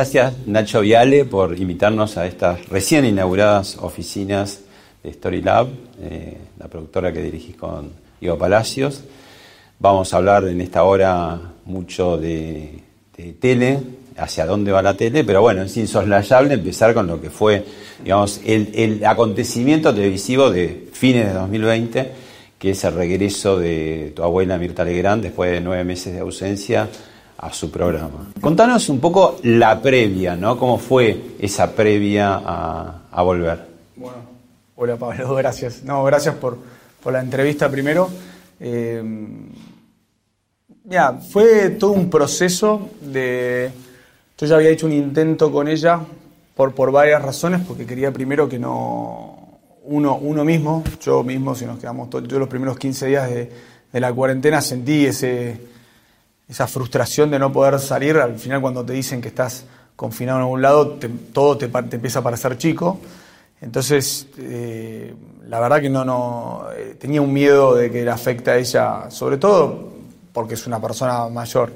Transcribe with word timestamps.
Gracias 0.00 0.32
Nacho 0.46 0.80
Viale 0.80 1.26
por 1.26 1.58
invitarnos 1.58 2.16
a 2.16 2.24
estas 2.24 2.66
recién 2.70 3.04
inauguradas 3.04 3.76
oficinas 3.82 4.60
de 5.02 5.12
Storylab, 5.12 5.68
eh, 6.00 6.38
la 6.58 6.68
productora 6.68 7.12
que 7.12 7.20
dirigís 7.20 7.54
con 7.56 7.90
Ivo 8.22 8.38
Palacios. 8.38 9.04
Vamos 9.78 10.14
a 10.14 10.16
hablar 10.16 10.44
en 10.44 10.62
esta 10.62 10.84
hora 10.84 11.38
mucho 11.66 12.16
de, 12.16 12.80
tele, 13.38 13.78
hacia 14.16 14.46
dónde 14.46 14.72
va 14.72 14.80
la 14.80 14.96
tele, 14.96 15.22
pero 15.22 15.42
bueno, 15.42 15.64
es 15.64 15.76
insoslayable 15.76 16.54
empezar 16.54 16.94
con 16.94 17.06
lo 17.06 17.20
que 17.20 17.28
fue, 17.28 17.62
digamos, 18.02 18.40
el, 18.46 18.70
el 18.74 19.04
acontecimiento 19.04 19.94
televisivo 19.94 20.50
de 20.50 20.88
fines 20.94 21.26
de 21.26 21.34
2020, 21.34 22.12
que 22.58 22.70
es 22.70 22.82
el 22.84 22.94
regreso 22.94 23.58
de 23.58 24.14
tu 24.16 24.22
abuela 24.22 24.56
Mirta 24.56 24.82
Legrand 24.82 25.22
después 25.22 25.50
de 25.50 25.60
nueve 25.60 25.84
meses 25.84 26.14
de 26.14 26.20
ausencia 26.20 26.88
a 27.40 27.52
su 27.52 27.70
programa. 27.70 28.32
Contanos 28.40 28.90
un 28.90 29.00
poco 29.00 29.38
la 29.44 29.80
previa, 29.80 30.36
¿no? 30.36 30.58
¿Cómo 30.58 30.78
fue 30.78 31.36
esa 31.38 31.72
previa 31.72 32.40
a, 32.44 33.22
volver? 33.22 33.66
Bueno, 33.96 34.18
hola 34.76 34.96
Pablo, 34.96 35.34
gracias. 35.36 35.82
No, 35.82 36.04
gracias 36.04 36.34
por, 36.34 36.58
la 37.10 37.20
entrevista 37.20 37.70
primero. 37.70 38.10
Eh, 38.60 39.02
ya, 40.84 41.14
fue 41.14 41.70
todo 41.70 41.92
un 41.92 42.10
proceso 42.10 42.90
de... 43.00 43.70
Yo 44.36 44.46
ya 44.46 44.56
había 44.56 44.70
hecho 44.70 44.86
un 44.86 44.92
intento 44.92 45.50
con 45.50 45.68
ella 45.68 46.00
por, 46.54 46.74
por 46.74 46.92
varias 46.92 47.22
razones, 47.22 47.62
porque 47.66 47.86
quería 47.86 48.12
primero 48.12 48.48
que 48.48 48.58
no... 48.58 49.38
Uno, 49.82 50.16
uno 50.16 50.44
mismo, 50.44 50.84
yo 51.02 51.24
mismo, 51.24 51.54
si 51.54 51.64
nos 51.64 51.78
quedamos 51.78 52.10
todos, 52.10 52.28
yo 52.28 52.38
los 52.38 52.48
primeros 52.48 52.78
15 52.78 53.06
días 53.06 53.30
de, 53.30 53.50
de 53.90 54.00
la 54.00 54.12
cuarentena 54.12 54.60
sentí 54.60 55.06
ese 55.06 55.58
esa 56.50 56.66
frustración 56.66 57.30
de 57.30 57.38
no 57.38 57.52
poder 57.52 57.78
salir, 57.78 58.16
al 58.16 58.36
final 58.36 58.60
cuando 58.60 58.84
te 58.84 58.92
dicen 58.92 59.20
que 59.20 59.28
estás 59.28 59.64
confinado 59.94 60.38
en 60.38 60.42
algún 60.42 60.62
lado, 60.62 60.98
todo 61.32 61.56
te, 61.56 61.66
empieza 61.66 62.18
a 62.18 62.22
parecer 62.22 62.58
chico. 62.58 62.98
Entonces, 63.60 64.26
eh, 64.36 65.14
la 65.46 65.60
verdad 65.60 65.80
que 65.80 65.88
no, 65.88 66.04
no 66.04 66.66
eh, 66.76 66.96
tenía 66.98 67.22
un 67.22 67.32
miedo 67.32 67.76
de 67.76 67.90
que 67.92 68.04
le 68.04 68.10
afecte 68.10 68.50
a 68.50 68.56
ella, 68.56 69.10
sobre 69.10 69.36
todo 69.36 69.90
porque 70.32 70.54
es 70.54 70.66
una 70.66 70.80
persona 70.80 71.28
mayor. 71.28 71.72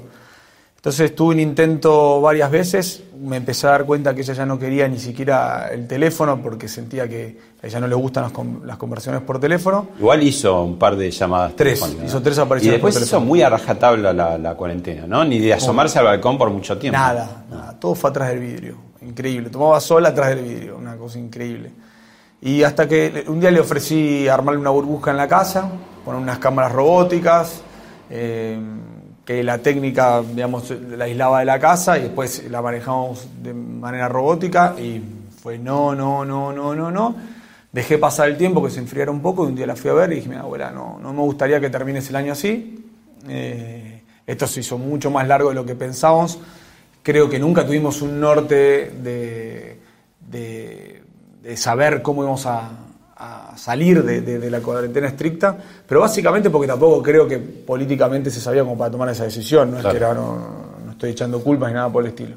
Entonces 0.85 1.15
tuve 1.15 1.33
un 1.33 1.39
intento 1.39 2.21
varias 2.21 2.51
veces, 2.51 3.01
me 3.19 3.37
empecé 3.37 3.65
a 3.65 3.71
dar 3.71 3.85
cuenta 3.85 4.13
que 4.13 4.21
ella 4.21 4.35
ya 4.35 4.45
no 4.45 4.59
quería 4.59 4.87
ni 4.87 4.99
siquiera 4.99 5.69
el 5.71 5.87
teléfono 5.87 6.39
porque 6.39 6.67
sentía 6.67 7.09
que 7.09 7.39
a 7.63 7.65
ella 7.65 7.79
no 7.79 7.87
le 7.87 7.95
gustan 7.95 8.31
las, 8.63 8.77
conversaciones 8.77 9.23
por 9.23 9.39
teléfono. 9.39 9.87
Igual 9.97 10.21
hizo 10.21 10.61
un 10.61 10.77
par 10.77 10.95
de 10.95 11.09
llamadas 11.09 11.55
Tres, 11.55 11.83
hizo 12.05 12.21
tres 12.21 12.37
apariciones 12.37 12.79
Y 12.79 12.83
después 12.83 13.01
hizo 13.01 13.19
muy 13.19 13.41
a 13.41 13.49
rajatabla 13.49 14.13
la, 14.13 14.53
cuarentena, 14.53 15.07
¿no? 15.07 15.25
Ni 15.25 15.39
de 15.39 15.55
asomarse 15.55 15.97
al 15.97 16.05
balcón 16.05 16.37
por 16.37 16.51
mucho 16.51 16.77
tiempo. 16.77 16.99
Nada, 16.99 17.45
nada, 17.49 17.79
todo 17.79 17.95
fue 17.95 18.11
atrás 18.11 18.29
del 18.29 18.41
vidrio, 18.41 18.77
increíble. 19.01 19.49
Tomaba 19.49 19.79
sola 19.79 20.09
atrás 20.09 20.35
del 20.35 20.43
vidrio, 20.43 20.77
una 20.77 20.97
cosa 20.97 21.17
increíble. 21.17 21.71
Y 22.43 22.61
hasta 22.61 22.87
que 22.87 23.25
un 23.27 23.39
día 23.39 23.49
le 23.49 23.59
ofrecí 23.59 24.27
armarle 24.27 24.59
una 24.59 24.69
burbuja 24.69 25.09
en 25.09 25.17
la 25.17 25.27
casa, 25.27 25.67
poner 26.05 26.21
unas 26.21 26.37
cámaras 26.37 26.73
robóticas. 26.73 27.63
Eh, 28.07 28.59
que 29.25 29.43
la 29.43 29.57
técnica, 29.57 30.21
digamos, 30.21 30.69
la 30.69 31.05
aislaba 31.05 31.39
de 31.39 31.45
la 31.45 31.59
casa 31.59 31.97
y 31.97 32.03
después 32.03 32.49
la 32.49 32.61
manejamos 32.61 33.27
de 33.41 33.53
manera 33.53 34.07
robótica 34.07 34.75
y 34.79 35.01
fue 35.41 35.57
no, 35.57 35.95
no, 35.95 36.23
no, 36.23 36.53
no, 36.53 36.75
no, 36.75 36.91
no. 36.91 37.15
Dejé 37.71 37.97
pasar 37.97 38.29
el 38.29 38.37
tiempo 38.37 38.63
que 38.63 38.69
se 38.69 38.79
enfriara 38.79 39.11
un 39.11 39.21
poco 39.21 39.45
y 39.45 39.47
un 39.47 39.55
día 39.55 39.65
la 39.65 39.75
fui 39.75 39.89
a 39.89 39.93
ver 39.93 40.11
y 40.11 40.15
dije, 40.15 40.29
mi 40.29 40.35
abuela, 40.35 40.69
no, 40.71 40.99
no 41.01 41.11
me 41.11 41.21
gustaría 41.21 41.59
que 41.59 41.69
termines 41.69 42.07
el 42.09 42.15
año 42.15 42.33
así. 42.33 42.85
Eh, 43.27 44.03
esto 44.27 44.47
se 44.47 44.59
hizo 44.59 44.77
mucho 44.77 45.09
más 45.09 45.27
largo 45.27 45.49
de 45.49 45.55
lo 45.55 45.65
que 45.65 45.75
pensábamos. 45.75 46.39
Creo 47.01 47.27
que 47.27 47.39
nunca 47.39 47.65
tuvimos 47.65 48.01
un 48.03 48.19
norte 48.19 48.91
de, 49.01 49.79
de 50.29 51.57
saber 51.57 52.01
cómo 52.01 52.21
íbamos 52.21 52.45
a, 52.45 52.84
a 53.17 53.57
salir 53.57 54.03
de, 54.03 54.49
la 54.49 54.59
cuarentena 54.59 55.07
estricta, 55.07 55.57
pero 55.87 56.01
básicamente 56.01 56.49
porque 56.49 56.67
tampoco 56.67 57.01
creo 57.01 57.27
que 57.27 57.39
políticamente 57.39 58.29
se 58.29 58.41
sabía 58.41 58.63
cómo 58.63 58.77
para 58.77 58.91
tomar 58.91 59.09
esa 59.09 59.23
decisión, 59.23 59.71
no 59.71 59.79
es 59.79 59.85
que 59.85 59.99
no, 59.99 60.65
estoy 60.91 61.11
echando 61.11 61.41
culpas 61.41 61.69
ni 61.69 61.75
nada 61.75 61.89
por 61.89 62.03
el 62.03 62.09
estilo. 62.09 62.35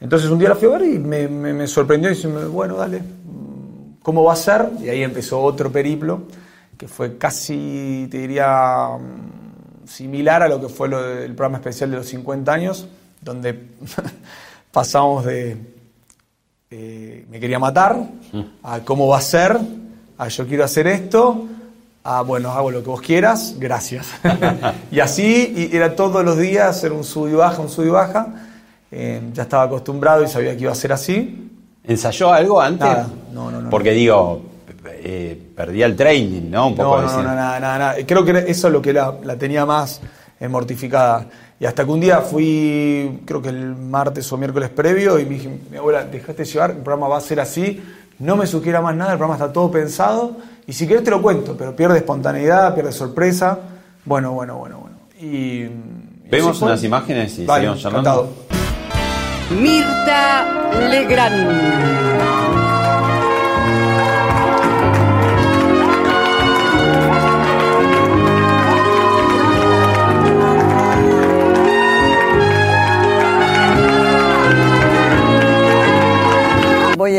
Entonces 0.00 0.30
un 0.30 0.38
día 0.38 0.50
la 0.50 0.54
fui 0.54 0.68
a 0.68 0.78
ver 0.78 0.88
y 0.88 0.98
me, 0.98 1.66
sorprendió 1.66 2.10
y 2.10 2.14
dije, 2.14 2.28
bueno, 2.28 2.76
dale, 2.76 3.02
¿cómo 4.02 4.24
va 4.24 4.32
a 4.32 4.36
ser? 4.36 4.68
Y 4.80 4.88
ahí 4.88 5.02
empezó 5.02 5.40
otro 5.40 5.70
periplo, 5.70 6.22
que 6.78 6.88
fue 6.88 7.18
casi, 7.18 8.08
te 8.10 8.18
diría, 8.18 8.88
similar 9.84 10.42
a 10.42 10.48
lo 10.48 10.60
que 10.60 10.68
fue 10.68 10.88
el 10.88 11.34
programa 11.34 11.58
especial 11.58 11.90
de 11.90 11.98
los 11.98 12.06
50 12.06 12.50
años, 12.50 12.88
donde 13.20 13.68
pasamos 14.72 15.24
de 15.26 15.56
eh, 16.70 17.24
me 17.30 17.40
quería 17.40 17.58
matar 17.58 17.96
mm. 17.96 18.40
a 18.62 18.80
cómo 18.80 19.08
va 19.08 19.16
a 19.16 19.22
ser 19.22 19.58
ah, 20.18 20.28
yo 20.28 20.46
quiero 20.46 20.64
hacer 20.64 20.86
esto, 20.86 21.46
ah, 22.04 22.22
bueno, 22.22 22.50
hago 22.50 22.70
lo 22.70 22.82
que 22.82 22.88
vos 22.90 23.00
quieras, 23.00 23.54
gracias. 23.58 24.08
y 24.90 25.00
así 25.00 25.70
y 25.72 25.76
era 25.76 25.96
todos 25.96 26.24
los 26.24 26.36
días 26.36 26.68
hacer 26.68 26.92
un 26.92 27.04
sub 27.04 27.28
y 27.28 27.34
baja, 27.34 27.62
un 27.62 27.68
sub 27.68 27.86
y 27.86 27.90
baja. 27.90 28.26
Eh, 28.90 29.20
ya 29.32 29.42
estaba 29.42 29.64
acostumbrado 29.64 30.24
y 30.24 30.28
sabía 30.28 30.56
que 30.56 30.62
iba 30.62 30.72
a 30.72 30.74
ser 30.74 30.92
así. 30.92 31.50
¿Ensayó 31.84 32.32
algo 32.32 32.60
antes? 32.60 32.88
No, 33.32 33.50
no, 33.50 33.62
no. 33.62 33.70
Porque 33.70 33.92
digo, 33.92 34.42
eh, 34.86 35.40
perdía 35.54 35.86
el 35.86 35.96
training, 35.96 36.50
¿no? 36.50 36.68
Un 36.68 36.76
poco 36.76 37.00
no, 37.00 37.06
no, 37.06 37.16
no, 37.16 37.22
nada, 37.22 37.60
nada, 37.60 37.78
nada. 37.78 37.96
Creo 38.06 38.24
que 38.24 38.44
eso 38.46 38.68
es 38.68 38.72
lo 38.72 38.82
que 38.82 38.92
la, 38.92 39.14
la 39.22 39.36
tenía 39.36 39.64
más 39.66 40.00
eh, 40.40 40.48
mortificada. 40.48 41.26
Y 41.60 41.66
hasta 41.66 41.84
que 41.84 41.90
un 41.90 42.00
día 42.00 42.20
fui, 42.20 43.22
creo 43.24 43.42
que 43.42 43.48
el 43.48 43.74
martes 43.74 44.30
o 44.32 44.36
miércoles 44.36 44.70
previo, 44.70 45.18
y 45.18 45.24
me 45.24 45.34
dije, 45.34 45.58
mi 45.70 45.76
abuela, 45.76 46.04
dejaste 46.04 46.44
llevar, 46.44 46.70
el 46.70 46.76
programa 46.76 47.08
va 47.08 47.18
a 47.18 47.20
ser 47.20 47.40
así, 47.40 47.82
no 48.18 48.36
me 48.36 48.46
sugiera 48.46 48.80
más 48.80 48.94
nada, 48.96 49.12
el 49.12 49.18
programa 49.18 49.42
está 49.42 49.52
todo 49.52 49.70
pensado 49.70 50.36
y 50.66 50.72
si 50.72 50.86
quieres 50.86 51.04
te 51.04 51.10
lo 51.10 51.22
cuento, 51.22 51.56
pero 51.56 51.74
pierde 51.74 51.98
espontaneidad, 51.98 52.74
pierde 52.74 52.92
sorpresa. 52.92 53.58
Bueno, 54.04 54.32
bueno, 54.32 54.56
bueno, 54.56 54.78
bueno. 54.78 54.96
Y, 55.20 55.68
Vemos 56.30 56.60
unas 56.60 56.84
imágenes 56.84 57.38
y 57.38 57.46
seguimos 57.46 57.80
charlando. 57.80 58.46
Mirta 59.50 60.70
Legrand. 60.90 62.67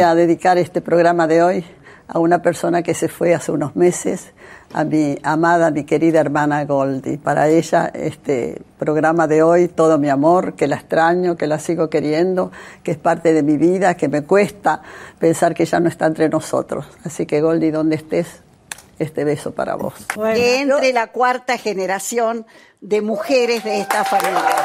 A 0.09 0.15
dedicar 0.15 0.57
este 0.57 0.81
programa 0.81 1.27
de 1.27 1.44
hoy 1.44 1.65
a 2.07 2.17
una 2.17 2.41
persona 2.41 2.81
que 2.81 2.95
se 2.95 3.07
fue 3.07 3.35
hace 3.35 3.51
unos 3.51 3.75
meses, 3.75 4.31
a 4.73 4.83
mi 4.83 5.15
amada, 5.21 5.69
mi 5.69 5.83
querida 5.83 6.19
hermana 6.19 6.65
Goldie. 6.65 7.19
Para 7.19 7.47
ella, 7.50 7.91
este 7.94 8.59
programa 8.79 9.27
de 9.27 9.44
hoy, 9.44 9.67
todo 9.67 10.00
mi 10.00 10.09
amor, 10.09 10.56
que 10.56 10.67
la 10.67 10.77
extraño, 10.77 11.38
que 11.38 11.45
la 11.45 11.59
sigo 11.59 11.89
queriendo, 11.91 12.51
que 12.81 12.91
es 12.91 12.97
parte 12.97 13.33
de 13.33 13.44
mi 13.44 13.57
vida, 13.57 13.94
que 13.95 14.07
me 14.07 14.23
cuesta 14.23 14.81
pensar 15.19 15.53
que 15.53 15.65
ya 15.65 15.79
no 15.79 15.88
está 15.88 16.07
entre 16.07 16.27
nosotros. 16.29 16.88
Así 17.03 17.27
que 17.27 17.41
Goldie, 17.41 17.71
donde 17.71 17.95
estés, 17.95 18.41
este 18.97 19.23
beso 19.23 19.51
para 19.51 19.75
vos. 19.75 19.94
que 20.33 20.61
entre 20.61 20.91
la 20.91 21.07
cuarta 21.07 21.57
generación 21.59 22.47
de 22.81 23.01
mujeres 23.01 23.63
de 23.63 23.81
esta 23.81 24.03
familia. 24.03 24.56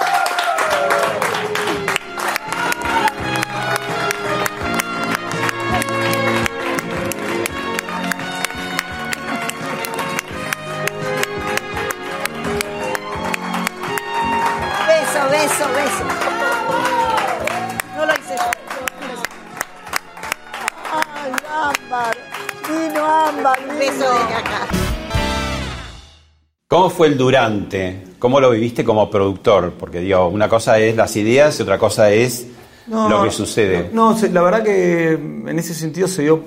¿Cómo 26.85 26.95
fue 26.97 27.07
el 27.07 27.17
durante? 27.17 28.03
¿Cómo 28.19 28.41
lo 28.41 28.51
viviste 28.51 28.85
como 28.85 29.09
productor? 29.09 29.73
Porque 29.73 30.01
digo, 30.01 30.29
una 30.29 30.51
cosa 30.51 30.79
es 30.79 30.95
las 30.95 31.17
ideas 31.17 31.59
y 31.59 31.63
otra 31.63 31.79
cosa 31.79 32.11
es 32.13 32.47
lo 32.87 33.25
que 33.25 33.31
sucede. 33.31 33.89
No, 33.91 34.13
no, 34.15 34.29
la 34.31 34.43
verdad 34.43 34.63
que 34.63 35.13
en 35.13 35.59
ese 35.59 35.73
sentido 35.73 36.07
se 36.09 36.25
dio, 36.25 36.43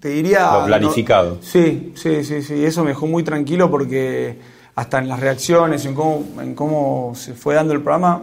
te 0.00 0.10
diría... 0.10 0.52
Lo 0.58 0.66
planificado. 0.66 1.36
no- 1.36 1.42
sí, 1.42 1.94
sí, 1.96 2.22
sí, 2.24 2.42
sí. 2.42 2.62
Eso 2.62 2.82
me 2.82 2.90
dejó 2.90 3.06
muy 3.06 3.22
tranquilo 3.22 3.70
porque 3.70 4.36
hasta 4.74 4.98
en 4.98 5.08
las 5.08 5.18
reacciones, 5.18 5.86
en 5.86 5.94
cómo, 5.94 6.24
en 6.38 6.54
cómo 6.54 7.12
se 7.14 7.32
fue 7.32 7.54
dando 7.54 7.72
el 7.72 7.80
programa, 7.80 8.20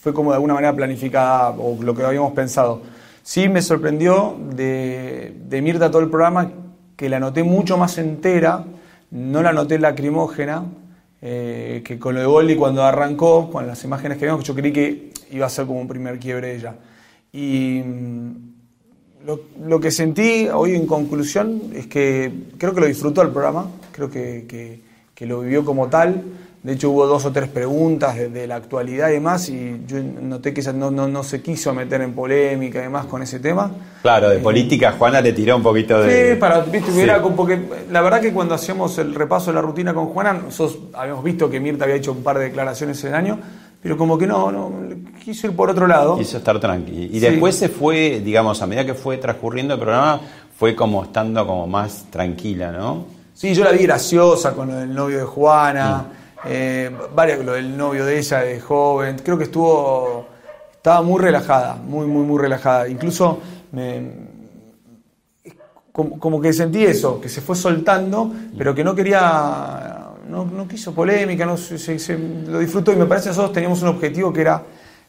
fue 0.00 0.14
como 0.14 0.30
de 0.30 0.36
alguna 0.36 0.54
manera 0.54 0.74
planificada 0.74 1.50
o 1.50 1.76
lo 1.82 1.94
que 1.94 2.02
habíamos 2.04 2.32
pensado. 2.32 2.80
Sí 3.22 3.50
me 3.50 3.60
sorprendió 3.60 4.34
de, 4.54 5.36
de 5.46 5.60
Mirta 5.60 5.90
todo 5.90 6.00
el 6.00 6.08
programa 6.08 6.50
que 6.96 7.10
la 7.10 7.20
noté 7.20 7.42
mucho 7.42 7.76
más 7.76 7.98
entera, 7.98 8.64
no 9.12 9.42
la 9.42 9.52
noté 9.52 9.78
lacrimógena, 9.78 10.64
eh, 11.22 11.82
que 11.84 11.98
con 11.98 12.14
lo 12.14 12.20
de 12.20 12.26
Goldi 12.26 12.56
cuando 12.56 12.82
arrancó, 12.84 13.50
con 13.50 13.66
las 13.66 13.82
imágenes 13.84 14.18
que 14.18 14.26
vimos, 14.26 14.44
yo 14.44 14.54
creí 14.54 14.72
que 14.72 15.10
iba 15.32 15.46
a 15.46 15.50
ser 15.50 15.66
como 15.66 15.80
un 15.80 15.88
primer 15.88 16.18
quiebre 16.18 16.48
de 16.48 16.56
ella. 16.56 16.74
Y 17.32 17.82
mm, 17.84 18.30
lo, 19.26 19.40
lo 19.66 19.80
que 19.80 19.90
sentí 19.90 20.48
hoy 20.48 20.74
en 20.74 20.86
conclusión 20.86 21.60
es 21.74 21.86
que 21.86 22.32
creo 22.58 22.74
que 22.74 22.80
lo 22.80 22.86
disfrutó 22.86 23.22
el 23.22 23.30
programa, 23.30 23.66
creo 23.92 24.10
que, 24.10 24.46
que- 24.48 24.88
que 25.14 25.26
lo 25.26 25.40
vivió 25.40 25.64
como 25.66 25.88
tal. 25.88 26.22
De 26.62 26.74
hecho 26.74 26.90
hubo 26.90 27.06
dos 27.06 27.24
o 27.24 27.32
tres 27.32 27.48
preguntas 27.48 28.16
de, 28.16 28.28
de 28.28 28.46
la 28.46 28.56
actualidad 28.56 29.08
y 29.08 29.12
demás 29.12 29.48
y 29.48 29.80
yo 29.86 29.96
noté 30.20 30.52
que 30.52 30.60
ella 30.60 30.74
no, 30.74 30.90
no, 30.90 31.08
no 31.08 31.22
se 31.22 31.40
quiso 31.40 31.72
meter 31.72 32.02
en 32.02 32.12
polémica 32.12 32.80
y 32.80 32.82
demás 32.82 33.06
con 33.06 33.22
ese 33.22 33.40
tema. 33.40 33.70
Claro, 34.02 34.28
de 34.28 34.40
política 34.40 34.92
Juana 34.98 35.22
le 35.22 35.32
tiró 35.32 35.56
un 35.56 35.62
poquito 35.62 35.98
de... 36.02 36.34
Sí, 36.34 36.38
para, 36.38 36.60
viste, 36.60 36.92
Sí. 36.92 37.06
porque 37.34 37.58
la 37.90 38.02
verdad 38.02 38.20
que 38.20 38.34
cuando 38.34 38.54
hacíamos 38.54 38.98
el 38.98 39.14
repaso 39.14 39.46
de 39.50 39.54
la 39.54 39.62
rutina 39.62 39.94
con 39.94 40.08
Juana, 40.08 40.34
nosotros 40.34 40.80
habíamos 40.92 41.24
visto 41.24 41.48
que 41.48 41.60
Mirta 41.60 41.84
había 41.84 41.96
hecho 41.96 42.12
un 42.12 42.22
par 42.22 42.36
de 42.38 42.44
declaraciones 42.44 43.02
el 43.04 43.14
año, 43.14 43.38
pero 43.82 43.96
como 43.96 44.18
que 44.18 44.26
no, 44.26 44.52
no 44.52 44.70
quiso 45.24 45.46
ir 45.46 45.56
por 45.56 45.70
otro 45.70 45.86
lado. 45.86 46.18
Quiso 46.18 46.36
estar 46.36 46.60
tranqui. 46.60 47.04
Y 47.10 47.14
Sí. 47.14 47.20
después 47.20 47.56
se 47.56 47.70
fue, 47.70 48.20
digamos, 48.22 48.60
a 48.60 48.66
medida 48.66 48.84
que 48.84 48.92
fue 48.92 49.16
transcurriendo 49.16 49.72
el 49.74 49.80
programa, 49.80 50.20
fue 50.58 50.76
como 50.76 51.04
estando 51.04 51.46
como 51.46 51.66
más 51.66 52.04
tranquila, 52.10 52.70
¿no? 52.70 53.06
Sí, 53.32 53.54
yo 53.54 53.64
la 53.64 53.70
vi 53.72 53.84
graciosa 53.84 54.52
con 54.52 54.68
del 54.68 54.92
novio 54.94 55.16
de 55.20 55.24
Juana. 55.24 56.04
Eh, 56.46 56.90
varias, 57.14 57.44
lo 57.44 57.52
del 57.52 57.76
novio 57.76 58.04
de 58.04 58.18
ella 58.18 58.38
de 58.40 58.60
joven. 58.60 59.16
Creo 59.24 59.36
que 59.38 59.44
estuvo, 59.44 60.26
estaba 60.72 61.02
muy 61.02 61.20
relajada, 61.20 61.74
muy, 61.76 62.06
muy, 62.06 62.24
muy 62.24 62.40
relajada. 62.40 62.88
Incluso 62.88 63.40
me, 63.72 64.30
como, 65.92 66.18
como 66.18 66.40
que 66.40 66.52
sentí 66.52 66.84
eso, 66.84 67.20
que 67.20 67.28
se 67.28 67.40
fue 67.40 67.56
soltando, 67.56 68.32
pero 68.56 68.74
que 68.74 68.84
no 68.84 68.94
quería, 68.94 70.06
no, 70.28 70.44
no 70.44 70.68
quiso 70.68 70.94
polémica, 70.94 71.44
no, 71.44 71.56
se, 71.56 72.18
lo 72.46 72.58
disfrutó 72.60 72.92
y 72.92 72.96
me 72.96 73.06
parece 73.06 73.24
que 73.24 73.30
nosotros 73.30 73.52
teníamos 73.52 73.82
un 73.82 73.88
objetivo 73.88 74.32
que 74.32 74.40
era, 74.42 74.62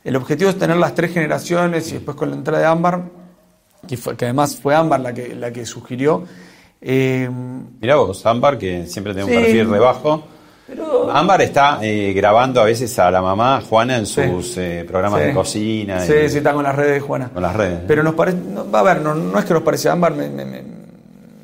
el 0.03 0.15
objetivo 0.15 0.49
es 0.49 0.57
tener 0.57 0.77
las 0.77 0.95
tres 0.95 1.13
generaciones 1.13 1.89
y 1.91 1.93
después 1.95 2.17
con 2.17 2.29
la 2.31 2.35
entrada 2.35 2.59
de 2.59 2.65
Ámbar, 2.65 3.03
que, 3.87 3.95
fue- 3.97 4.15
que 4.17 4.25
además 4.25 4.55
fue 4.57 4.75
Ámbar 4.75 4.99
la 5.01 5.13
que, 5.13 5.35
la 5.35 5.51
que 5.51 5.65
sugirió. 5.65 6.23
eh, 6.81 7.29
Mirá 7.79 7.95
vos, 7.97 8.25
Ámbar, 8.25 8.57
que 8.57 8.87
siempre 8.87 9.13
tiene 9.13 9.25
un 9.29 9.35
Sí. 9.35 9.39
perfil 9.39 9.69
rebajo. 9.69 10.23
Pero 10.75 11.11
Ámbar 11.11 11.41
está 11.41 11.79
eh, 11.81 12.13
grabando 12.15 12.61
a 12.61 12.65
veces 12.65 12.97
a 12.99 13.11
la 13.11 13.21
mamá 13.21 13.61
Juana 13.69 13.97
en 13.97 14.05
Sí. 14.05 14.21
sus 14.23 14.57
eh, 14.57 14.85
programas 14.87 15.19
Sí. 15.21 15.27
de 15.27 15.33
cocina. 15.33 15.99
Sí, 15.99 16.13
y- 16.25 16.29
sí, 16.29 16.37
está 16.37 16.53
con 16.53 16.63
las 16.63 16.75
redes 16.75 16.93
de 16.93 16.99
Juana. 17.01 17.29
Con 17.33 17.43
las 17.43 17.55
redes. 17.55 17.79
Pero 17.87 18.03
nos 18.03 18.13
parece. 18.15 18.37
No, 18.37 18.65
a 18.77 18.83
ver, 18.83 19.01
no, 19.01 19.13
no 19.13 19.37
es 19.37 19.45
que 19.45 19.53
nos 19.53 19.63
parecía. 19.63 19.91
Ámbar 19.91 20.15
me, 20.15 20.29
me- 20.29 20.45
me- 20.45 20.63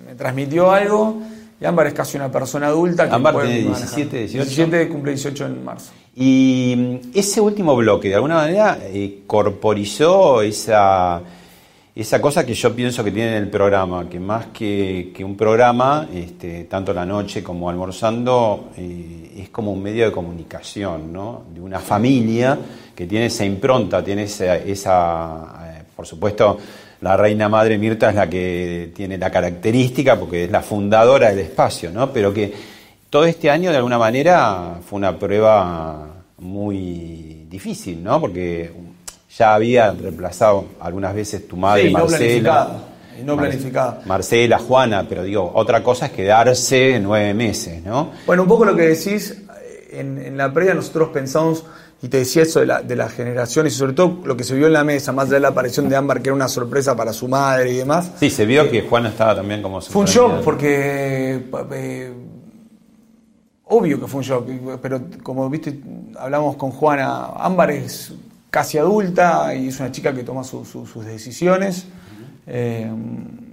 me 0.08 0.16
transmitió 0.16 0.72
algo. 0.72 1.18
Y 1.60 1.66
Ámbar 1.66 1.88
es 1.88 1.94
casi 1.94 2.18
una 2.18 2.32
persona 2.32 2.68
adulta. 2.68 3.10
Que 3.10 3.16
Ámbar 3.16 3.34
tiene 3.42 3.62
manejar. 3.70 3.78
17, 3.78 4.18
18. 4.20 4.46
17, 4.46 4.88
cumple 4.90 5.12
18 5.14 5.46
en 5.48 5.66
marzo. 5.66 5.92
Y 6.16 6.74
mm, 7.04 7.18
ese 7.18 7.42
último 7.42 7.76
bloque, 7.76 8.10
de 8.10 8.16
alguna 8.16 8.36
manera, 8.36 8.78
eh, 8.84 9.24
corporizó 9.28 10.42
esa, 10.42 11.20
esa 12.02 12.22
cosa 12.22 12.46
que 12.46 12.54
yo 12.54 12.76
pienso 12.76 13.04
que 13.04 13.12
tiene 13.12 13.38
el 13.38 13.50
programa, 13.50 14.08
que 14.08 14.20
más 14.20 14.48
que, 14.48 15.12
que 15.16 15.24
un 15.24 15.36
programa, 15.36 16.08
este, 16.14 16.66
tanto 16.66 16.94
la 16.94 17.06
noche 17.08 17.42
como 17.42 17.70
almorzando, 17.72 18.70
eh, 18.78 19.34
es 19.38 19.50
como 19.50 19.72
un 19.72 19.82
medio 19.82 20.06
de 20.06 20.12
comunicación, 20.12 21.12
¿no? 21.12 21.46
De 21.52 21.60
una 21.60 21.80
familia 21.80 22.58
que 22.96 23.08
tiene 23.08 23.26
esa 23.26 23.46
impronta, 23.46 24.04
tiene 24.04 24.24
esa, 24.24 24.58
esa, 24.58 25.80
eh, 25.80 25.84
por 25.96 26.06
supuesto, 26.06 26.60
la 27.02 27.18
reina 27.18 27.50
madre 27.50 27.80
Mirta 27.80 28.10
es 28.10 28.16
la 28.16 28.30
que 28.30 28.92
tiene 28.96 29.18
la 29.18 29.32
característica, 29.32 30.20
porque 30.20 30.44
es 30.44 30.52
la 30.52 30.62
fundadora 30.62 31.30
del 31.30 31.40
espacio, 31.40 31.90
¿no? 31.92 32.14
Pero 32.14 32.32
que 32.32 32.54
todo 33.10 33.26
este 33.26 33.50
año, 33.50 33.72
de 33.72 33.78
alguna 33.78 33.98
manera, 33.98 34.80
fue 34.88 34.98
una 34.98 35.18
prueba 35.18 36.26
muy 36.38 37.48
difícil, 37.50 38.04
¿no? 38.04 38.22
Porque 38.22 38.72
ya 39.36 39.54
había 39.56 39.92
reemplazado 39.92 40.66
algunas 40.80 41.14
veces 41.14 41.48
tu 41.48 41.58
madre, 41.58 41.88
Sí, 41.88 41.94
no 41.94 42.00
Marcela. 42.00 42.18
planificada, 42.18 42.80
y 43.20 43.24
no 43.24 43.38
planificada. 43.38 44.02
Marcela, 44.06 44.60
Juana, 44.60 45.06
pero 45.08 45.24
digo, 45.24 45.52
otra 45.54 45.84
cosa 45.84 46.06
es 46.08 46.12
quedarse 46.14 47.00
nueve 47.02 47.34
meses, 47.34 47.84
¿no? 47.84 48.12
Bueno, 48.26 48.44
un 48.44 48.48
poco 48.48 48.64
lo 48.66 48.76
que 48.76 48.84
decís, 48.84 49.32
eh, 49.32 49.90
en, 50.00 50.18
en 50.18 50.38
la 50.38 50.54
previa 50.54 50.74
nosotros 50.74 51.10
pensamos, 51.10 51.66
y 52.02 52.10
te 52.10 52.18
decía 52.20 52.44
eso 52.44 52.60
de, 52.60 52.68
la, 52.68 52.82
de 52.84 52.96
las 52.96 53.12
generaciones, 53.12 53.74
y 53.74 53.78
sobre 53.78 53.94
todo 53.94 54.20
lo 54.24 54.38
que 54.38 54.44
se 54.44 54.54
vio 54.56 54.68
en 54.68 54.74
la 54.74 54.84
mesa, 54.84 55.12
más 55.12 55.26
allá 55.26 55.36
de 55.36 55.40
la 55.42 55.48
aparición 55.50 55.90
de 55.90 55.96
Ámbar, 55.96 56.22
que 56.22 56.30
era 56.30 56.36
una 56.36 56.48
sorpresa 56.48 56.96
para 56.96 57.12
su 57.12 57.28
madre 57.28 57.72
y 57.72 57.78
demás. 57.78 58.12
Sí, 58.20 58.30
se 58.30 58.46
vio 58.46 58.70
que 58.70 58.84
Juana 58.84 59.10
estaba 59.10 59.36
también 59.36 59.62
como... 59.64 59.82
Fue 59.82 60.02
un 60.04 60.08
shock 60.08 60.44
porque 60.44 61.44
eh, 61.74 62.14
obvio 63.66 64.00
que 64.00 64.08
fue 64.08 64.20
un 64.20 64.24
shock, 64.26 64.48
pero 64.82 65.02
como 65.24 65.50
viste, 65.50 65.80
hablamos 66.20 66.56
con 66.56 66.70
Juana, 66.72 67.32
Ámbar 67.38 67.72
es 67.72 68.14
casi 68.50 68.78
adulta 68.78 69.54
y 69.56 69.68
es 69.68 69.80
una 69.80 69.92
chica 69.92 70.14
que 70.14 70.24
toma 70.24 70.44
su- 70.44 70.66
su- 70.66 70.86
sus 70.86 71.06
decisiones. 71.06 71.86
Eh, 72.46 72.90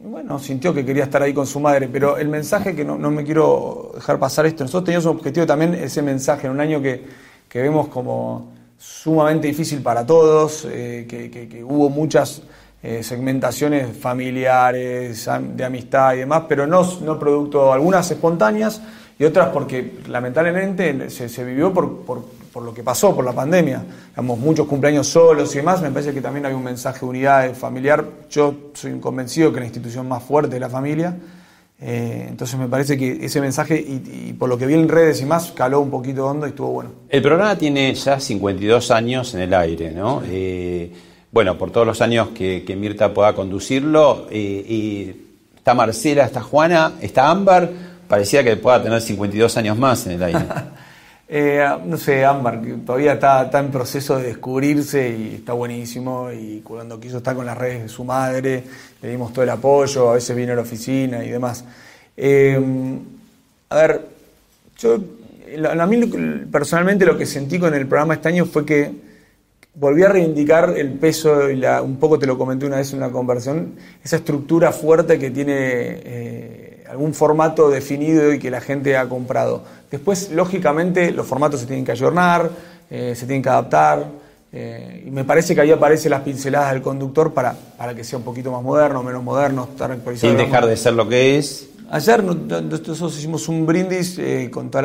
bueno, 0.04 0.38
sintió 0.38 0.72
que 0.72 0.84
quería 0.84 1.04
estar 1.04 1.20
ahí 1.22 1.34
con 1.34 1.46
su 1.46 1.58
madre, 1.58 1.88
pero 1.92 2.16
el 2.16 2.28
mensaje 2.28 2.76
que 2.76 2.84
no, 2.84 2.96
no 2.96 3.10
me 3.10 3.24
quiero 3.24 3.90
dejar 3.96 4.18
pasar 4.20 4.46
esto, 4.46 4.62
nosotros 4.62 4.84
teníamos 4.84 5.06
un 5.06 5.16
objetivo 5.16 5.46
también, 5.46 5.74
ese 5.74 6.00
mensaje 6.02 6.46
en 6.46 6.52
un 6.52 6.60
año 6.60 6.80
que, 6.80 7.02
que 7.48 7.60
vemos 7.60 7.88
como 7.88 8.52
sumamente 8.78 9.48
difícil 9.48 9.82
para 9.82 10.06
todos, 10.06 10.66
eh, 10.70 11.06
que, 11.08 11.30
que- 11.30 11.48
que 11.48 11.64
hubo 11.64 11.88
muchas 11.90 12.42
eh, 12.82 13.02
segmentaciones 13.02 13.96
familiares, 13.96 15.26
am- 15.26 15.56
de 15.56 15.64
amistad 15.64 16.14
y 16.14 16.18
demás, 16.18 16.44
pero 16.48 16.66
no, 16.66 16.86
no 17.00 17.18
producto, 17.18 17.72
algunas 17.72 18.08
espontáneas 18.10 18.80
y 19.18 19.24
otras 19.24 19.48
porque 19.48 19.98
lamentablemente 20.08 21.08
se, 21.10 21.28
se 21.28 21.44
vivió 21.44 21.72
por, 21.72 22.02
por, 22.04 22.24
por 22.54 22.62
lo 22.62 22.72
que 22.72 22.84
pasó, 22.84 23.12
por 23.16 23.24
la 23.24 23.32
pandemia. 23.32 23.84
Digamos, 24.10 24.38
muchos 24.38 24.68
cumpleaños 24.68 25.08
solos 25.08 25.52
y 25.54 25.58
demás, 25.58 25.82
me 25.82 25.90
parece 25.90 26.14
que 26.14 26.20
también 26.20 26.46
hay 26.46 26.54
un 26.54 26.62
mensaje 26.62 27.00
de 27.00 27.06
unidad 27.06 27.52
familiar. 27.52 28.06
Yo 28.30 28.70
soy 28.74 28.96
convencido 29.00 29.52
que 29.52 29.58
la 29.58 29.66
institución 29.66 30.06
más 30.06 30.22
fuerte 30.22 30.54
es 30.54 30.60
la 30.60 30.68
familia. 30.68 31.16
Eh, 31.80 32.26
entonces 32.28 32.56
me 32.56 32.68
parece 32.68 32.96
que 32.96 33.24
ese 33.24 33.40
mensaje, 33.40 33.80
y, 33.80 34.28
y 34.28 34.32
por 34.34 34.48
lo 34.48 34.56
que 34.56 34.66
vi 34.66 34.74
en 34.74 34.88
redes 34.88 35.20
y 35.20 35.24
más, 35.24 35.50
caló 35.50 35.80
un 35.80 35.90
poquito 35.90 36.28
hondo 36.28 36.46
y 36.46 36.50
estuvo 36.50 36.68
bueno. 36.68 36.90
El 37.08 37.22
programa 37.22 37.58
tiene 37.58 37.92
ya 37.92 38.20
52 38.20 38.88
años 38.92 39.34
en 39.34 39.40
el 39.40 39.52
aire, 39.52 39.90
¿no? 39.90 40.22
Eh, 40.24 40.92
bueno, 41.32 41.58
por 41.58 41.72
todos 41.72 41.84
los 41.84 42.00
años 42.00 42.28
que, 42.28 42.62
que 42.64 42.76
Mirta 42.76 43.12
pueda 43.12 43.34
conducirlo, 43.34 44.28
eh, 44.30 44.64
y 44.68 45.16
está 45.56 45.74
Marcela, 45.74 46.24
está 46.24 46.40
Juana, 46.40 46.92
está 47.00 47.28
Ámbar, 47.28 47.68
parecía 48.06 48.44
que 48.44 48.54
pueda 48.56 48.80
tener 48.80 49.00
52 49.00 49.56
años 49.56 49.76
más 49.76 50.06
en 50.06 50.12
el 50.12 50.22
aire. 50.22 50.44
Eh, 51.26 51.66
no 51.86 51.96
sé, 51.96 52.24
Ámbar, 52.24 52.60
que 52.60 52.72
todavía 52.74 53.14
está, 53.14 53.44
está 53.44 53.58
en 53.60 53.70
proceso 53.70 54.18
de 54.18 54.24
descubrirse 54.24 55.08
y 55.08 55.34
está 55.36 55.52
buenísimo. 55.52 56.30
Y 56.32 56.60
cuando 56.60 57.00
quiso 57.00 57.18
estar 57.18 57.34
con 57.34 57.46
las 57.46 57.56
redes 57.56 57.82
de 57.82 57.88
su 57.88 58.04
madre, 58.04 58.64
le 59.00 59.08
dimos 59.08 59.32
todo 59.32 59.42
el 59.42 59.50
apoyo, 59.50 60.10
a 60.10 60.14
veces 60.14 60.36
vino 60.36 60.52
a 60.52 60.56
la 60.56 60.62
oficina 60.62 61.24
y 61.24 61.30
demás. 61.30 61.64
Eh, 62.16 62.60
a 63.70 63.76
ver, 63.76 64.06
yo, 64.78 64.98
a 65.68 65.86
mí 65.86 66.06
personalmente 66.50 67.04
lo 67.04 67.16
que 67.16 67.26
sentí 67.26 67.58
con 67.58 67.74
el 67.74 67.86
programa 67.86 68.14
este 68.14 68.28
año 68.28 68.44
fue 68.44 68.64
que 68.64 68.92
volví 69.74 70.02
a 70.02 70.08
reivindicar 70.08 70.74
el 70.76 70.92
peso, 70.92 71.50
y 71.50 71.56
la, 71.56 71.82
un 71.82 71.96
poco 71.96 72.18
te 72.18 72.26
lo 72.26 72.38
comenté 72.38 72.66
una 72.66 72.76
vez 72.76 72.92
en 72.92 72.98
una 72.98 73.10
conversación, 73.10 73.74
esa 74.04 74.16
estructura 74.16 74.70
fuerte 74.72 75.18
que 75.18 75.30
tiene 75.30 75.54
eh, 75.56 76.84
algún 76.88 77.12
formato 77.14 77.70
definido 77.70 78.32
y 78.32 78.38
que 78.38 78.50
la 78.50 78.60
gente 78.60 78.96
ha 78.96 79.08
comprado. 79.08 79.64
Después, 79.94 80.30
lógicamente, 80.32 81.12
los 81.12 81.26
formatos 81.26 81.60
se 81.60 81.66
tienen 81.66 81.84
que 81.84 81.92
ayornar, 81.92 82.50
eh, 82.90 83.14
se 83.14 83.26
tienen 83.26 83.42
que 83.42 83.48
adaptar, 83.48 84.04
eh, 84.52 85.04
y 85.06 85.10
me 85.10 85.24
parece 85.24 85.54
que 85.54 85.60
ahí 85.60 85.70
aparecen 85.70 86.10
las 86.10 86.22
pinceladas 86.22 86.72
del 86.72 86.82
conductor 86.82 87.32
para, 87.32 87.54
para 87.76 87.94
que 87.94 88.02
sea 88.02 88.18
un 88.18 88.24
poquito 88.24 88.50
más 88.50 88.62
moderno, 88.62 89.02
menos 89.02 89.22
moderno, 89.22 89.68
estar 89.70 89.92
actualizado. 89.92 90.32
Sin 90.32 90.38
dejar 90.38 90.66
de 90.66 90.76
ser 90.76 90.94
lo 90.94 91.08
que 91.08 91.38
es. 91.38 91.68
Ayer 91.90 92.24
nosotros 92.24 93.16
hicimos 93.16 93.48
un 93.48 93.66
brindis 93.66 94.20
con 94.50 94.68
todo 94.70 94.82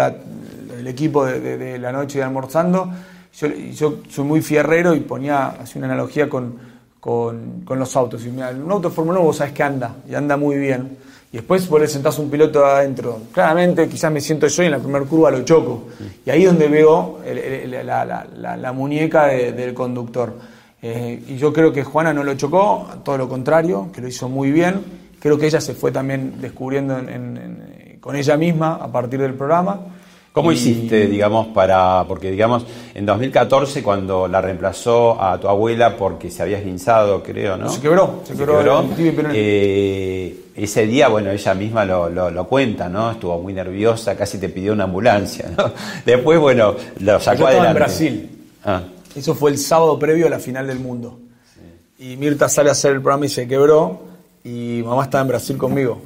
el 0.77 0.87
equipo 0.87 1.25
de, 1.25 1.79
la 1.79 1.91
noche 1.91 2.19
de 2.19 2.25
almorzando 2.25 2.91
yo, 3.37 3.47
yo 3.47 3.97
soy 4.09 4.25
muy 4.25 4.41
fierrero 4.41 4.93
y 4.93 4.99
ponía 4.99 5.47
así 5.47 5.77
una 5.77 5.87
analogía 5.87 6.29
con, 6.29 6.57
con, 6.99 7.63
los 7.67 7.95
autos. 7.95 8.25
Y 8.25 8.29
mira, 8.29 8.51
un 8.51 8.71
auto 8.71 8.89
de 8.89 8.95
Fórmula 8.95 9.19
1 9.19 9.27
vos 9.27 9.37
sabés 9.37 9.53
que 9.53 9.63
anda, 9.63 9.95
y 10.07 10.13
anda 10.15 10.37
muy 10.37 10.57
bien. 10.57 10.97
Y 11.31 11.38
después 11.38 11.69
vos 11.69 11.79
le 11.79 11.88
sentás 11.88 12.17
un 12.17 12.29
piloto 12.29 12.65
adentro. 12.65 13.19
Claramente, 13.31 13.88
quizás 13.88 14.12
me 14.12 14.19
siento 14.19 14.48
yo 14.48 14.63
y 14.63 14.65
en 14.65 14.71
la 14.71 14.79
primera 14.79 15.05
curva 15.05 15.29
lo 15.29 15.43
choco. 15.43 15.89
Y 16.25 16.29
ahí 16.29 16.43
es 16.43 16.48
donde 16.48 16.67
veo 16.67 17.19
la, 17.24 18.71
muñeca 18.74 19.27
del 19.27 19.74
conductor. 19.75 20.33
Eh, 20.81 21.24
y 21.27 21.38
yo 21.38 21.53
creo 21.53 21.71
que 21.71 21.83
Juana 21.83 22.13
no 22.13 22.24
lo 22.24 22.33
chocó, 22.36 22.88
todo 23.03 23.17
lo 23.17 23.29
contrario, 23.29 23.89
que 23.93 24.01
lo 24.01 24.07
hizo 24.07 24.27
muy 24.27 24.51
bien. 24.51 24.81
Creo 25.19 25.38
que 25.38 25.45
ella 25.45 25.62
se 25.62 25.75
fue 25.75 25.91
también 25.91 26.41
descubriendo 26.41 26.98
con 28.00 28.15
ella 28.15 28.38
misma 28.38 28.75
a 28.75 28.91
partir 28.91 29.19
del 29.19 29.36
programa. 29.36 29.79
¿Cómo 30.31 30.51
hiciste, 30.51 31.07
digamos, 31.07 31.48
para.? 31.48 32.05
Porque, 32.07 32.29
digamos, 32.29 32.65
en 32.93 33.05
2014, 33.05 33.81
cuando 33.81 34.27
la 34.27 34.41
reemplazó 34.41 35.19
a 35.21 35.39
tu 35.39 35.48
abuela 35.48 35.98
porque 35.98 36.29
se 36.29 36.43
había 36.43 36.59
esguinzado, 36.59 37.24
creo, 37.24 37.57
¿no? 37.57 37.69
Se 37.69 37.81
quebró, 37.81 38.21
se, 38.24 38.36
quebró. 38.36 38.86
Eh, 39.33 40.51
ese 40.55 40.86
día, 40.86 41.07
bueno, 41.07 41.31
ella 41.31 41.53
misma 41.55 41.83
lo, 41.83 42.48
cuenta, 42.48 42.89
¿no? 42.89 43.12
Estuvo 43.12 43.39
muy 43.39 43.53
nerviosa, 43.53 44.15
casi 44.15 44.38
te 44.38 44.50
pidió 44.50 44.74
una 44.74 44.83
ambulancia, 44.83 45.51
¿no? 45.57 45.71
Después, 46.05 46.39
bueno, 46.39 46.75
lo 47.00 47.19
sacó 47.19 47.39
Yo 47.39 47.48
adelante. 47.48 47.69
en 47.69 47.75
Brasil. 47.75 48.29
Ah. 48.63 48.83
Eso 49.15 49.33
fue 49.33 49.50
el 49.50 49.57
sábado 49.57 49.98
previo 49.98 50.27
a 50.27 50.29
la 50.29 50.39
final 50.39 50.67
del 50.67 50.79
mundo. 50.79 51.19
Y 51.98 52.15
Mirta 52.17 52.48
sale 52.48 52.69
a 52.69 52.74
hacer 52.74 52.93
el 52.93 53.01
programa 53.01 53.25
y 53.25 53.29
se 53.29 53.48
quebró. 53.48 54.03
Y 54.43 54.81
mamá 54.86 55.03
estaba 55.03 55.24
en 55.24 55.27
Brasil 55.27 55.57
conmigo. 55.57 56.01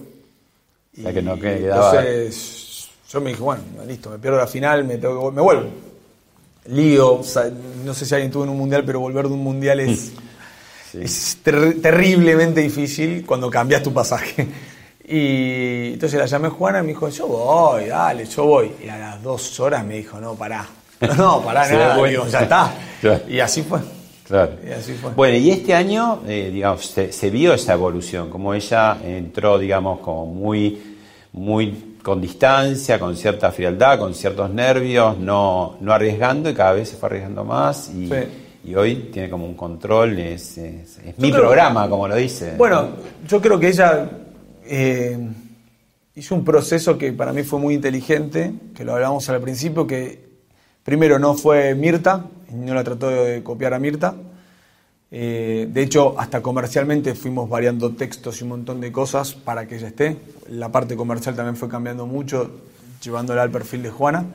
O 1.04 1.14
que 1.14 1.22
no 1.22 1.38
quedaba. 1.38 1.92
Entonces 1.92 2.63
yo 3.14 3.22
me 3.22 3.30
dije, 3.30 3.44
bueno, 3.44 3.62
listo, 3.88 4.10
me 4.10 4.18
pierdo 4.18 4.40
la 4.40 4.48
final, 4.48 4.84
me, 4.86 4.98
tengo 4.98 5.32
me 5.32 5.42
vuelvo. 5.42 5.70
Lío, 6.66 7.22
no 7.86 7.94
sé 7.94 8.06
si 8.06 8.16
alguien 8.16 8.32
tuvo 8.32 8.46
en 8.46 8.50
un 8.50 8.58
mundial, 8.58 8.84
pero 8.84 9.00
volver 9.00 9.28
de 9.28 9.34
un 9.34 9.44
mundial 9.44 9.82
es, 9.82 10.14
es 11.00 11.38
terriblemente 11.44 12.62
difícil 12.62 13.24
cuando 13.24 13.52
cambias 13.52 13.84
tu 13.84 13.94
pasaje. 13.94 14.48
Y 15.06 15.94
entonces 15.94 16.18
la 16.18 16.26
llamé 16.26 16.50
Juana 16.50 16.80
y 16.80 16.82
me 16.82 16.88
dijo, 16.90 17.08
yo 17.10 17.28
voy, 17.28 17.86
dale, 17.86 18.26
yo 18.26 18.46
voy. 18.46 18.72
Y 18.84 18.88
a 18.88 18.98
las 18.98 19.22
dos 19.22 19.60
horas 19.60 19.86
me 19.86 19.98
dijo, 19.98 20.20
no, 20.20 20.34
pará. 20.34 20.66
No, 21.18 21.44
pará, 21.44 21.68
nada, 21.72 22.28
ya 22.30 22.40
está. 22.40 22.74
Y 23.28 23.40
así 23.40 23.62
fue. 23.62 23.80
Claro. 24.26 24.54
Y 24.66 24.72
así 24.72 24.94
fue. 24.94 25.12
Bueno, 25.12 25.38
y 25.38 25.52
este 25.52 25.76
año, 25.76 26.22
eh, 26.26 26.50
digamos, 26.52 26.88
se, 26.88 27.12
se, 27.12 27.30
vio 27.30 27.54
esa 27.54 27.74
evolución, 27.74 28.30
como 28.30 28.54
ella 28.54 28.98
entró, 29.04 29.60
digamos, 29.60 30.00
como 30.00 30.26
muy, 30.26 30.82
muy 31.34 31.93
con 32.04 32.20
distancia, 32.20 33.00
con 33.00 33.16
cierta 33.16 33.52
frialdad, 33.52 33.98
con 33.98 34.14
ciertos 34.14 34.50
nervios, 34.52 35.18
no, 35.18 35.78
no 35.80 35.94
arriesgando 35.94 36.50
y 36.50 36.54
cada 36.54 36.74
vez 36.74 36.90
se 36.90 36.98
fue 36.98 37.08
arriesgando 37.08 37.46
más 37.46 37.90
y, 37.90 38.10
y 38.66 38.76
hoy 38.76 39.10
tiene 39.12 39.30
como 39.30 39.46
un 39.46 39.56
control, 39.56 40.20
es, 40.20 40.60
mi 41.18 41.32
programa, 41.32 41.90
como 41.90 42.08
lo 42.08 42.16
dice. 42.16 42.56
Bueno, 42.58 42.90
yo 43.26 43.42
creo 43.42 43.58
que 43.58 43.70
ella 43.70 44.10
eh, 44.66 45.18
hizo 46.16 46.36
un 46.36 46.44
proceso 46.44 46.98
que 46.98 47.14
para 47.14 47.32
mí 47.32 47.44
fue 47.44 47.60
muy 47.60 47.74
inteligente, 47.74 48.54
que 48.76 48.84
lo 48.84 48.94
hablábamos 48.94 49.28
al 49.30 49.40
principio, 49.40 49.88
que 49.88 50.28
primero 50.84 51.18
no 51.20 51.36
fue 51.36 51.74
Mirta, 51.74 52.26
no 52.52 52.74
la 52.74 52.84
trató 52.84 53.10
de 53.10 53.42
copiar 53.44 53.74
a 53.74 53.80
Mirta, 53.80 54.14
eh, 55.16 55.68
de 55.70 55.84
hecho, 55.84 56.16
hasta 56.18 56.42
comercialmente 56.42 57.14
fuimos 57.14 57.48
variando 57.48 57.92
textos 57.92 58.42
y 58.42 58.44
un 58.46 58.50
montón 58.50 58.82
de 58.82 58.92
cosas 58.92 59.36
para 59.36 59.68
que 59.68 59.76
ella 59.76 59.90
esté. 59.90 60.18
La 60.50 60.70
parte 60.72 60.96
comercial 60.96 61.36
también 61.36 61.56
fue 61.56 61.70
cambiando 61.70 62.08
mucho, 62.08 62.50
llevándola 63.00 63.44
al 63.44 63.52
perfil 63.52 63.84
de 63.84 63.92
Juana. 63.92 64.26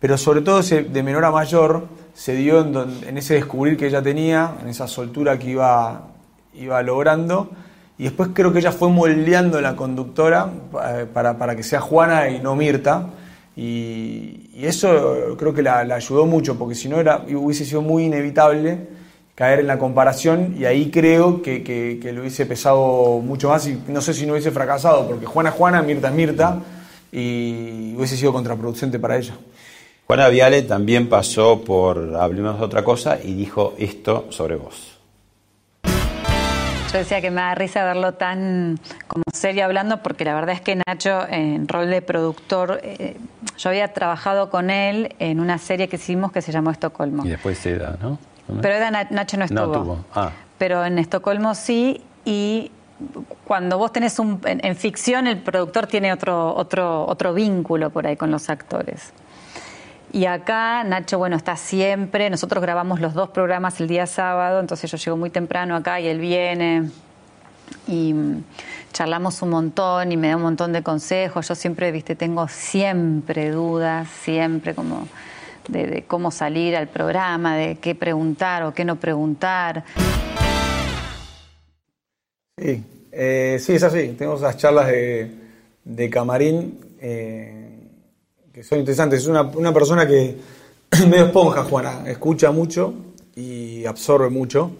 Pero 0.00 0.16
sobre 0.16 0.40
todo 0.40 0.62
de 0.62 1.02
menor 1.02 1.26
a 1.26 1.30
mayor 1.30 1.88
se 2.14 2.34
dio 2.36 2.60
en, 2.60 3.18
ese 3.18 3.34
descubrir 3.34 3.76
que 3.76 3.86
ella 3.86 4.00
tenía, 4.00 4.54
en 4.62 4.68
esa 4.68 4.88
soltura 4.88 5.38
que 5.38 5.50
iba, 5.50 6.08
iba 6.54 6.82
logrando. 6.82 7.50
Y 7.98 8.04
después 8.04 8.30
creo 8.32 8.50
que 8.50 8.60
ella 8.60 8.72
fue 8.72 8.88
moldeando 8.88 9.60
la 9.60 9.76
conductora 9.76 10.50
eh, 10.86 11.06
para, 11.12 11.54
que 11.54 11.62
sea 11.62 11.82
Juana 11.82 12.30
y 12.30 12.40
no 12.40 12.56
Mirta. 12.56 13.10
Y, 13.56 14.40
eso 14.54 15.36
creo 15.36 15.52
que 15.52 15.60
la, 15.60 15.80
ayudó 15.80 16.24
mucho, 16.24 16.56
porque 16.58 16.74
si 16.74 16.88
no 16.88 16.98
era, 16.98 17.26
hubiese 17.28 17.66
sido 17.66 17.82
muy 17.82 18.04
inevitable 18.04 19.03
caer 19.34 19.60
en 19.60 19.66
la 19.66 19.78
comparación 19.78 20.54
y 20.58 20.64
ahí 20.64 20.90
creo 20.90 21.42
que, 21.42 21.62
que, 21.62 22.12
lo 22.12 22.20
hubiese 22.20 22.46
pesado 22.46 23.20
mucho 23.20 23.48
más 23.48 23.66
y 23.66 23.80
no 23.88 24.00
sé 24.00 24.14
si 24.14 24.26
no 24.26 24.32
hubiese 24.32 24.50
fracasado, 24.50 25.06
porque 25.08 25.26
Juana 25.26 25.50
es 25.50 25.56
Juana, 25.56 25.82
Mirta 25.82 26.08
es 26.08 26.14
Mirta 26.14 26.58
y 27.10 27.94
hubiese 27.96 28.16
sido 28.16 28.32
contraproducente 28.32 28.98
para 28.98 29.16
ella. 29.16 29.34
Juana 30.06 30.28
Viale 30.28 30.62
también 30.62 31.08
pasó 31.08 31.62
por 31.64 32.16
Hablemos 32.16 32.58
de 32.58 32.64
otra 32.64 32.84
cosa 32.84 33.18
y 33.22 33.34
dijo 33.34 33.74
esto 33.78 34.26
sobre 34.30 34.56
vos. 34.56 34.98
Yo 36.92 36.98
decía 36.98 37.20
que 37.20 37.30
me 37.30 37.40
da 37.40 37.56
risa 37.56 37.84
verlo 37.84 38.14
tan 38.14 38.78
como 39.08 39.24
serio 39.32 39.64
hablando, 39.64 40.00
porque 40.00 40.24
la 40.24 40.34
verdad 40.34 40.54
es 40.54 40.60
que 40.60 40.76
Nacho, 40.76 41.26
en 41.28 41.66
rol 41.66 41.90
de 41.90 42.02
productor, 42.02 42.78
eh, 42.84 43.16
yo 43.58 43.70
había 43.70 43.92
trabajado 43.92 44.48
con 44.48 44.70
él 44.70 45.16
en 45.18 45.40
una 45.40 45.58
serie 45.58 45.88
que 45.88 45.96
hicimos 45.96 46.30
que 46.30 46.40
se 46.40 46.52
llamó 46.52 46.70
Estocolmo. 46.70 47.26
Y 47.26 47.30
después 47.30 47.58
se 47.58 47.76
da, 47.78 47.96
¿no? 48.00 48.18
Pero 48.60 48.90
Nacho 49.10 49.36
no 49.36 49.44
estuvo. 49.44 50.04
Ah. 50.14 50.30
Pero 50.58 50.84
en 50.84 50.98
Estocolmo 50.98 51.54
sí, 51.54 52.02
y 52.24 52.70
cuando 53.44 53.78
vos 53.78 53.92
tenés 53.92 54.18
un. 54.18 54.40
En, 54.44 54.76
ficción, 54.76 55.26
el 55.26 55.38
productor 55.38 55.86
tiene 55.86 56.12
otro, 56.12 56.54
otro, 56.54 57.06
otro 57.06 57.34
vínculo 57.34 57.90
por 57.90 58.06
ahí 58.06 58.16
con 58.16 58.30
los 58.30 58.48
actores. 58.50 59.12
Y 60.12 60.26
acá 60.26 60.84
Nacho, 60.84 61.18
bueno, 61.18 61.36
está 61.36 61.56
siempre. 61.56 62.30
Nosotros 62.30 62.62
grabamos 62.62 63.00
los 63.00 63.14
dos 63.14 63.30
programas 63.30 63.80
el 63.80 63.88
día 63.88 64.06
sábado, 64.06 64.60
entonces 64.60 64.90
yo 64.90 64.96
llego 64.96 65.16
muy 65.16 65.30
temprano 65.30 65.74
acá 65.74 66.00
y 66.00 66.06
él 66.06 66.18
viene. 66.18 66.90
Y 67.88 68.14
charlamos 68.92 69.42
un 69.42 69.50
montón 69.50 70.12
y 70.12 70.16
me 70.16 70.28
da 70.28 70.36
un 70.36 70.42
montón 70.42 70.72
de 70.72 70.82
consejos. 70.82 71.48
Yo 71.48 71.54
siempre, 71.54 71.90
viste, 71.90 72.14
tengo 72.14 72.46
siempre 72.46 73.50
dudas, 73.50 74.08
siempre 74.08 74.74
como 74.74 75.08
de, 75.68 76.04
cómo 76.06 76.30
salir 76.30 76.76
al 76.76 76.88
programa, 76.88 77.56
de 77.56 77.76
qué 77.76 77.94
preguntar 77.94 78.62
o 78.64 78.74
qué 78.74 78.84
no 78.84 78.96
preguntar. 78.96 79.84
Sí, 82.56 82.84
eh, 83.12 83.58
sí, 83.60 83.74
es 83.74 83.82
así. 83.82 84.08
Tenemos 84.18 84.40
esas 84.40 84.56
charlas 84.56 84.88
de, 84.88 86.10
camarín 86.10 86.78
eh, 87.00 87.90
que 88.52 88.62
son 88.62 88.78
interesantes. 88.78 89.20
Es 89.20 89.26
una, 89.26 89.72
persona 89.72 90.06
que 90.06 90.36
medio 91.08 91.26
esponja, 91.26 91.64
Juana. 91.64 92.04
Escucha 92.06 92.50
mucho 92.50 92.94
y 93.34 93.84
absorbe 93.84 94.28
mucho. 94.28 94.70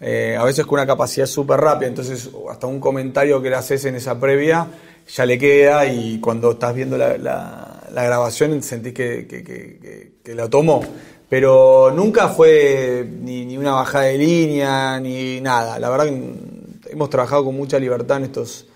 Eh, 0.00 0.36
a 0.38 0.44
veces 0.44 0.64
con 0.64 0.74
una 0.78 0.86
capacidad 0.86 1.26
súper 1.26 1.60
rápida, 1.60 1.88
entonces 1.88 2.30
hasta 2.48 2.68
un 2.68 2.78
comentario 2.78 3.42
que 3.42 3.50
le 3.50 3.56
haces 3.56 3.84
en 3.84 3.96
esa 3.96 4.18
previa 4.20 4.68
ya 5.08 5.26
le 5.26 5.38
queda 5.38 5.86
y 5.86 6.20
cuando 6.20 6.52
estás 6.52 6.74
viendo 6.74 6.96
la 6.96 7.67
grabación 7.90 8.62
sentís 8.62 8.92
que, 8.92 9.26
que, 9.26 10.34
lo 10.34 10.48
tomó. 10.48 10.82
Pero 11.28 11.92
nunca 11.94 12.28
fue 12.28 13.06
ni, 13.06 13.56
una 13.56 13.72
bajada 13.72 14.04
de 14.04 14.18
línea, 14.18 14.98
ni 15.00 15.40
nada. 15.40 15.78
La 15.78 15.90
verdad 15.90 16.06
que 16.06 16.92
hemos 16.92 17.10
trabajado 17.10 17.44
con 17.44 17.56
mucha 17.56 17.78
libertad 17.78 18.18
en 18.18 18.24
estos 18.24 18.66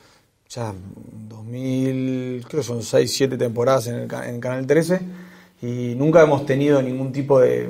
ya 0.49 0.75
2000, 1.29 2.45
creo 2.47 2.63
son 2.63 2.83
6, 2.83 3.11
7 3.11 3.39
temporadas 3.39 3.87
en 3.87 3.95
el, 3.95 4.41
Canal 4.41 4.67
13 4.67 5.01
y 5.63 5.95
nunca 5.97 6.23
hemos 6.23 6.45
tenido 6.45 6.83
ningún 6.83 7.11
tipo 7.11 7.41
de, 7.41 7.69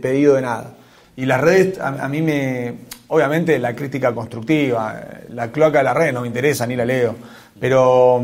pedido 0.00 0.34
de 0.34 0.42
nada. 0.42 0.76
Y 1.16 1.26
las 1.26 1.40
redes 1.40 1.80
a, 1.80 2.08
mí 2.08 2.22
me, 2.22 2.74
obviamente 3.08 3.58
la 3.58 3.74
crítica 3.74 4.14
constructiva, 4.14 5.02
la 5.30 5.50
cloaca 5.50 5.78
de 5.78 5.84
las 5.84 5.96
redes 5.96 6.14
no 6.14 6.20
me 6.20 6.28
interesa 6.28 6.66
ni 6.66 6.76
la 6.76 6.84
leo, 6.84 7.16
pero 7.58 8.22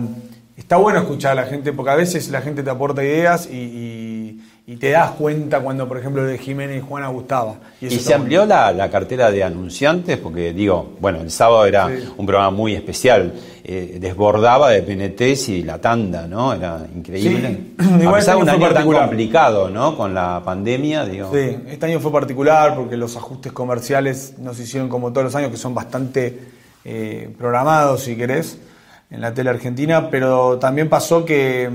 está 0.56 0.76
bueno 0.76 0.98
escuchar 0.98 1.32
a 1.32 1.42
la 1.42 1.44
gente, 1.44 1.72
porque 1.72 1.90
a 1.90 1.96
veces 1.96 2.28
la 2.30 2.40
gente 2.40 2.62
te 2.62 2.70
aporta 2.70 3.02
ideas 3.04 3.48
y, 3.50 4.40
y 4.68 4.76
te 4.78 4.90
das 4.90 5.12
cuenta 5.12 5.60
cuando, 5.60 5.86
por 5.86 5.96
ejemplo, 5.96 6.24
de 6.24 6.38
Jiménez 6.38 6.78
y 6.78 6.80
Juana 6.80 7.06
gustaba. 7.06 7.54
¿Y, 7.80 7.88
se 7.88 8.14
amplió 8.14 8.44
la, 8.44 8.90
cartera 8.90 9.30
de 9.30 9.44
anunciantes? 9.44 10.18
Porque 10.18 10.52
digo, 10.52 10.96
bueno, 10.98 11.20
el 11.20 11.30
sábado 11.30 11.64
era 11.66 11.88
un 12.16 12.26
programa 12.26 12.50
muy 12.50 12.74
especial, 12.74 13.32
eh, 13.62 13.98
desbordaba 14.00 14.70
de 14.70 14.82
PNTs 14.82 15.50
y 15.50 15.62
la 15.62 15.80
tanda, 15.80 16.26
¿no? 16.26 16.52
Era 16.52 16.84
increíble. 16.92 17.60
Sí. 17.78 18.04
A 18.06 18.12
pesar 18.12 18.36
de 18.36 18.42
un 18.42 18.48
año 18.48 18.72
tan 18.72 18.90
complicado, 18.90 19.70
¿no? 19.70 19.96
Con 19.96 20.12
la 20.12 20.42
pandemia, 20.44 21.04
digo. 21.04 21.30
Sí, 21.32 21.58
este 21.68 21.86
año 21.86 22.00
fue 22.00 22.10
particular 22.10 22.74
porque 22.74 22.96
los 22.96 23.16
ajustes 23.16 23.52
comerciales 23.52 24.34
nos 24.38 24.58
hicieron 24.58 24.88
como 24.88 25.12
todos 25.12 25.26
los 25.26 25.34
años, 25.36 25.52
que 25.52 25.58
son 25.58 25.76
bastante 25.76 26.40
eh, 26.84 27.30
programados, 27.38 28.02
si 28.02 28.16
querés, 28.16 28.58
en 29.10 29.20
la 29.20 29.32
tele 29.32 29.50
argentina, 29.50 30.10
pero 30.10 30.58
también 30.58 30.88
pasó 30.88 31.24
que 31.24 31.70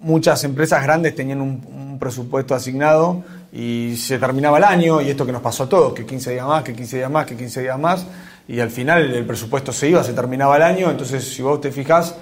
muchas 0.00 0.44
empresas 0.44 0.82
grandes 0.82 1.14
tenían 1.14 1.40
un, 1.40 1.84
presupuesto 1.98 2.56
asignado 2.56 3.22
y 3.52 3.94
se 3.96 4.18
terminaba 4.18 4.58
el 4.58 4.64
año 4.64 5.00
y 5.00 5.08
esto 5.08 5.24
que 5.24 5.30
nos 5.30 5.40
pasó 5.40 5.62
a 5.62 5.68
todos, 5.68 5.94
que 5.94 6.04
15 6.04 6.32
días 6.32 6.46
más, 6.46 6.64
que 6.64 6.74
15 6.74 6.96
días 6.96 7.10
más, 7.10 7.24
que 7.24 7.36
15 7.36 7.62
días 7.62 7.78
más 7.78 8.04
y 8.48 8.58
al 8.58 8.70
final 8.70 9.14
el 9.14 9.24
presupuesto 9.24 9.72
se 9.72 9.88
iba, 9.88 10.02
se 10.02 10.12
terminaba 10.12 10.56
el 10.56 10.62
año, 10.62 10.90
entonces 10.90 11.24
si 11.24 11.40
vos 11.40 11.60
te 11.60 11.70
fijás, 11.70 12.16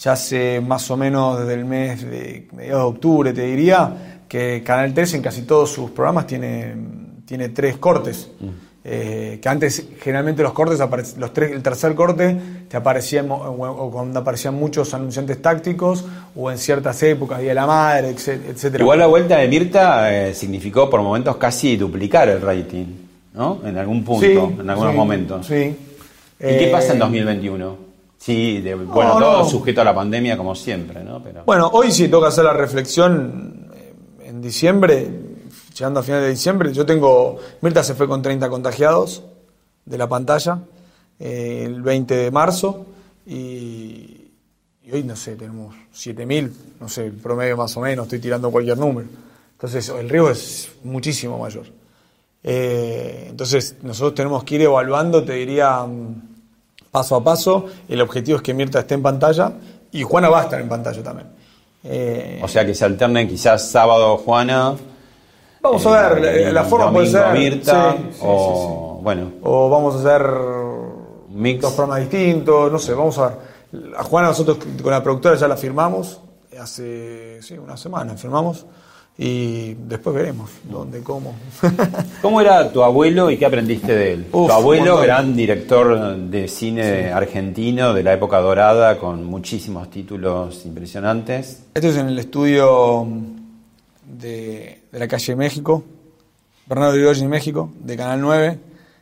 ya 0.00 0.12
hace 0.12 0.60
más 0.60 0.90
o 0.90 0.96
menos 0.96 1.38
desde 1.38 1.54
el 1.54 1.66
mes 1.66 2.02
de 2.02 2.48
mediados 2.56 2.82
de 2.82 2.88
octubre 2.88 3.32
te 3.34 3.42
diría 3.42 4.22
que 4.26 4.62
Canal 4.64 4.94
3 4.94 5.14
en 5.14 5.22
casi 5.22 5.42
todos 5.42 5.70
sus 5.70 5.90
programas 5.90 6.26
tiene, 6.26 6.74
tiene 7.26 7.50
tres 7.50 7.76
cortes. 7.76 8.30
Mm. 8.40 8.69
Eh, 8.82 9.38
que 9.42 9.48
antes 9.48 9.88
generalmente 10.00 10.42
los 10.42 10.54
cortes, 10.54 10.78
los 11.18 11.32
tres, 11.34 11.52
el 11.52 11.62
tercer 11.62 11.94
corte 11.94 12.34
te 12.66 12.78
aparecían, 12.78 13.30
o 13.30 13.90
cuando 13.92 14.20
aparecían 14.20 14.54
muchos 14.54 14.94
anunciantes 14.94 15.42
tácticos, 15.42 16.06
o 16.34 16.50
en 16.50 16.56
ciertas 16.56 17.02
épocas, 17.02 17.40
Día 17.40 17.50
de 17.50 17.54
la 17.56 17.66
Madre, 17.66 18.08
etcétera. 18.08 18.82
Igual 18.82 19.00
la 19.00 19.06
vuelta 19.06 19.36
de 19.36 19.48
Mirta 19.48 20.10
eh, 20.10 20.34
significó 20.34 20.88
por 20.88 21.02
momentos 21.02 21.36
casi 21.36 21.76
duplicar 21.76 22.30
el 22.30 22.40
rating, 22.40 22.86
¿no? 23.34 23.60
En 23.66 23.76
algún 23.76 24.02
punto, 24.02 24.52
en 24.58 24.70
algunos 24.70 24.94
momentos. 24.94 25.46
Sí. 25.46 25.76
¿Y 26.40 26.58
qué 26.58 26.70
pasa 26.72 26.94
en 26.94 27.00
2021? 27.00 27.70
Eh, 27.70 27.76
sí, 28.16 28.64
bueno, 28.86 29.18
todo 29.18 29.44
sujeto 29.44 29.82
a 29.82 29.84
la 29.84 29.94
pandemia 29.94 30.38
como 30.38 30.54
siempre, 30.54 31.04
¿no? 31.04 31.22
Pero... 31.22 31.42
Bueno, 31.44 31.68
hoy 31.74 31.92
sí 31.92 32.08
toca 32.08 32.28
hacer 32.28 32.44
la 32.44 32.54
reflexión 32.54 33.68
en 34.24 34.40
diciembre 34.40 35.29
llegando 35.74 36.00
a 36.00 36.02
final 36.02 36.20
de 36.22 36.30
diciembre, 36.30 36.72
yo 36.72 36.84
tengo, 36.86 37.38
Mirta 37.60 37.82
se 37.82 37.94
fue 37.94 38.08
con 38.08 38.22
30 38.22 38.48
contagiados 38.48 39.22
de 39.84 39.98
la 39.98 40.08
pantalla 40.08 40.60
eh, 41.18 41.62
el 41.66 41.82
20 41.82 42.14
de 42.14 42.30
marzo 42.30 42.86
y, 43.26 44.28
hoy 44.92 45.04
no 45.04 45.16
sé, 45.16 45.36
tenemos 45.36 45.74
7.000, 45.94 46.50
no 46.80 46.88
sé, 46.88 47.06
el 47.06 47.12
promedio 47.12 47.56
más 47.56 47.76
o 47.76 47.80
menos, 47.80 48.06
estoy 48.06 48.18
tirando 48.18 48.50
cualquier 48.50 48.78
número. 48.78 49.08
Entonces 49.52 49.88
el 49.90 50.08
riesgo 50.08 50.30
es 50.30 50.70
muchísimo 50.84 51.38
mayor. 51.38 51.66
Eh, 52.42 53.26
entonces 53.28 53.76
nosotros 53.82 54.14
tenemos 54.14 54.42
que 54.44 54.54
ir 54.54 54.62
evaluando, 54.62 55.22
te 55.22 55.34
diría, 55.34 55.80
mm, 55.80 56.30
paso 56.90 57.16
a 57.16 57.22
paso. 57.22 57.66
El 57.88 58.00
objetivo 58.00 58.38
es 58.38 58.42
que 58.42 58.54
Mirta 58.54 58.80
esté 58.80 58.94
en 58.94 59.02
pantalla 59.02 59.52
y 59.92 60.02
Juana 60.02 60.28
va 60.28 60.40
a 60.40 60.44
estar 60.44 60.60
en 60.60 60.68
pantalla 60.68 61.02
también. 61.02 61.28
Eh, 61.84 62.40
o 62.42 62.48
sea 62.48 62.64
que 62.64 62.74
se 62.74 62.84
alternen 62.84 63.28
quizás 63.28 63.70
sábado 63.70 64.18
Juana, 64.18 64.74
Vamos 65.62 65.86
a 65.86 66.10
ver, 66.10 66.52
la, 66.52 66.64
forma 66.64 66.92
puede 66.92 67.06
ser. 67.06 67.32
Mirta, 67.32 67.96
o, 68.22 69.00
bueno. 69.02 69.32
O 69.42 69.68
vamos 69.68 69.94
a 69.94 69.98
hacer 69.98 70.30
Mix. 71.30 71.60
dos 71.60 71.72
programas 71.74 72.00
distintos, 72.00 72.72
no 72.72 72.78
sé, 72.78 72.94
vamos 72.94 73.18
a 73.18 73.28
ver. 73.28 73.36
A 73.96 74.02
Juana 74.02 74.28
nosotros 74.28 74.58
con 74.82 74.90
la 74.90 75.02
productora 75.02 75.36
ya 75.36 75.46
la 75.46 75.56
firmamos, 75.56 76.20
hace 76.58 77.40
sí, 77.42 77.56
una 77.56 77.76
semana 77.76 78.16
firmamos 78.16 78.66
y 79.16 79.74
después 79.74 80.16
veremos 80.16 80.50
dónde, 80.64 81.02
cómo. 81.02 81.34
¿Cómo 82.22 82.40
era 82.40 82.72
tu 82.72 82.82
abuelo 82.82 83.30
y 83.30 83.36
qué 83.36 83.44
aprendiste 83.44 83.94
de 83.94 84.12
él? 84.14 84.26
tu 84.32 84.50
abuelo, 84.50 84.98
gran 84.98 85.36
director 85.36 86.16
de 86.16 86.48
cine 86.48 87.12
argentino 87.12 87.92
de 87.92 88.02
la 88.02 88.14
época 88.14 88.40
dorada, 88.40 88.98
con 88.98 89.24
muchísimos 89.24 89.90
títulos 89.90 90.64
impresionantes. 90.64 91.64
Esto 91.74 91.88
es 91.88 91.96
en 91.98 92.08
el 92.08 92.18
estudio 92.18 93.06
de, 94.10 94.82
la 94.92 95.08
calle 95.08 95.36
México, 95.36 95.84
Bernardo 96.66 96.96
Irigoyen 96.96 97.28
México, 97.28 97.72
de 97.80 97.96
Canal 97.96 98.20
9. 98.20 98.58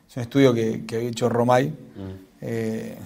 Es 0.09 0.17
un 0.17 0.23
estudio 0.23 0.55
que, 0.55 0.85
que 0.87 0.97
había 0.97 1.09
hecho 1.09 1.29
Romay. 1.29 1.69
Mm. 1.69 2.29
Eh, 2.41 2.97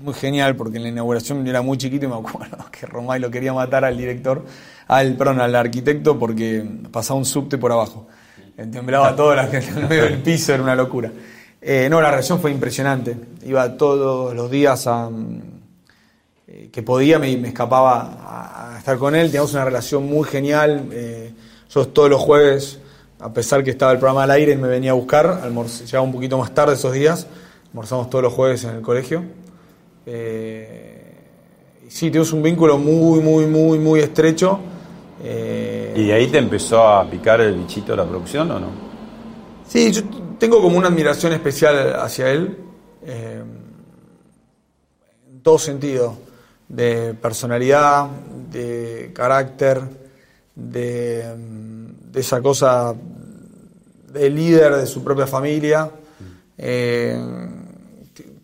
muy 0.00 0.14
genial 0.14 0.56
porque 0.56 0.78
en 0.78 0.82
la 0.82 0.88
inauguración 0.88 1.44
yo 1.44 1.50
era 1.50 1.62
muy 1.62 1.78
chiquito 1.78 2.06
y 2.06 2.08
me 2.08 2.16
acuerdo 2.16 2.58
que 2.72 2.86
Romay 2.86 3.20
lo 3.20 3.30
quería 3.30 3.52
matar 3.52 3.84
al 3.84 3.96
director, 3.96 4.44
al, 4.88 5.14
perdón, 5.14 5.40
al 5.40 5.54
arquitecto 5.54 6.18
porque 6.18 6.64
pasaba 6.90 7.18
un 7.18 7.24
subte 7.24 7.58
por 7.58 7.72
abajo. 7.72 8.08
Temblaba 8.56 9.16
todo 9.16 9.34
la 9.34 9.46
gente 9.46 9.68
en 9.80 9.88
medio 9.88 10.04
del 10.04 10.18
piso, 10.18 10.52
era 10.52 10.62
una 10.62 10.74
locura. 10.74 11.10
Eh, 11.62 11.88
no, 11.90 12.00
la 12.00 12.10
reacción 12.10 12.40
fue 12.40 12.50
impresionante. 12.50 13.16
Iba 13.44 13.76
todos 13.76 14.34
los 14.34 14.50
días 14.50 14.86
a, 14.86 15.10
eh, 16.52 16.68
que 16.72 16.82
podía, 16.82 17.20
me, 17.20 17.36
me 17.36 17.48
escapaba 17.48 18.72
a, 18.74 18.78
estar 18.78 18.98
con 18.98 19.14
él. 19.14 19.28
Teníamos 19.28 19.52
una 19.52 19.64
relación 19.64 20.04
muy 20.06 20.24
genial. 20.26 20.88
Eh, 20.90 21.32
yo 21.72 21.86
todos 21.86 22.10
los 22.10 22.20
jueves, 22.20 22.80
a 23.20 23.32
pesar 23.32 23.62
que 23.62 23.70
estaba 23.70 23.92
el 23.92 23.98
programa 23.98 24.24
al 24.24 24.32
aire, 24.32 24.56
me 24.56 24.66
venía 24.66 24.90
a 24.90 24.94
buscar. 24.94 25.42
llegaba 25.48 26.04
un 26.04 26.12
poquito 26.12 26.38
más 26.38 26.52
tarde 26.52 26.74
esos 26.74 26.92
días. 26.92 27.28
Almorzamos 27.68 28.10
todos 28.10 28.24
los 28.24 28.32
jueves 28.32 28.64
en 28.64 28.70
el 28.70 28.82
colegio. 28.82 29.22
Eh, 30.06 31.14
sí, 31.88 32.10
tenemos 32.10 32.32
un 32.32 32.42
vínculo 32.42 32.78
muy, 32.78 33.20
muy, 33.20 33.46
muy, 33.46 33.78
muy 33.78 34.00
estrecho. 34.00 34.58
Eh, 35.22 35.94
¿Y 35.94 36.06
de 36.08 36.14
ahí 36.14 36.26
te 36.26 36.38
empezó 36.38 36.82
a 36.84 37.08
picar 37.08 37.40
el 37.42 37.54
bichito 37.54 37.92
de 37.92 37.98
la 37.98 38.08
producción 38.08 38.50
o 38.50 38.58
no? 38.58 38.66
Sí, 39.68 39.92
yo 39.92 40.02
tengo 40.36 40.60
como 40.60 40.76
una 40.76 40.88
admiración 40.88 41.32
especial 41.32 41.94
hacia 41.94 42.28
él. 42.32 42.58
en 43.06 43.60
todo 45.42 45.56
sentido 45.56 46.29
de 46.70 47.14
personalidad, 47.14 48.06
de 48.50 49.10
carácter, 49.12 49.80
de, 50.54 51.24
esa 52.14 52.40
cosa 52.40 52.94
de 54.12 54.30
líder 54.30 54.76
de 54.76 54.86
su 54.86 55.02
propia 55.02 55.26
familia. 55.26 55.90
Eh, 56.56 57.18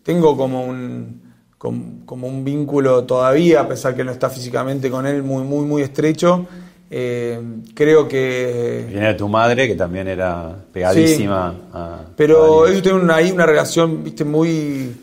tengo 0.03 0.35
como 0.35 0.65
un, 0.65 1.21
como, 1.57 2.27
un 2.27 2.43
vínculo 2.43 3.05
todavía, 3.05 3.61
a 3.61 3.67
pesar 3.67 3.95
que 3.95 4.03
no 4.03 4.11
está 4.11 4.29
físicamente 4.29 4.89
con 4.89 5.07
él, 5.07 5.23
muy, 5.23 5.43
muy, 5.43 5.65
muy 5.65 5.81
estrecho. 5.81 6.45
Eh, 6.89 7.41
creo 7.73 8.07
que... 8.07 8.87
Viene 8.89 9.07
de 9.07 9.13
tu 9.13 9.27
madre, 9.27 9.67
que 9.67 9.75
también 9.75 10.07
era 10.07 10.53
pegadísima 10.71 11.53
a... 11.73 12.01
Pero 12.15 12.67
ellos 12.67 12.81
tienen 12.81 13.09
ahí 13.09 13.31
una 13.31 13.45
relación, 13.45 14.03
viste, 14.03 14.23
muy 14.25 14.95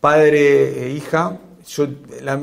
padre 0.00 0.86
e 0.86 0.90
yo 1.66 1.86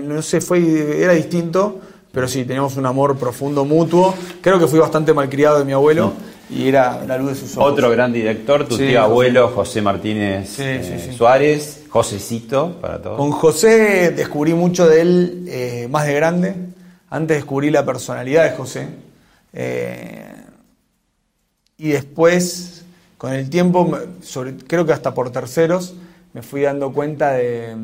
no 0.04 0.22
sé, 0.22 0.42
fue, 0.42 1.04
era 1.04 1.14
distinto, 1.14 1.80
pero 2.12 2.28
sí, 2.28 2.46
teníamos 2.46 2.78
un 2.78 2.86
amor 2.86 3.18
profundo 3.18 3.66
mutuo. 3.66 4.14
Creo 4.42 4.60
que 4.60 4.68
fui 4.68 4.80
bastante 4.80 5.14
malcriado 5.14 5.60
de 5.60 5.66
mi 5.66 5.74
abuelo 5.74 6.14
y 6.50 6.68
era 6.68 7.04
la 7.06 7.18
luz 7.18 7.30
de 7.30 7.36
sus 7.36 7.58
ojos. 7.58 7.74
Otro 7.74 7.90
gran 7.92 8.14
director, 8.14 8.68
tu 8.68 8.78
tío 8.78 9.02
abuelo 9.02 9.50
José 9.50 9.82
Martínez 9.82 10.58
eh, 10.60 11.14
Suárez, 11.16 11.84
Josecito 11.90 12.78
para 12.82 13.02
todos. 13.02 13.18
Con 13.18 13.32
José 13.32 14.12
descubrí 14.12 14.54
mucho 14.54 14.88
de 14.88 15.02
él 15.02 15.46
eh, 15.48 15.88
más 15.90 16.06
de 16.08 16.14
grande. 16.14 16.56
Antes 17.10 17.38
descubrí 17.38 17.70
la 17.70 17.86
personalidad 17.86 18.50
de 18.50 18.58
José. 18.58 18.88
Eh, 19.54 20.34
y 21.78 21.90
después, 21.90 22.84
con 23.18 23.34
el 23.34 23.50
tiempo, 23.50 23.96
creo 24.68 24.86
que 24.86 24.94
hasta 24.94 25.14
por 25.14 25.32
terceros, 25.32 25.94
me 26.34 26.42
fui 26.42 26.62
dando 26.62 26.92
cuenta 26.92 27.34
de 27.34 27.76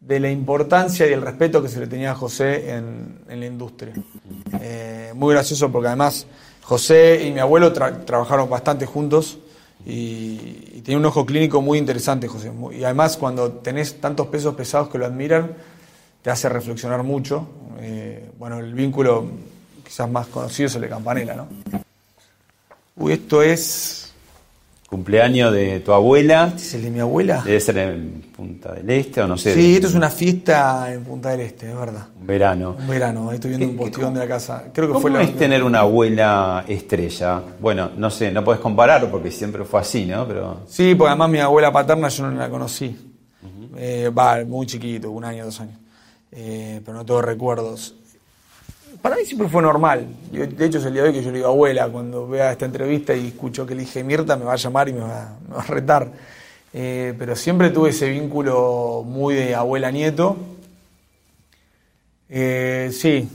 de 0.00 0.18
la 0.18 0.30
importancia 0.30 1.06
y 1.06 1.12
el 1.12 1.20
respeto 1.20 1.62
que 1.62 1.68
se 1.68 1.78
le 1.78 1.86
tenía 1.86 2.12
a 2.12 2.14
José 2.14 2.74
en, 2.74 3.20
la 3.28 3.46
industria. 3.46 3.92
Eh, 4.60 5.12
muy 5.14 5.34
gracioso 5.34 5.70
porque 5.70 5.88
además 5.88 6.26
José 6.62 7.26
y 7.26 7.30
mi 7.32 7.40
abuelo 7.40 7.72
trabajaron 7.72 8.48
bastante 8.48 8.86
juntos 8.86 9.38
y, 9.86 10.80
tenía 10.80 10.96
un 10.96 11.04
ojo 11.04 11.26
clínico 11.26 11.60
muy 11.60 11.78
interesante 11.78 12.26
José. 12.26 12.50
Y 12.72 12.82
además 12.84 13.18
cuando 13.18 13.52
tenés 13.52 14.00
tantos 14.00 14.28
pesos 14.28 14.54
pesados 14.54 14.88
que 14.88 14.96
lo 14.96 15.04
admiran, 15.04 15.52
te 16.22 16.30
hace 16.30 16.48
reflexionar 16.48 17.02
mucho. 17.02 17.46
Eh, 17.80 18.30
bueno, 18.38 18.58
el 18.58 18.72
vínculo 18.72 19.26
quizás 19.84 20.10
más 20.10 20.26
conocido 20.28 20.68
es 20.68 20.74
el 20.76 20.82
de 20.82 20.88
Campanella, 20.88 21.34
¿no? 21.34 21.48
Uy, 22.96 23.12
esto 23.12 23.42
es 23.42 23.99
cumpleaños 24.90 25.52
de 25.52 25.78
tu 25.80 25.92
abuela. 25.92 26.48
¿Este 26.48 26.62
es 26.62 26.74
el 26.74 26.82
de 26.82 26.90
mi 26.90 26.98
abuela? 26.98 27.42
Debe 27.44 27.60
ser 27.60 27.78
en 27.78 28.22
Punta 28.36 28.72
del 28.72 28.90
Este 28.90 29.22
o 29.22 29.28
no 29.28 29.38
sé. 29.38 29.54
Sí, 29.54 29.76
esto 29.76 29.86
es 29.86 29.94
una 29.94 30.10
fiesta 30.10 30.92
en 30.92 31.04
Punta 31.04 31.30
del 31.30 31.42
Este, 31.42 31.70
es 31.70 31.78
verdad. 31.78 32.08
Un 32.20 32.26
verano. 32.26 32.76
Un 32.76 32.88
verano, 32.88 33.30
estoy 33.30 33.50
viendo 33.50 33.68
un 33.68 33.76
postillón 33.76 34.14
de 34.14 34.20
la 34.20 34.26
casa. 34.26 34.64
Creo 34.74 34.88
que 34.88 34.94
¿cómo 34.94 35.08
fue 35.08 35.22
es 35.22 35.36
tener 35.36 35.62
una 35.62 35.80
abuela 35.80 36.64
estrella? 36.66 37.40
Bueno, 37.60 37.90
no 37.96 38.10
sé, 38.10 38.32
no 38.32 38.42
puedes 38.42 38.60
compararlo 38.60 39.08
porque 39.08 39.30
siempre 39.30 39.64
fue 39.64 39.80
así, 39.80 40.06
¿no? 40.06 40.26
Pero... 40.26 40.62
Sí, 40.66 40.96
porque 40.96 41.10
además 41.10 41.30
mi 41.30 41.38
abuela 41.38 41.70
paterna 41.72 42.08
yo 42.08 42.28
no 42.28 42.36
la 42.36 42.50
conocí. 42.50 42.96
Eh, 43.76 44.10
va, 44.10 44.44
muy 44.44 44.66
chiquito, 44.66 45.10
un 45.12 45.24
año, 45.24 45.44
dos 45.44 45.60
años. 45.60 45.78
Eh, 46.32 46.80
pero 46.84 46.98
no 46.98 47.06
tengo 47.06 47.22
recuerdos. 47.22 47.94
Para 49.02 49.16
mí 49.16 49.24
siempre 49.24 49.48
fue 49.48 49.62
normal. 49.62 50.06
de 50.30 50.66
hecho, 50.66 50.78
es 50.78 50.84
el 50.84 50.92
día 50.92 51.02
de 51.02 51.08
hoy 51.08 51.14
que 51.14 51.22
yo 51.22 51.30
le 51.30 51.38
digo 51.38 51.48
abuela, 51.48 51.88
cuando 51.88 52.28
vea 52.28 52.52
esta 52.52 52.66
entrevista 52.66 53.14
y 53.14 53.28
escucho 53.28 53.66
que 53.66 53.74
elige 53.74 54.04
Mirta, 54.04 54.36
me 54.36 54.44
va 54.44 54.52
a 54.52 54.56
llamar 54.56 54.88
y 54.88 54.92
me 54.92 55.00
va, 55.00 55.36
a 55.56 55.62
retar. 55.62 56.10
Eh, 56.72 57.14
pero 57.18 57.34
siempre 57.34 57.70
tuve 57.70 57.90
ese 57.90 58.08
vínculo 58.08 59.04
muy 59.06 59.34
de 59.34 59.54
abuela-nieto. 59.54 60.36
Eh, 62.28 62.90
sí, 62.92 63.28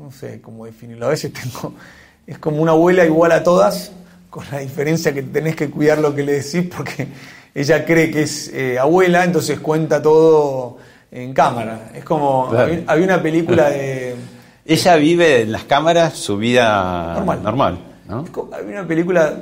no 0.00 0.10
sé 0.10 0.40
cómo 0.40 0.64
definirlo. 0.64 1.06
A 1.06 1.10
veces 1.10 1.32
tengo. 1.32 1.74
Es 2.26 2.38
como 2.38 2.60
una 2.60 2.72
abuela 2.72 3.06
igual 3.06 3.32
a 3.32 3.42
todas, 3.42 3.90
con 4.28 4.44
la 4.52 4.58
diferencia 4.58 5.14
que 5.14 5.22
tenés 5.22 5.56
que 5.56 5.70
cuidar 5.70 5.96
lo 5.96 6.14
que 6.14 6.22
le 6.22 6.32
decís 6.32 6.70
porque 6.76 7.08
ella 7.54 7.86
cree 7.86 8.10
que 8.10 8.20
es 8.20 8.52
eh, 8.52 8.78
abuela, 8.78 9.24
entonces 9.24 9.58
cuenta 9.60 10.02
todo 10.02 10.76
en 11.10 11.32
cámara. 11.32 11.90
Es 11.94 12.04
como. 12.04 12.50
Había, 12.52 13.04
una 13.04 13.22
película 13.22 13.70
de. 13.70 14.14
Ella 14.68 14.96
vive 14.96 15.40
en 15.40 15.52
las 15.52 15.64
cámaras 15.64 16.18
su 16.18 16.36
vida 16.36 17.14
normal. 17.14 17.42
normal 17.42 17.78
había 18.08 18.80
una 18.80 18.86
película 18.86 19.34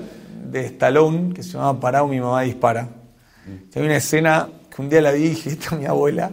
de 0.50 0.66
Stallone 0.66 1.32
que 1.34 1.42
se 1.42 1.52
llamaba 1.52 1.78
Parado, 1.78 2.06
mi 2.06 2.20
mamá 2.20 2.42
dispara. 2.42 2.82
Mm. 2.82 3.76
Hay 3.76 3.82
una 3.82 3.96
escena 3.96 4.48
que 4.74 4.82
un 4.82 4.88
día 4.88 5.00
la 5.00 5.12
vi 5.12 5.24
y 5.24 5.28
dije, 5.30 5.50
esta 5.50 5.74
es 5.74 5.80
mi 5.80 5.86
abuela, 5.86 6.30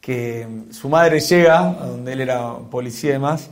que 0.00 0.46
su 0.70 0.88
madre 0.88 1.20
llega, 1.20 1.70
a 1.70 1.86
donde 1.86 2.12
él 2.12 2.20
era 2.20 2.54
policía 2.70 3.10
y 3.10 3.12
demás, 3.14 3.48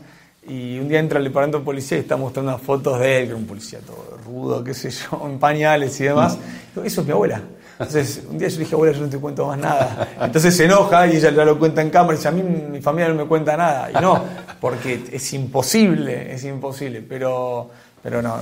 y 0.47 0.79
un 0.79 0.89
día 0.89 1.01
entra 1.01 1.19
el 1.19 1.25
departamento 1.25 1.59
de 1.59 1.65
policía 1.65 1.97
y 1.97 2.01
está 2.01 2.17
mostrando 2.17 2.53
unas 2.53 2.63
fotos 2.63 3.01
de 3.01 3.21
él, 3.21 3.25
que 3.25 3.31
era 3.31 3.37
un 3.37 3.47
policía 3.47 3.79
todo 3.81 4.19
rudo, 4.25 4.63
qué 4.63 4.75
sé 4.75 4.91
yo, 4.91 5.27
en 5.31 5.39
pañales 5.39 5.99
y 6.01 6.05
demás. 6.05 6.39
Mm. 6.77 6.85
eso 6.85 7.01
es 7.01 7.07
mi 7.07 7.13
abuela. 7.13 7.43
Entonces, 7.77 8.23
un 8.31 8.39
día 8.39 8.47
yo 8.47 8.59
le 8.59 8.65
dije, 8.65 8.75
abuela, 8.77 8.97
yo 8.97 9.03
no 9.03 9.09
te 9.09 9.19
cuento 9.19 9.47
más 9.49 9.59
nada. 9.59 10.09
Entonces 10.21 10.57
se 10.57 10.65
enoja 10.65 11.09
y 11.09 11.17
ella 11.17 11.31
ya 11.33 11.45
lo 11.45 11.59
cuenta 11.59 11.83
en 11.83 11.91
cámara 11.91 12.15
y 12.15 12.17
dice, 12.19 12.29
a 12.29 12.31
mí 12.31 12.43
mi 12.43 12.81
familia 12.81 13.09
no 13.09 13.17
me 13.17 13.25
cuenta 13.25 13.57
nada. 13.57 13.91
Y 13.91 13.95
no, 13.95 14.23
porque 14.65 14.99
es 15.13 15.33
imposible, 15.35 16.33
es 16.33 16.43
imposible. 16.45 17.05
Pero, 17.07 17.69
pero 18.03 18.23
no, 18.23 18.39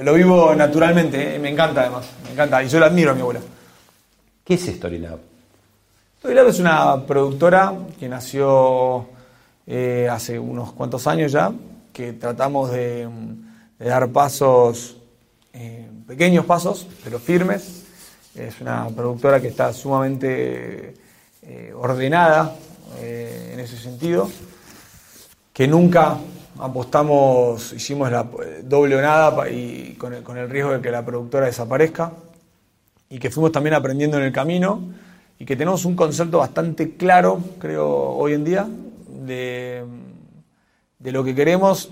lo 0.00 0.14
vivo 0.14 0.54
naturalmente, 0.54 1.34
¿eh? 1.34 1.40
me 1.40 1.50
encanta 1.50 1.80
además, 1.80 2.08
me 2.22 2.30
encanta. 2.34 2.62
Y 2.62 2.68
yo 2.68 2.78
la 2.78 2.86
admiro 2.86 3.10
a 3.10 3.14
mi 3.14 3.22
abuela. 3.22 3.40
¿Qué 4.44 4.54
es 4.54 4.64
Storylab? 4.64 5.18
Storylab 6.20 6.46
es 6.46 6.60
una 6.60 7.04
productora 7.04 7.74
que 7.98 8.08
nació 8.08 9.08
eh, 9.66 10.08
hace 10.08 10.38
unos 10.38 10.70
cuantos 10.70 11.04
años 11.08 11.32
ya, 11.32 11.50
que 11.92 12.12
tratamos 12.12 12.70
de, 12.70 13.08
dar 13.80 14.08
pasos, 14.10 14.98
eh, 15.52 15.88
pequeños 16.06 16.44
pasos, 16.44 16.86
pero 17.02 17.18
firmes, 17.18 17.86
es 18.36 18.60
una 18.60 18.86
productora 18.90 19.40
que 19.40 19.48
está 19.48 19.72
sumamente 19.72 20.94
ordenada 21.74 22.54
en 23.02 23.58
ese 23.58 23.76
sentido, 23.76 24.30
que 25.56 25.66
nunca 25.66 26.18
apostamos, 26.58 27.72
hicimos 27.72 28.12
la 28.12 28.26
doble 28.62 28.94
o 28.94 29.00
nada 29.00 29.48
y 29.48 29.96
con 29.96 30.12
el, 30.12 30.50
riesgo 30.50 30.72
de 30.72 30.82
que 30.82 30.90
la 30.90 31.02
productora 31.02 31.46
desaparezca, 31.46 32.12
y 33.08 33.18
que 33.18 33.30
fuimos 33.30 33.52
también 33.52 33.72
aprendiendo 33.72 34.18
en 34.18 34.24
el 34.24 34.32
camino, 34.32 34.82
y 35.38 35.46
que 35.46 35.56
tenemos 35.56 35.86
un 35.86 35.96
concepto 35.96 36.40
bastante 36.40 36.94
claro, 36.96 37.40
creo, 37.58 37.88
hoy 37.88 38.34
en 38.34 38.44
día, 38.44 38.68
de, 39.24 39.82
lo 41.00 41.24
que 41.24 41.34
queremos, 41.34 41.88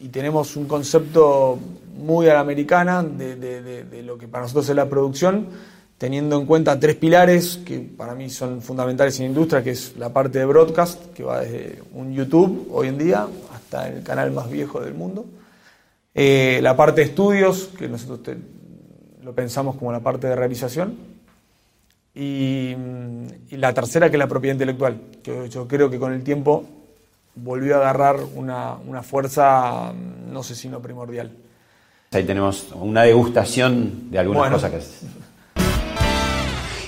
y 0.00 0.08
tenemos 0.10 0.54
un 0.54 0.68
concepto 0.68 1.58
muy 1.96 2.28
a 2.28 2.34
la 2.34 2.40
americana 2.40 3.02
de, 3.02 3.34
de, 3.34 4.02
lo 4.04 4.18
que 4.18 4.28
para 4.28 4.44
nosotros 4.44 4.68
es 4.68 4.76
la 4.76 4.88
producción, 4.88 5.48
teniendo 6.00 6.40
en 6.40 6.46
cuenta 6.46 6.80
tres 6.80 6.96
pilares 6.96 7.60
que 7.62 7.78
para 7.78 8.14
mí 8.14 8.30
son 8.30 8.62
fundamentales 8.62 9.20
en 9.20 9.26
la 9.26 9.28
industria, 9.28 9.62
que 9.62 9.72
es 9.72 9.98
la 9.98 10.08
parte 10.08 10.38
de 10.38 10.46
broadcast, 10.46 11.12
que 11.12 11.22
va 11.22 11.40
desde 11.42 11.82
un 11.92 12.14
YouTube 12.14 12.68
hoy 12.72 12.88
en 12.88 12.96
día 12.96 13.26
hasta 13.54 13.86
el 13.86 14.02
canal 14.02 14.30
más 14.30 14.50
viejo 14.50 14.80
del 14.80 14.94
mundo, 14.94 15.26
eh, 16.14 16.58
la 16.62 16.74
parte 16.74 17.02
de 17.02 17.08
estudios, 17.08 17.68
que 17.78 17.86
nosotros 17.86 18.34
lo 19.22 19.34
pensamos 19.34 19.76
como 19.76 19.92
la 19.92 20.00
parte 20.00 20.26
de 20.26 20.36
realización, 20.36 20.96
y, 22.14 22.74
la 23.50 23.74
tercera 23.74 24.08
que 24.08 24.16
es 24.16 24.20
la 24.20 24.26
propiedad 24.26 24.54
intelectual, 24.54 24.98
que 25.22 25.50
yo 25.50 25.68
creo 25.68 25.90
que 25.90 25.98
con 25.98 26.14
el 26.14 26.22
tiempo 26.22 26.64
volvió 27.34 27.74
a 27.76 27.80
agarrar 27.80 28.16
una, 28.36 29.02
fuerza, 29.02 29.92
no 29.92 30.42
sé 30.42 30.54
si 30.54 30.70
no 30.70 30.80
primordial. 30.80 31.30
Ahí 32.12 32.24
tenemos 32.24 32.68
una 32.72 33.02
degustación 33.02 34.10
de 34.10 34.18
algunas 34.18 34.50
cosas 34.50 34.70
que 34.70 34.80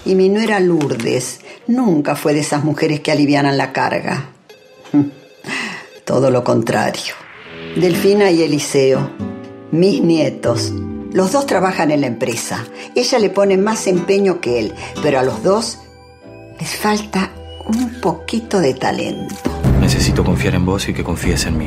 y 0.05 0.15
mi 0.15 0.29
nuera 0.29 0.61
Lourdes 0.61 1.41
nunca 1.67 2.17
fue 2.17 2.35
de 2.35 2.41
esas 2.41 2.65
mujeres 2.65 3.01
que 3.01 3.13
alivianan 3.13 3.57
la 3.57 3.73
carga. 3.73 4.31
Todo 6.05 6.31
lo 6.31 6.45
contrario. 6.45 7.15
Delfina 7.77 8.31
y 8.31 8.43
Eliseo, 8.43 9.11
mis 9.71 10.03
nietos, 10.03 10.73
los 11.13 11.33
dos 11.33 11.47
trabajan 11.47 11.91
en 11.91 12.03
la 12.03 12.07
empresa. 12.07 12.65
Ella 12.95 13.19
le 13.19 13.31
pone 13.31 13.57
más 13.57 13.87
empeño 13.87 14.41
que 14.41 14.59
él, 14.59 14.75
pero 15.03 15.19
a 15.19 15.23
los 15.23 15.43
dos 15.43 15.79
les 16.59 16.75
falta 16.77 17.31
un 17.67 18.01
poquito 18.01 18.61
de 18.61 18.75
talento. 18.75 19.35
Necesito 19.81 20.25
confiar 20.25 20.55
en 20.55 20.65
vos 20.65 20.89
y 20.89 20.95
que 20.95 21.05
confíes 21.05 21.47
en 21.47 21.59
mí. 21.59 21.67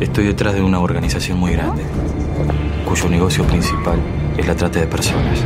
Estoy 0.00 0.26
detrás 0.26 0.54
de 0.54 0.62
una 0.62 0.80
organización 0.80 1.38
muy 1.38 1.52
grande, 1.52 1.82
cuyo 2.86 3.08
negocio 3.08 3.44
principal 3.44 3.98
es 4.36 4.46
la 4.46 4.54
trata 4.54 4.80
de 4.80 4.86
personas. 4.86 5.38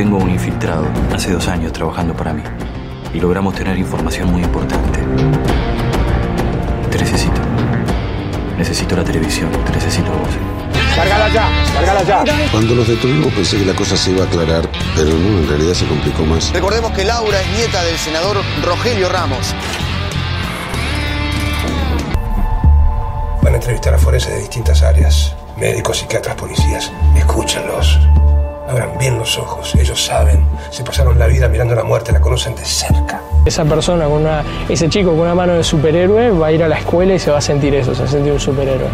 Tengo 0.00 0.16
un 0.16 0.30
infiltrado 0.30 0.86
hace 1.14 1.30
dos 1.30 1.46
años 1.48 1.74
trabajando 1.74 2.16
para 2.16 2.32
mí 2.32 2.42
y 3.12 3.20
logramos 3.20 3.54
tener 3.54 3.76
información 3.76 4.32
muy 4.32 4.42
importante. 4.42 4.98
Te 6.90 6.98
necesito. 6.98 7.38
Necesito 8.56 8.96
la 8.96 9.04
televisión, 9.04 9.50
te 9.66 9.72
necesito 9.72 10.10
vos. 10.10 10.30
¡Cárgala 10.96 11.28
ya! 11.28 11.50
¡Cárgala 11.74 12.02
ya! 12.02 12.24
Cuando 12.50 12.76
los 12.76 12.88
detuvimos 12.88 13.30
pensé 13.34 13.58
que 13.58 13.66
la 13.66 13.74
cosa 13.74 13.94
se 13.94 14.12
iba 14.12 14.24
a 14.24 14.26
aclarar, 14.26 14.66
pero 14.96 15.10
no, 15.10 15.38
en 15.40 15.46
realidad 15.46 15.74
se 15.74 15.86
complicó 15.86 16.24
más. 16.24 16.50
Recordemos 16.50 16.92
que 16.92 17.04
Laura 17.04 17.38
es 17.38 17.48
nieta 17.58 17.84
del 17.84 17.98
senador 17.98 18.38
Rogelio 18.64 19.06
Ramos. 19.10 19.54
Van 23.42 23.52
a 23.52 23.56
entrevistar 23.56 23.92
a 23.92 23.98
forenses 23.98 24.32
de 24.32 24.38
distintas 24.40 24.82
áreas, 24.82 25.36
médicos, 25.58 25.98
psiquiatras, 25.98 26.36
policías. 26.36 26.90
Escúchenlos. 27.18 27.98
Abran 28.70 28.96
bien 29.00 29.18
los 29.18 29.36
ojos, 29.36 29.74
ellos 29.74 30.00
saben, 30.00 30.46
se 30.70 30.84
pasaron 30.84 31.18
la 31.18 31.26
vida 31.26 31.48
mirando 31.48 31.74
a 31.74 31.78
la 31.78 31.82
muerte, 31.82 32.12
la 32.12 32.20
conocen 32.20 32.54
de 32.54 32.64
cerca. 32.64 33.20
Esa 33.44 33.64
persona, 33.64 34.04
con 34.04 34.20
una, 34.20 34.44
ese 34.68 34.88
chico 34.88 35.10
con 35.10 35.22
una 35.22 35.34
mano 35.34 35.54
de 35.54 35.64
superhéroe 35.64 36.30
va 36.30 36.46
a 36.46 36.52
ir 36.52 36.62
a 36.62 36.68
la 36.68 36.78
escuela 36.78 37.12
y 37.14 37.18
se 37.18 37.32
va 37.32 37.38
a 37.38 37.40
sentir 37.40 37.74
eso, 37.74 37.92
se 37.96 38.02
va 38.02 38.08
a 38.08 38.12
sentir 38.12 38.32
un 38.32 38.38
superhéroe. 38.38 38.86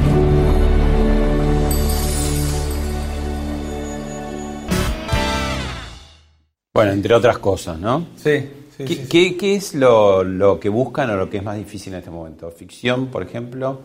Bueno, 6.73 6.93
entre 6.93 7.12
otras 7.12 7.37
cosas, 7.37 7.79
¿no? 7.79 8.07
Sí. 8.17 8.49
¿Qué, 8.79 9.37
¿qué, 9.37 9.57
es 9.57 9.75
lo, 9.75 10.59
que 10.59 10.71
buscan 10.71 11.11
o 11.11 11.17
lo 11.19 11.29
que 11.29 11.37
es 11.37 11.43
más 11.43 11.59
difícil 11.59 11.93
en 11.93 11.99
este 11.99 12.11
momento? 12.11 12.51
¿Ficción, 12.51 13.09
por 13.09 13.23
ejemplo? 13.23 13.81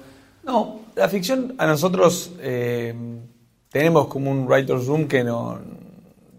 No, 0.45 0.80
la 0.95 1.10
ficción 1.10 1.54
a 1.58 1.67
nosotros 1.67 2.32
eh, 2.39 2.95
tenemos 3.71 4.07
como 4.07 4.29
un 4.29 4.47
writer's 4.47 4.86
room 4.86 5.07
que 5.07 5.23
no 5.23 5.60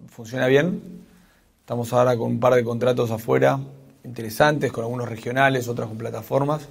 funciona 0.08 0.46
bien. 0.46 1.02
Estamos 1.60 1.92
ahora 1.92 2.16
con 2.16 2.30
un 2.32 2.40
par 2.40 2.54
de 2.54 2.62
contratos 2.62 3.10
afuera 3.10 3.58
interesantes, 4.04 4.72
con 4.72 4.84
algunos 4.84 5.08
regionales, 5.08 5.68
otros 5.68 5.88
con 5.88 5.96
plataformas. 5.96 6.68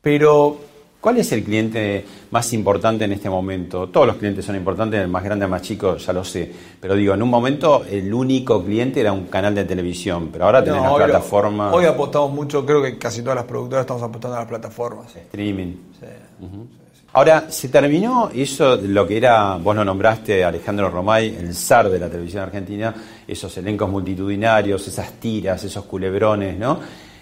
Pero, 0.00 0.56
¿cuál 1.00 1.18
es 1.18 1.32
el 1.32 1.44
cliente 1.44 2.04
más 2.30 2.52
importante 2.52 3.04
en 3.04 3.12
este 3.12 3.28
momento? 3.28 3.88
Todos 3.88 4.06
los 4.06 4.16
clientes 4.16 4.44
son 4.44 4.56
importantes, 4.56 5.00
el 5.00 5.08
más 5.08 5.22
grande, 5.22 5.44
el 5.44 5.50
más 5.50 5.62
chico, 5.62 5.96
ya 5.96 6.12
lo 6.12 6.24
sé. 6.24 6.50
Pero 6.80 6.94
digo, 6.94 7.12
en 7.12 7.22
un 7.22 7.28
momento 7.28 7.84
el 7.84 8.14
único 8.14 8.64
cliente 8.64 9.00
era 9.00 9.12
un 9.12 9.26
canal 9.26 9.54
de 9.54 9.64
televisión, 9.64 10.30
pero 10.32 10.46
ahora 10.46 10.64
tenés 10.64 10.82
no, 10.82 10.94
plataforma. 10.96 11.72
Hoy 11.72 11.84
apostamos 11.84 12.32
mucho, 12.32 12.64
creo 12.64 12.82
que 12.82 12.98
casi 12.98 13.20
todas 13.20 13.36
las 13.36 13.44
productoras 13.44 13.82
estamos 13.82 14.02
apostando 14.02 14.36
a 14.36 14.40
las 14.40 14.48
plataformas. 14.48 15.14
Streaming. 15.14 15.74
Sí. 16.00 16.06
Ahora, 17.14 17.50
se 17.50 17.68
terminó 17.68 18.30
eso, 18.34 18.76
lo 18.76 19.06
que 19.06 19.18
era, 19.18 19.56
vos 19.56 19.76
lo 19.76 19.84
nombraste, 19.84 20.42
Alejandro 20.42 20.88
Romay, 20.88 21.36
el 21.36 21.54
zar 21.54 21.90
de 21.90 21.98
la 21.98 22.08
televisión 22.08 22.44
argentina, 22.44 22.94
esos 23.28 23.54
elencos 23.58 23.90
multitudinarios, 23.90 24.88
esas 24.88 25.12
tiras, 25.20 25.62
esos 25.62 25.84
culebrones, 25.84 26.56
¿no? 26.56 26.80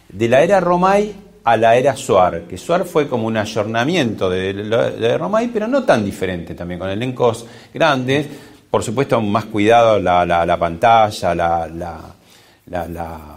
De 0.08 0.28
la 0.28 0.42
era 0.42 0.60
Romay 0.60 1.12
a 1.42 1.56
la 1.56 1.74
era 1.74 1.96
Suar, 1.96 2.42
que 2.42 2.56
Suar 2.56 2.84
fue 2.84 3.08
como 3.08 3.26
un 3.26 3.36
ayornamiento 3.36 4.30
de, 4.30 4.52
de, 4.52 5.18
Romay, 5.18 5.48
pero 5.48 5.66
no 5.66 5.82
tan 5.82 6.04
diferente 6.04 6.54
también, 6.54 6.78
con 6.78 6.88
elencos 6.88 7.44
grandes, 7.74 8.28
por 8.70 8.84
supuesto 8.84 9.20
más 9.20 9.46
cuidado 9.46 9.98
la, 9.98 10.24
la, 10.24 10.56
pantalla, 10.56 11.34
la, 11.34 12.14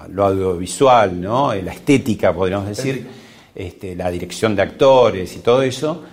lo 0.10 0.26
audiovisual, 0.26 1.20
¿no? 1.20 1.52
la 1.56 1.74
estética, 1.74 2.32
podríamos 2.32 2.68
decir, 2.68 3.08
este, 3.56 3.96
la 3.96 4.12
dirección 4.12 4.56
de 4.56 4.62
actores 4.62 5.36
y 5.36 5.40
todo 5.40 5.64
eso. 5.64 6.13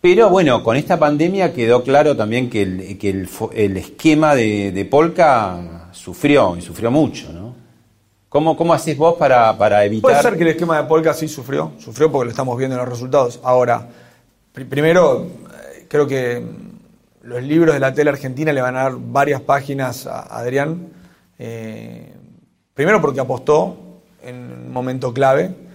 Pero 0.00 0.30
bueno, 0.30 0.62
con 0.62 0.76
esta 0.76 0.96
pandemia 0.98 1.52
quedó 1.52 1.82
claro 1.82 2.16
también 2.16 2.48
que 2.48 2.62
el, 2.62 2.98
que 2.98 3.10
el, 3.10 3.76
esquema 3.76 4.34
de, 4.36 4.86
Polka 4.88 5.88
sufrió 5.90 6.56
y 6.56 6.62
sufrió 6.62 6.90
mucho, 6.90 7.32
¿no? 7.32 7.54
¿Cómo, 8.28 8.56
cómo 8.56 8.76
vos 8.96 9.14
para, 9.18 9.56
para 9.56 9.84
evitar...? 9.84 10.10
Puede 10.10 10.22
ser 10.22 10.36
que 10.36 10.42
el 10.42 10.50
esquema 10.50 10.80
de 10.80 10.86
Polka 10.86 11.14
sí 11.14 11.26
sufrió, 11.26 11.72
sufrió 11.78 12.12
porque 12.12 12.26
lo 12.26 12.30
estamos 12.30 12.56
viendo 12.56 12.76
en 12.76 12.80
los 12.80 12.88
resultados. 12.88 13.40
Ahora, 13.42 13.88
primero, 14.52 15.22
eh, 15.24 15.86
creo 15.88 16.06
que 16.06 16.44
los 17.22 17.42
libros 17.42 17.74
de 17.74 17.80
la 17.80 17.92
tele 17.92 18.10
argentina 18.10 18.52
le 18.52 18.60
van 18.60 18.76
a 18.76 18.84
dar 18.84 18.92
varias 18.96 19.40
páginas 19.40 20.06
a 20.06 20.20
Adrián. 20.38 20.90
Eh, 21.38 22.14
primero 22.74 23.00
porque 23.00 23.20
apostó 23.20 23.76
en 24.22 24.36
un 24.36 24.72
momento 24.72 25.12
clave. 25.12 25.67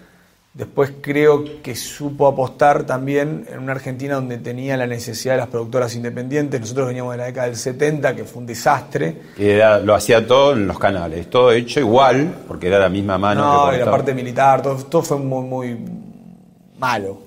Después 0.53 0.93
creo 1.01 1.63
que 1.63 1.75
supo 1.75 2.27
apostar 2.27 2.83
también 2.85 3.47
en 3.51 3.57
una 3.57 3.71
Argentina 3.71 4.13
donde 4.13 4.37
tenía 4.37 4.77
la 4.77 4.85
necesidad 4.85 5.33
de 5.33 5.39
las 5.39 5.47
productoras 5.47 5.95
independientes. 5.95 6.61
Nosotros 6.61 6.89
veníamos 6.89 7.13
de 7.13 7.17
la 7.17 7.25
década 7.25 7.47
del 7.47 7.55
70, 7.55 8.15
que 8.15 8.23
fue 8.23 8.41
un 8.41 8.45
desastre. 8.45 9.15
lo 9.83 9.95
hacía 9.95 10.27
todo 10.27 10.53
en 10.53 10.67
los 10.67 10.77
canales, 10.77 11.27
todo 11.27 11.51
hecho 11.51 11.79
igual, 11.79 12.35
porque 12.47 12.67
era 12.67 12.77
la 12.77 12.89
misma 12.89 13.17
mano. 13.17 13.41
No, 13.65 13.75
y 13.75 13.79
la 13.79 13.89
parte 13.89 14.13
militar, 14.13 14.61
todo, 14.61 14.75
todo 14.75 15.01
fue 15.01 15.17
muy, 15.17 15.43
muy 15.43 15.77
malo. 16.77 17.23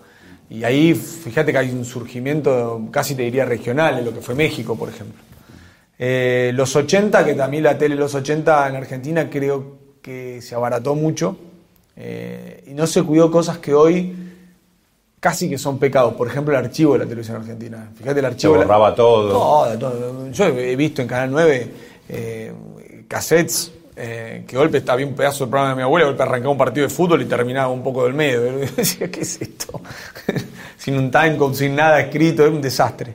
Y 0.49 0.63
ahí, 0.63 0.95
fíjate 0.95 1.51
que 1.51 1.59
hay 1.59 1.71
un 1.71 1.85
surgimiento, 1.85 2.81
casi 2.93 3.17
te 3.17 3.23
diría 3.23 3.45
regional, 3.45 3.99
en 3.99 4.05
lo 4.05 4.15
que 4.15 4.21
fue 4.21 4.37
México, 4.37 4.77
por 4.77 4.89
ejemplo. 4.89 5.21
Eh, 5.99 6.53
los 6.55 6.77
80, 6.77 7.25
que 7.25 7.35
también 7.35 7.65
la 7.65 7.77
tele 7.77 7.97
los 7.97 8.15
80 8.15 8.69
en 8.69 8.77
Argentina 8.77 9.29
creo 9.29 9.79
que 10.01 10.41
se 10.43 10.55
abarató 10.55 10.95
mucho 10.95 11.37
eh, 11.97 12.65
y 12.67 12.75
no 12.75 12.87
se 12.87 13.03
cuidó 13.03 13.31
cosas 13.31 13.59
que 13.59 13.75
hoy 13.75 14.15
casi 15.19 15.49
que 15.49 15.59
son 15.59 15.79
pecados. 15.79 16.15
Por 16.15 16.29
ejemplo, 16.29 16.57
el 16.57 16.65
archivo 16.65 16.93
de 16.93 17.01
la 17.01 17.05
televisión 17.07 17.39
argentina. 17.39 17.91
Fíjate 17.97 18.21
el 18.21 18.27
archivo. 18.27 18.55
Se 18.55 18.59
borraba 18.59 18.95
todo. 18.95 19.77
todo. 19.79 20.31
Yo 20.31 20.45
he 20.47 20.77
visto 20.77 21.03
en 21.03 21.09
Canal 21.09 21.31
9 21.31 21.73
eh, 22.09 22.53
cassettes 23.09 23.73
eh, 23.99 24.45
que 24.47 24.59
golpe 24.59 24.77
estaba 24.77 24.97
bien 24.97 25.09
un 25.09 25.15
pedazo 25.15 25.45
del 25.45 25.51
programa 25.51 25.71
de 25.71 25.77
mi 25.77 25.83
abuela, 25.83 26.07
golpe 26.07 26.23
arrancaba 26.23 26.51
un 26.51 26.59
partido 26.59 26.87
de 26.87 26.93
fútbol 26.93 27.23
y 27.23 27.25
terminaba 27.25 27.69
un 27.69 27.83
poco 27.83 28.05
del 28.05 28.13
medio. 28.13 28.43
decía, 28.77 29.11
¿qué 29.11 29.21
es 29.21 29.41
esto? 29.41 29.81
sin 30.77 30.99
un 30.99 31.11
timecode, 31.11 31.55
sin 31.55 31.75
nada 31.75 31.99
escrito, 32.01 32.43
era 32.43 32.53
un 32.53 32.61
desastre. 32.61 33.15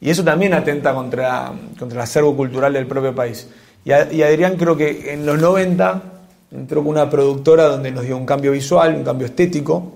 Y 0.00 0.08
eso 0.08 0.22
también 0.22 0.54
atenta 0.54 0.94
contra, 0.94 1.52
contra 1.76 1.98
el 1.98 2.02
acervo 2.02 2.36
cultural 2.36 2.72
del 2.72 2.86
propio 2.86 3.12
país. 3.12 3.48
Y, 3.84 3.92
Adrián 3.92 4.56
creo 4.56 4.76
que 4.76 5.12
en 5.12 5.26
los 5.26 5.38
90 5.40 6.02
entró 6.52 6.80
con 6.82 6.88
una 6.88 7.08
productora 7.08 7.64
donde 7.64 7.90
nos 7.92 8.04
dio 8.04 8.16
un 8.16 8.26
cambio 8.26 8.52
visual, 8.52 8.94
un 8.94 9.04
cambio 9.04 9.26
estético, 9.26 9.92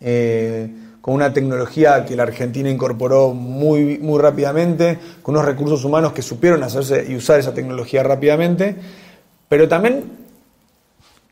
eh, 0.00 0.68
con 1.00 1.14
una 1.14 1.32
tecnología 1.32 2.04
que 2.04 2.16
la 2.16 2.24
Argentina 2.24 2.68
incorporó 2.68 3.32
muy, 3.32 3.98
muy 3.98 4.20
rápidamente, 4.20 4.98
con 5.22 5.34
unos 5.34 5.46
recursos 5.46 5.84
humanos 5.84 6.12
que 6.12 6.22
supieron 6.22 6.62
hacerse 6.62 7.06
y 7.08 7.16
usar 7.16 7.38
esa 7.38 7.54
tecnología 7.54 8.02
rápidamente. 8.02 8.76
Pero 9.48 9.68
también 9.68 10.04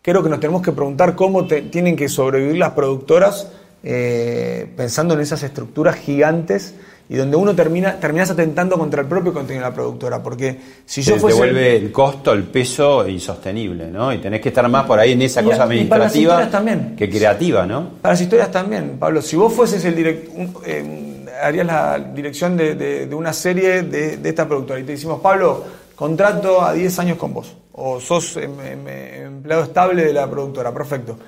creo 0.00 0.22
que 0.22 0.30
nos 0.30 0.40
tenemos 0.40 0.62
que 0.62 0.72
preguntar 0.72 1.16
cómo 1.16 1.46
tienen 1.46 1.96
que 1.96 2.08
sobrevivir 2.08 2.56
las 2.56 2.70
productoras 2.70 3.48
eh, 3.82 4.72
pensando 4.76 5.14
en 5.14 5.20
esas 5.20 5.42
estructuras 5.42 5.96
gigantes 5.96 6.74
y 7.08 7.16
donde 7.16 7.36
uno 7.36 7.54
termina 7.54 7.98
terminas 8.00 8.30
atentando 8.30 8.76
contra 8.78 9.02
el 9.02 9.06
propio 9.06 9.32
contenido 9.32 9.64
de 9.64 9.70
la 9.70 9.74
productora 9.74 10.22
porque 10.22 10.58
si 10.84 11.02
yo 11.02 11.16
fuese... 11.16 11.36
te 11.36 11.42
vuelve 11.42 11.76
el 11.76 11.92
costo 11.92 12.32
el 12.32 12.44
peso 12.44 13.06
insostenible 13.08 13.88
no 13.88 14.12
y 14.12 14.18
tenés 14.18 14.40
que 14.40 14.48
estar 14.48 14.68
más 14.68 14.86
por 14.86 14.98
ahí 14.98 15.12
en 15.12 15.22
esa 15.22 15.42
cosa 15.42 15.64
administrativa 15.64 16.50
también. 16.50 16.96
que 16.96 17.08
creativa 17.08 17.66
no 17.66 17.90
para 18.02 18.14
las 18.14 18.20
historias 18.20 18.50
también 18.50 18.96
Pablo 18.98 19.22
si 19.22 19.36
vos 19.36 19.52
fueses 19.52 19.84
el 19.84 19.94
direct, 19.94 20.30
eh, 20.66 21.26
harías 21.42 21.66
la 21.66 21.98
dirección 21.98 22.56
de, 22.56 23.08
una 23.12 23.32
serie 23.32 23.82
de, 23.82 24.16
de 24.16 24.28
esta 24.28 24.46
productora 24.46 24.80
y 24.80 24.84
te 24.84 24.92
decimos 24.92 25.20
Pablo 25.20 25.64
contrato 25.94 26.62
a 26.62 26.72
10 26.72 26.98
años 26.98 27.18
con 27.18 27.34
vos 27.34 27.54
o 27.76 28.00
sos 28.00 28.36
em, 28.36 28.52
em, 28.60 28.88
empleado 28.88 29.64
estable 29.64 30.04
de 30.04 30.12
la 30.12 30.28
productora, 30.28 30.72
perfecto. 30.72 31.18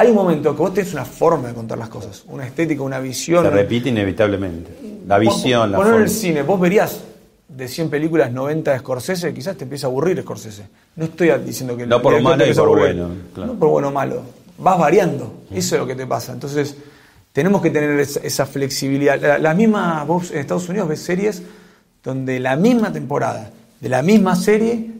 Hay 0.00 0.08
un 0.08 0.14
momento 0.14 0.56
que 0.56 0.62
vos 0.62 0.72
tenés 0.72 0.94
una 0.94 1.04
forma 1.04 1.48
de 1.48 1.54
contar 1.54 1.76
las 1.76 1.90
cosas, 1.90 2.24
una 2.28 2.46
estética, 2.46 2.82
una 2.82 3.00
visión. 3.00 3.44
Se 3.44 3.50
repite 3.50 3.90
inevitablemente. 3.90 4.70
La 5.06 5.18
visión, 5.18 5.70
la 5.70 5.76
forma. 5.76 5.96
en 5.96 6.02
el 6.04 6.08
cine, 6.08 6.40
vos 6.40 6.58
verías 6.58 7.02
de 7.46 7.68
100 7.68 7.90
películas 7.90 8.32
90 8.32 8.72
de 8.72 8.78
Scorsese, 8.78 9.34
quizás 9.34 9.58
te 9.58 9.64
empieza 9.64 9.88
a 9.88 9.90
aburrir 9.90 10.22
Scorsese. 10.22 10.68
No 10.96 11.04
estoy 11.04 11.30
diciendo 11.44 11.76
que... 11.76 11.86
No 11.86 12.00
por 12.00 12.18
malo 12.22 12.46
y 12.46 12.54
por 12.54 12.78
bueno. 12.78 13.10
No 13.36 13.58
por 13.58 13.68
bueno 13.68 13.88
o 13.88 13.90
malo. 13.90 14.22
Vas 14.56 14.78
variando. 14.78 15.34
Eso 15.50 15.74
es 15.74 15.80
lo 15.82 15.86
que 15.86 15.94
te 15.94 16.06
pasa. 16.06 16.32
Entonces, 16.32 16.76
tenemos 17.34 17.60
que 17.60 17.68
tener 17.68 18.00
esa, 18.00 18.46
flexibilidad. 18.46 19.20
La, 19.20 19.36
la, 19.36 19.52
misma, 19.52 20.02
vos 20.04 20.30
en 20.30 20.38
Estados 20.38 20.66
Unidos 20.70 20.88
ves 20.88 21.02
series 21.02 21.42
donde 22.02 22.40
la 22.40 22.56
misma 22.56 22.90
temporada 22.90 23.50
de 23.78 23.88
la 23.90 24.00
misma 24.00 24.34
serie 24.34 24.92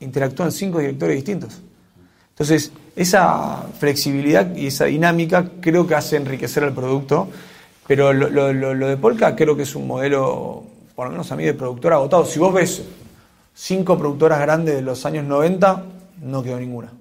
interactúan 0.00 0.50
cinco 0.50 0.80
directores 0.80 1.14
distintos. 1.14 1.60
Entonces, 2.34 2.72
esa 2.96 3.64
flexibilidad 3.78 4.56
y 4.56 4.66
esa 4.66 4.86
dinámica 4.86 5.50
creo 5.60 5.86
que 5.86 5.94
hace 5.94 6.16
enriquecer 6.16 6.64
al 6.64 6.72
producto, 6.72 7.28
pero 7.86 8.12
lo, 8.12 8.52
de 8.52 8.96
Polka 8.96 9.36
creo 9.36 9.56
que 9.56 9.62
es 9.62 9.76
un 9.76 9.86
modelo, 9.86 10.64
por 10.96 11.06
lo 11.06 11.12
menos 11.12 11.30
a 11.30 11.36
mí, 11.36 11.44
de 11.44 11.54
productor 11.54 11.92
agotado. 11.92 12.24
Si 12.24 12.40
vos 12.40 12.52
ves 12.52 12.82
cinco 13.54 13.96
productoras 13.96 14.40
grandes 14.40 14.74
de 14.74 14.82
los 14.82 15.06
años 15.06 15.24
90, 15.24 15.84
no 16.22 16.42
quedó 16.42 16.58
ninguna. 16.58 16.92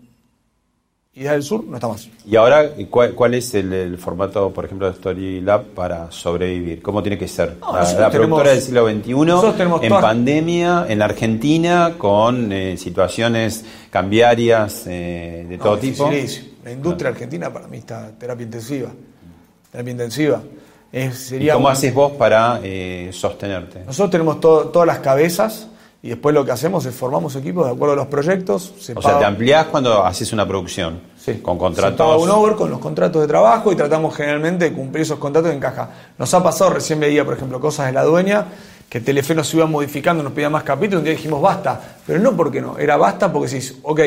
Idea 1.15 1.33
del 1.33 1.43
Sur 1.43 1.63
no 1.65 1.75
está 1.75 1.87
más. 1.87 2.09
¿Y 2.25 2.35
ahora 2.35 2.71
cuál, 2.89 3.35
es 3.35 3.53
el, 3.53 3.99
formato, 3.99 4.51
por 4.51 4.65
ejemplo, 4.65 4.87
de 4.87 4.93
Story 4.93 5.41
Lab 5.41 5.65
para 5.65 6.11
sobrevivir? 6.11 6.81
¿Cómo 6.81 7.03
tiene 7.03 7.19
que 7.19 7.27
ser? 7.27 7.57
la, 7.61 8.09
productora 8.09 8.49
del 8.49 8.61
siglo 8.61 8.89
XXI, 8.89 9.85
en 9.85 9.89
pandemia, 9.91 10.87
en 10.89 10.97
la 10.97 11.05
Argentina, 11.05 11.93
con 11.99 12.51
eh, 12.51 12.77
situaciones 12.77 13.63
cambiarias 13.91 14.85
eh, 14.87 15.45
de 15.47 15.57
todo 15.59 15.77
tipo. 15.77 16.09
La 16.63 16.71
industria 16.71 17.11
argentina 17.11 17.53
para 17.53 17.67
mí 17.67 17.77
está 17.77 18.09
terapia 18.17 18.45
intensiva. 18.45 18.89
Terapia 19.71 19.91
intensiva. 19.91 20.41
¿Y 20.91 21.47
cómo 21.49 21.69
haces 21.69 21.93
vos 21.93 22.13
para 22.13 22.59
eh, 22.63 23.11
sostenerte? 23.13 23.81
Nosotros 23.85 24.09
tenemos 24.09 24.41
todas 24.41 24.87
las 24.87 24.97
cabezas 24.97 25.67
y 26.05 26.09
después 26.09 26.35
lo 26.35 26.43
que 26.43 26.51
hacemos 26.51 26.85
es 26.85 26.93
formamos 26.93 27.33
equipos 27.37 27.65
de 27.65 27.71
acuerdo 27.71 27.93
a 27.93 27.95
los 27.95 28.07
proyectos. 28.07 28.73
o 28.93 29.01
sea, 29.01 29.19
te 29.19 29.23
ampliás 29.23 29.67
cuando 29.67 30.05
haces 30.05 30.33
una 30.33 30.45
producción. 30.45 30.99
Sí. 31.17 31.35
Con 31.35 31.57
contratos. 31.57 31.93
Se 31.93 31.97
paga 31.97 32.17
un 32.17 32.29
over 32.29 32.55
con 32.55 32.69
los 32.69 32.79
contratos 32.79 33.21
de 33.21 33.27
trabajo 33.29 33.71
y 33.71 33.77
tratamos 33.77 34.13
generalmente 34.13 34.65
de 34.65 34.73
cumplir 34.73 35.03
esos 35.03 35.17
contratos 35.17 35.53
en 35.53 35.61
caja. 35.61 35.89
Nos 36.17 36.33
ha 36.33 36.43
pasado, 36.43 36.71
recién 36.71 36.99
veía, 36.99 37.23
por 37.23 37.35
ejemplo, 37.35 37.57
cosas 37.61 37.85
de 37.85 37.93
la 37.93 38.03
dueña, 38.03 38.47
que 38.89 38.99
Telefe 38.99 39.33
nos 39.33 39.53
iba 39.53 39.65
modificando, 39.65 40.21
nos 40.21 40.33
pedía 40.33 40.49
más 40.49 40.63
capítulos, 40.63 40.99
un 40.99 41.05
día 41.05 41.13
dijimos 41.13 41.41
basta. 41.41 41.79
Pero 42.05 42.19
no 42.19 42.35
porque 42.35 42.59
no, 42.59 42.77
era 42.77 42.97
basta 42.97 43.31
porque 43.31 43.47
si, 43.47 43.79
ok, 43.81 44.01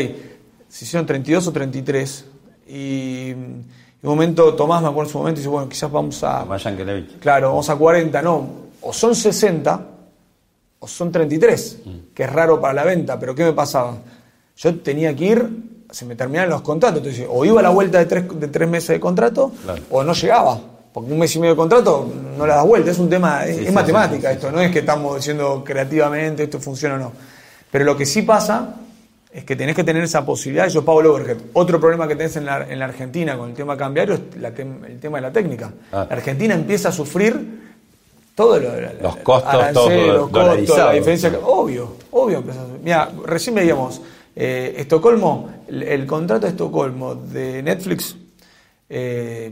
si 0.69 0.85
hicieron 0.85 1.07
32 1.07 1.47
o 1.47 1.53
33 1.53 2.25
y 2.69 3.31
en 3.31 3.65
un 4.03 4.11
momento 4.11 4.53
Tomás 4.53 4.83
me 4.83 4.89
acuerdo 4.89 5.09
en 5.09 5.13
su 5.13 5.19
momento 5.19 5.39
y 5.39 5.41
dice, 5.41 5.49
bueno, 5.49 5.67
quizás 5.67 5.91
vamos 5.91 6.23
a... 6.23 6.45
Claro, 7.21 7.49
vamos 7.49 7.71
a 7.71 7.77
40, 7.77 8.21
no, 8.21 8.49
o 8.83 8.93
son 8.93 9.15
60 9.15 9.96
o 10.87 10.89
son 10.89 11.11
33, 11.11 11.79
que 12.15 12.23
es 12.23 12.33
raro 12.33 12.61
para 12.61 12.73
la 12.73 12.85
venta, 12.85 13.19
pero 13.19 13.35
¿qué 13.35 13.45
me 13.45 13.53
pasaba? 13.53 13.99
Yo 14.57 14.79
tenía 14.79 15.15
que 15.17 15.25
ir, 15.25 15.49
se 15.91 16.05
me 16.05 16.15
terminaban 16.15 16.49
los 16.49 16.63
contratos, 16.63 16.99
entonces 16.99 17.27
o 17.29 17.45
iba 17.45 17.59
a 17.59 17.63
la 17.65 17.71
vuelta 17.71 17.99
de 17.99 18.07
tres, 18.07 18.25
de 18.41 18.47
tres 18.47 18.69
meses 18.69 18.91
de 18.91 19.01
contrato 19.01 19.51
o 19.91 20.05
no 20.05 20.13
llegaba, 20.13 20.61
porque 20.93 21.13
un 21.13 21.19
mes 21.19 21.35
y 21.35 21.41
medio 21.41 21.55
de 21.55 21.57
contrato 21.57 22.09
no 22.39 22.47
la 22.47 22.55
das 22.55 22.67
vuelta, 22.67 22.93
es 22.93 22.99
un 23.01 23.11
tema, 23.11 23.45
es, 23.45 23.73
matemática 23.73 24.31
esto, 24.31 24.53
no 24.53 24.61
es 24.61 24.71
que 24.71 24.79
estamos 24.79 25.17
diciendo 25.17 25.65
creativamente 25.67 26.45
esto 26.45 26.61
funciona 26.61 26.95
o 26.95 26.99
no. 26.99 27.13
Pero 27.73 27.85
lo 27.85 27.97
que 27.97 28.07
sí 28.07 28.23
pasa 28.23 28.77
es 29.33 29.45
que 29.45 29.57
tenés 29.57 29.75
que 29.75 29.83
tener 29.83 30.05
esa 30.05 30.25
posibilidad, 30.25 30.69
yo 30.69 30.85
pago 30.85 31.01
el 31.01 31.09
overhead. 31.09 31.39
Otro 31.53 31.81
problema 31.81 32.07
que 32.07 32.15
tenés 32.15 32.37
en 32.37 32.47
la, 32.47 32.65
en 32.69 32.79
la 32.79 32.85
Argentina 32.85 33.37
con 33.37 33.51
el 33.51 33.57
tema 33.57 33.77
cambiario 33.77 34.15
es 34.15 34.21
el 34.37 35.01
tema 35.01 35.19
de 35.19 35.23
la 35.23 35.33
técnica. 35.33 35.73
Ah. 35.91 36.07
La 36.09 36.17
Argentina 36.17 36.55
empieza 36.55 36.91
a 36.91 36.93
sufrir 36.93 37.66
todo 38.37 38.61
lo, 38.61 38.69
los 39.01 39.17
costos, 39.17 39.73
todo 39.73 39.89
los 39.89 40.31
costos, 40.31 40.79
la 40.79 40.93
diferencia, 40.93 41.33
obvio, 41.43 41.97
obvio. 42.11 42.45
Mira, 42.85 43.11
recién 43.25 43.57
veíamos 43.57 44.03
eh, 44.37 44.75
Estocolmo, 44.77 45.49
el, 45.67 46.07
contrato 46.07 46.45
de 46.45 46.51
Estocolmo 46.51 47.15
de 47.15 47.63
Netflix 47.63 48.15
eh, 48.91 49.51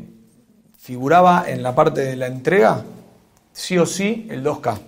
figuraba 0.78 1.44
en 1.48 1.62
la 1.62 1.74
parte 1.74 2.02
de 2.02 2.14
la 2.14 2.26
entrega 2.26 2.84
sí 3.54 3.78
o 3.78 3.86
sí 3.86 4.28
el 4.30 4.44
2K. 4.44 4.78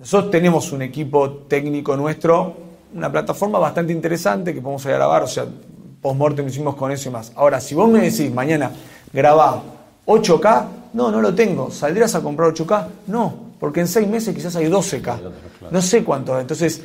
Nosotros 0.00 0.32
tenemos 0.32 0.72
un 0.72 0.82
equipo 0.82 1.30
técnico 1.46 1.96
nuestro, 1.96 2.56
una 2.92 3.12
plataforma 3.12 3.60
bastante 3.60 3.92
interesante 3.92 4.52
que 4.52 4.60
podemos 4.60 4.84
ir 4.86 4.90
a 4.90 4.94
grabar, 4.96 5.22
o 5.22 5.28
sea, 5.28 5.46
post-mortem 6.02 6.48
hicimos 6.48 6.74
con 6.74 6.90
eso 6.90 7.08
y 7.08 7.12
más. 7.12 7.30
Ahora, 7.36 7.60
si 7.60 7.76
vos 7.76 7.88
me 7.88 8.00
decís 8.00 8.34
mañana 8.34 8.72
grabá 9.12 9.62
8K, 10.06 10.66
no, 10.94 11.10
no 11.10 11.20
lo 11.20 11.34
tengo. 11.34 11.70
¿Saldrías 11.70 12.14
a 12.14 12.22
comprar 12.22 12.52
8K? 12.52 12.86
No, 13.08 13.34
porque 13.60 13.80
en 13.80 13.88
seis 13.88 14.08
meses 14.08 14.34
quizás 14.34 14.56
hay 14.56 14.66
12K. 14.66 15.18
No 15.70 15.82
sé 15.82 16.02
cuánto. 16.02 16.38
Entonces, 16.40 16.80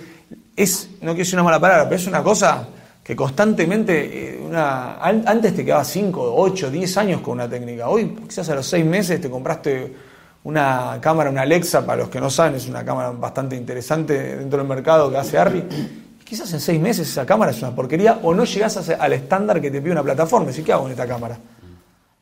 es, 0.56 0.89
no 0.95 1.12
quiero 1.12 1.17
decir 1.19 1.36
una 1.36 1.43
mala 1.43 1.60
palabra, 1.60 1.86
pero 1.86 1.95
es 1.95 2.08
una 2.08 2.22
cosa 2.22 2.67
que 3.04 3.15
constantemente, 3.15 4.36
eh, 4.36 4.41
una, 4.45 4.98
antes 4.98 5.56
te 5.56 5.63
quedaba 5.63 5.84
5, 5.84 6.34
8, 6.36 6.69
10 6.69 6.98
años 6.98 7.22
con 7.22 7.34
una 7.34 7.50
técnica. 7.50 7.88
Hoy 7.88 8.15
quizás 8.28 8.50
a 8.50 8.56
los 8.56 8.67
seis 8.67 8.86
meses 8.86 9.22
te 9.22 9.30
compraste 9.30 9.95
una 10.43 10.98
cámara, 11.02 11.30
una 11.30 11.41
Alexa, 11.41 11.86
para 11.86 12.02
los 12.02 12.10
que 12.10 12.19
no 12.19 12.30
saben, 12.30 12.56
es 12.56 12.67
una 12.67 12.84
cámara 12.84 13.12
bastante 13.12 13.56
interesante 13.56 14.38
dentro 14.38 14.60
del 14.60 14.67
mercado 14.67 15.10
que 15.10 15.17
hace 15.17 15.38
Arri 15.38 15.63
quizás 16.30 16.54
en 16.54 16.60
seis 16.60 16.80
meses 16.80 17.10
esa 17.10 17.26
cámara 17.26 17.50
es 17.50 17.60
una 17.62 17.74
porquería 17.74 18.19
o 18.22 18.36
no 18.36 18.43
llegás 18.43 18.78
al 18.78 19.13
estándar 19.13 19.60
que 19.60 19.72
te 19.72 19.82
pide 19.82 19.93
una 19.93 20.04
plataforma. 20.04 20.52
¿Y 20.56 20.62
qué 20.62 20.72
hago 20.72 20.86
en 20.86 20.91
esta 20.91 21.08
cámara? 21.08 21.36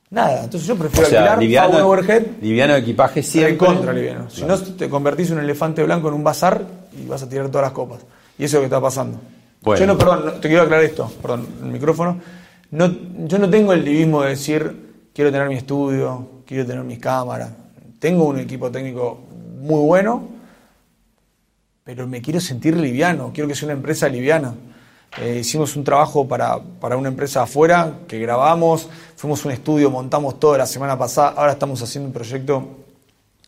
Nada, 0.09 0.45
entonces 0.45 0.65
yo 0.67 0.75
prefiero 0.77 1.05
O 1.07 1.09
sea, 1.09 1.33
alquilar 1.33 1.39
liviano- 1.69 1.85
overhead 1.87 2.23
liviano 2.41 2.73
de 2.73 2.79
equipaje 2.79 3.21
siempre. 3.21 3.57
contra 3.57 3.91
liviano. 3.91 4.29
Si 4.29 4.43
no, 4.45 4.57
te 4.57 4.87
convertís 4.89 5.31
en 5.31 5.37
un 5.39 5.43
elefante 5.43 5.83
blanco 5.83 6.07
en 6.07 6.13
un 6.13 6.23
bazar 6.23 6.63
y 6.97 7.05
vas 7.07 7.23
a 7.23 7.29
tirar 7.29 7.49
todas 7.49 7.63
las 7.65 7.73
copas. 7.73 7.99
Y 8.39 8.45
eso 8.45 8.47
es 8.47 8.53
lo 8.53 8.59
que 8.61 8.65
está 8.67 8.79
pasando. 8.81 9.19
Bueno. 9.61 9.79
Yo 9.81 9.87
no, 9.87 9.97
perdón, 9.97 10.25
no- 10.25 10.31
te 10.33 10.47
quiero 10.47 10.63
aclarar 10.63 10.85
esto, 10.85 11.11
perdón, 11.21 11.47
el 11.61 11.67
micrófono. 11.71 12.19
No, 12.71 12.89
yo 13.25 13.37
no 13.37 13.49
tengo 13.49 13.73
el 13.73 13.83
divismo 13.83 14.21
de 14.23 14.29
decir, 14.29 15.09
quiero 15.13 15.29
tener 15.31 15.49
mi 15.49 15.55
estudio, 15.55 16.43
quiero 16.45 16.65
tener 16.65 16.83
mis 16.85 16.99
cámaras. 16.99 17.49
Tengo 17.99 18.25
un 18.25 18.39
equipo 18.39 18.71
técnico 18.71 19.19
muy 19.59 19.81
bueno, 19.85 20.29
pero 21.83 22.07
me 22.07 22.21
quiero 22.21 22.39
sentir 22.39 22.77
liviano, 22.77 23.31
quiero 23.33 23.47
que 23.47 23.55
sea 23.55 23.67
una 23.67 23.73
empresa 23.73 24.07
liviana. 24.07 24.53
Eh, 25.19 25.39
hicimos 25.39 25.75
un 25.75 25.83
trabajo 25.83 26.27
para, 26.27 26.59
para 26.59 26.95
una 26.97 27.09
empresa 27.09 27.43
afuera 27.43 27.99
que 28.07 28.19
grabamos, 28.19 28.87
fuimos 29.15 29.43
un 29.45 29.51
estudio, 29.51 29.89
montamos 29.89 30.39
todo 30.39 30.57
la 30.57 30.65
semana 30.65 30.97
pasada, 30.97 31.33
ahora 31.37 31.53
estamos 31.53 31.81
haciendo 31.81 32.07
un 32.07 32.13
proyecto 32.13 32.67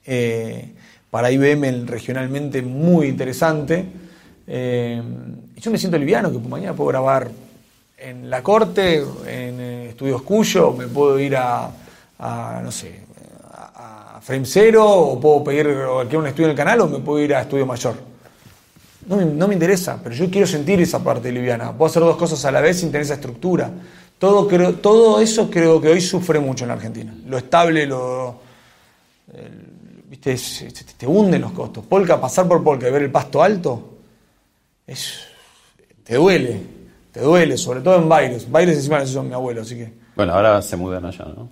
eh, 0.06 0.74
para 1.12 1.32
IBM 1.32 1.86
regionalmente 1.86 2.64
muy 2.64 3.08
interesante. 3.08 3.86
Eh, 4.48 5.02
yo 5.58 5.70
me 5.70 5.78
siento 5.78 6.00
liviano, 6.00 6.32
que 6.32 6.40
mañana 6.40 6.74
puedo 6.74 6.90
grabar 6.90 7.30
en 7.96 8.30
La 8.30 8.42
Corte, 8.42 8.98
en 8.98 9.60
eh, 9.60 9.90
Estudios 9.90 10.24
Cuyo, 10.24 10.72
me 10.72 10.88
puedo 10.88 11.20
ir 11.20 11.36
a, 11.36 11.70
no 12.64 12.72
sé, 12.72 13.02
a, 13.54 14.20
Frame 14.22 14.46
Zero, 14.46 14.86
o 14.88 15.20
puedo 15.20 15.44
pedir 15.44 15.68
o 15.68 16.00
alquilar 16.00 16.22
un 16.22 16.28
estudio 16.28 16.46
en 16.46 16.52
el 16.52 16.58
canal, 16.58 16.82
o 16.82 16.88
me 16.88 17.00
puedo 17.00 17.24
ir 17.24 17.36
a 17.36 17.42
Estudio 17.42 17.68
Mayor. 17.68 18.09
No 19.10 19.18
me, 19.18 19.26
no 19.26 19.48
me 19.48 19.56
interesa, 19.56 20.00
pero 20.02 20.14
yo 20.14 20.30
quiero 20.30 20.46
sentir 20.46 20.80
esa 20.80 21.04
parte 21.04 21.32
liviana. 21.32 21.74
Puedo 21.76 21.90
hacer 21.90 22.04
dos 22.04 22.16
cosas 22.16 22.46
a 22.46 22.52
la 22.52 22.62
vez 22.62 22.80
sin 22.80 22.90
tener 22.90 23.02
esa 23.02 23.16
estructura. 23.16 23.72
Todo, 24.20 24.48
creo, 24.48 24.76
todo 24.76 25.20
eso 25.20 25.50
creo 25.50 25.82
que 25.82 25.90
hoy 25.90 26.00
sufre 26.00 26.40
mucho 26.40 26.64
en 26.64 26.68
la 26.68 26.76
Argentina. 26.76 27.14
Lo 27.26 27.38
estable, 27.40 27.88
lo, 27.88 28.40
el- 29.34 30.04
viste, 30.08 30.34
es- 30.34 30.62
es- 30.62 30.86
te 30.96 31.08
hunden 31.08 31.42
los 31.42 31.54
costos. 31.54 31.84
Polka, 31.86 32.22
pasar 32.22 32.48
por 32.48 32.64
Polka 32.64 32.88
y 32.88 32.92
ver 32.92 33.02
el 33.02 33.12
pasto 33.12 33.42
alto, 33.42 33.98
es, 34.86 35.22
te 36.04 36.16
duele, 36.16 36.62
te 37.12 37.22
duele, 37.22 37.58
sobre 37.58 37.82
todo 37.82 37.96
en 37.96 38.08
Baires. 38.08 38.50
Baires 38.52 38.76
encima 38.78 39.04
son 39.08 39.28
mi 39.28 39.34
abuelo, 39.34 39.62
así 39.64 39.76
que 39.76 39.92
Bueno, 40.16 40.34
ahora 40.34 40.62
se 40.62 40.76
mudan 40.78 41.06
allá, 41.06 41.26
¿no? 41.26 41.50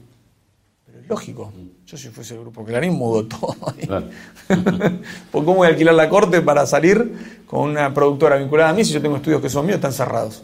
Lógico. 1.08 1.52
Yo 1.86 1.98
si 1.98 2.10
fuese 2.10 2.36
el 2.36 2.42
grupo 2.42 2.64
Clarín 2.66 2.94
mudo 2.94 3.26
todo. 3.26 3.56
Claro. 3.86 4.08
¿Por 5.32 5.46
cómo 5.46 5.58
voy 5.58 5.68
a 5.68 5.70
alquilar 5.72 5.96
la 5.96 6.10
corte 6.10 6.42
para 6.42 6.66
salir 6.66 7.44
con 7.46 7.70
una 7.70 7.94
productora 7.94 8.38
vinculada 8.38 8.70
a 8.70 8.74
mí 8.74 8.84
si 8.84 8.94
yo 8.94 9.02
tengo 9.02 9.18
estudios 9.18 9.42
que 9.42 9.50
son 9.50 9.66
míos, 9.66 9.78
están 9.78 9.94
cerrados? 9.94 10.44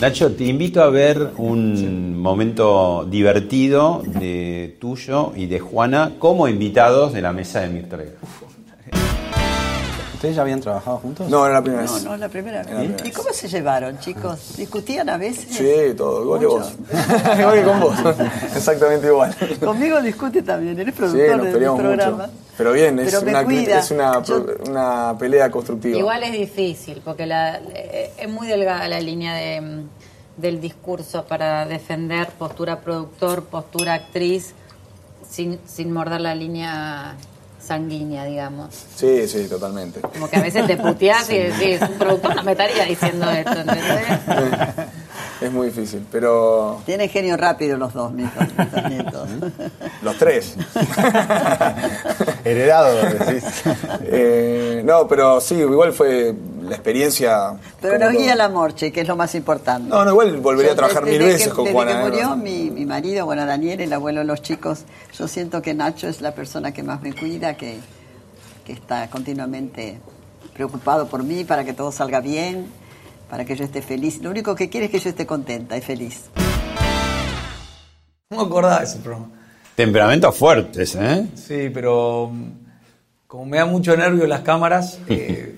Nacho, 0.00 0.32
te 0.32 0.44
invito 0.44 0.82
a 0.82 0.90
ver 0.90 1.30
un 1.38 2.20
momento 2.20 3.06
divertido 3.08 4.02
de 4.04 4.76
tuyo 4.78 5.32
y 5.34 5.46
de 5.46 5.58
Juana 5.58 6.12
como 6.18 6.48
invitados 6.48 7.14
de 7.14 7.22
la 7.22 7.32
mesa 7.32 7.60
de 7.60 7.68
Mirta 7.68 7.96
Legrand. 7.96 8.18
¿Ustedes 10.14 10.36
ya 10.36 10.42
habían 10.42 10.60
trabajado 10.60 10.98
juntos? 10.98 11.28
No, 11.30 11.44
era 11.46 11.54
la 11.56 11.62
primera 11.62 11.84
No, 11.84 11.94
vez. 11.94 12.04
no 12.04 12.14
es 12.14 12.20
la 12.20 12.28
primera 12.28 12.62
vez. 12.62 12.90
¿Y 13.04 13.10
cómo 13.10 13.32
se 13.32 13.48
llevaron, 13.48 13.98
chicos? 13.98 14.54
¿Discutían 14.56 15.08
a 15.08 15.16
veces? 15.16 15.46
Sí, 15.56 15.94
todo, 15.96 16.22
igual 16.24 16.40
que 16.40 16.46
vos. 16.46 16.72
igual 17.38 17.54
que 17.54 17.62
con 17.64 17.80
vos. 17.80 17.94
Exactamente 18.56 19.06
igual. 19.06 19.34
Conmigo 19.62 20.00
discute 20.02 20.42
también, 20.42 20.78
eres 20.78 20.94
Sí, 20.94 20.98
productor 21.00 21.36
nos 21.36 21.46
del 21.46 21.52
programa. 21.74 22.12
mucho. 22.26 22.30
Pero 22.56 22.72
bien, 22.72 22.98
es, 22.98 23.06
Pero 23.14 23.20
una, 23.28 23.44
cuida. 23.44 23.78
es 23.80 23.90
una, 23.90 24.22
Yo- 24.22 24.46
una 24.66 25.14
pelea 25.18 25.50
constructiva. 25.50 25.98
Igual 25.98 26.22
es 26.22 26.32
difícil, 26.32 27.02
porque 27.04 27.26
la- 27.26 27.60
eh, 27.74 28.12
es 28.18 28.28
muy 28.30 28.46
delgada 28.46 28.88
la 28.88 29.00
línea 29.00 29.34
de, 29.34 29.60
mm, 29.60 29.88
del 30.38 30.60
discurso 30.60 31.24
para 31.24 31.66
defender 31.66 32.28
postura 32.30 32.80
productor, 32.80 33.44
postura 33.44 33.94
actriz, 33.94 34.52
sin, 35.28 35.58
sin 35.66 35.92
morder 35.92 36.20
la 36.20 36.34
línea 36.34 37.14
sanguínea, 37.60 38.24
digamos. 38.24 38.74
Sí, 38.94 39.26
sí, 39.28 39.48
totalmente. 39.48 40.00
Como 40.00 40.30
que 40.30 40.36
a 40.36 40.42
veces 40.42 40.66
te 40.66 40.76
puteás 40.76 41.28
y 41.30 41.36
decís, 41.38 41.80
un 41.82 41.98
productor 41.98 42.36
no 42.36 42.42
me 42.44 42.52
estaría 42.52 42.84
diciendo 42.84 43.28
esto, 43.30 43.50
¿entendés? 43.60 44.06
Es 45.40 45.52
muy 45.52 45.66
difícil, 45.66 46.04
pero 46.10 46.80
Tienen 46.86 47.08
genio 47.10 47.36
rápido 47.36 47.76
los 47.76 47.92
dos, 47.92 48.10
mis 48.12 48.26
hijos, 48.26 48.46
mis 48.74 48.88
nietos. 48.90 49.28
los 50.02 50.16
tres. 50.16 50.56
Heredado, 52.44 52.94
decís. 52.96 53.44
Eh, 54.04 54.82
no, 54.84 55.06
pero 55.08 55.40
sí, 55.40 55.56
igual 55.56 55.92
fue 55.92 56.34
la 56.62 56.74
experiencia. 56.74 57.54
Pero 57.80 57.98
nos 57.98 58.12
guía 58.12 58.32
el 58.32 58.40
amor, 58.40 58.74
che, 58.74 58.90
que 58.92 59.02
es 59.02 59.08
lo 59.08 59.16
más 59.16 59.34
importante. 59.34 59.88
No, 59.90 60.04
no, 60.04 60.10
igual 60.12 60.36
volvería 60.38 60.72
a 60.72 60.76
trabajar 60.76 61.04
desde 61.04 61.18
mil 61.18 61.26
que- 61.28 61.32
veces 61.34 61.52
con 61.52 61.64
desde 61.64 61.74
Juana. 61.74 61.92
que 61.92 61.98
¿eh? 61.98 62.02
murió 62.10 62.36
mi, 62.36 62.70
mi 62.70 62.86
marido, 62.86 63.26
bueno, 63.26 63.44
Daniel, 63.46 63.80
el 63.80 63.92
abuelo 63.92 64.20
de 64.20 64.26
los 64.26 64.42
chicos, 64.42 64.84
yo 65.18 65.28
siento 65.28 65.60
que 65.62 65.74
Nacho 65.74 66.08
es 66.08 66.20
la 66.20 66.32
persona 66.32 66.72
que 66.72 66.82
más 66.82 67.02
me 67.02 67.12
cuida, 67.12 67.56
que, 67.56 67.78
que 68.64 68.72
está 68.72 69.08
continuamente 69.10 69.98
preocupado 70.54 71.06
por 71.08 71.22
mí, 71.22 71.44
para 71.44 71.64
que 71.64 71.72
todo 71.74 71.92
salga 71.92 72.20
bien, 72.20 72.66
para 73.28 73.44
que 73.44 73.56
yo 73.56 73.64
esté 73.64 73.82
feliz. 73.82 74.20
Lo 74.22 74.30
único 74.30 74.54
que 74.54 74.68
quiere 74.68 74.86
es 74.86 74.92
que 74.92 74.98
yo 74.98 75.10
esté 75.10 75.26
contenta 75.26 75.76
y 75.76 75.80
feliz. 75.80 76.24
No 78.30 78.38
me 78.38 78.42
acordaba 78.44 78.80
de 78.80 78.84
ese 78.84 78.98
programa. 78.98 79.28
Temperamentos 79.74 80.36
fuertes, 80.36 80.94
¿eh? 80.96 81.26
Sí, 81.34 81.70
pero 81.72 82.30
mm, 82.32 82.50
como 83.26 83.46
me 83.46 83.58
da 83.58 83.66
mucho 83.66 83.96
nervio 83.96 84.26
las 84.26 84.40
cámaras, 84.40 84.98
eh, 85.08 85.56